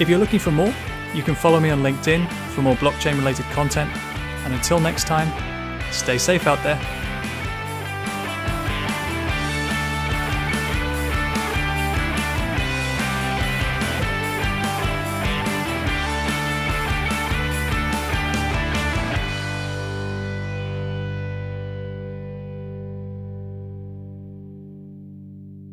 If 0.00 0.08
you're 0.08 0.18
looking 0.18 0.38
for 0.38 0.50
more, 0.50 0.74
you 1.14 1.22
can 1.22 1.34
follow 1.34 1.60
me 1.60 1.70
on 1.70 1.80
LinkedIn 1.82 2.30
for 2.54 2.62
more 2.62 2.76
blockchain 2.76 3.16
related 3.16 3.44
content. 3.46 3.90
And 4.44 4.54
until 4.54 4.80
next 4.80 5.06
time, 5.06 5.28
stay 5.92 6.18
safe 6.18 6.46
out 6.46 6.62
there. 6.62 6.78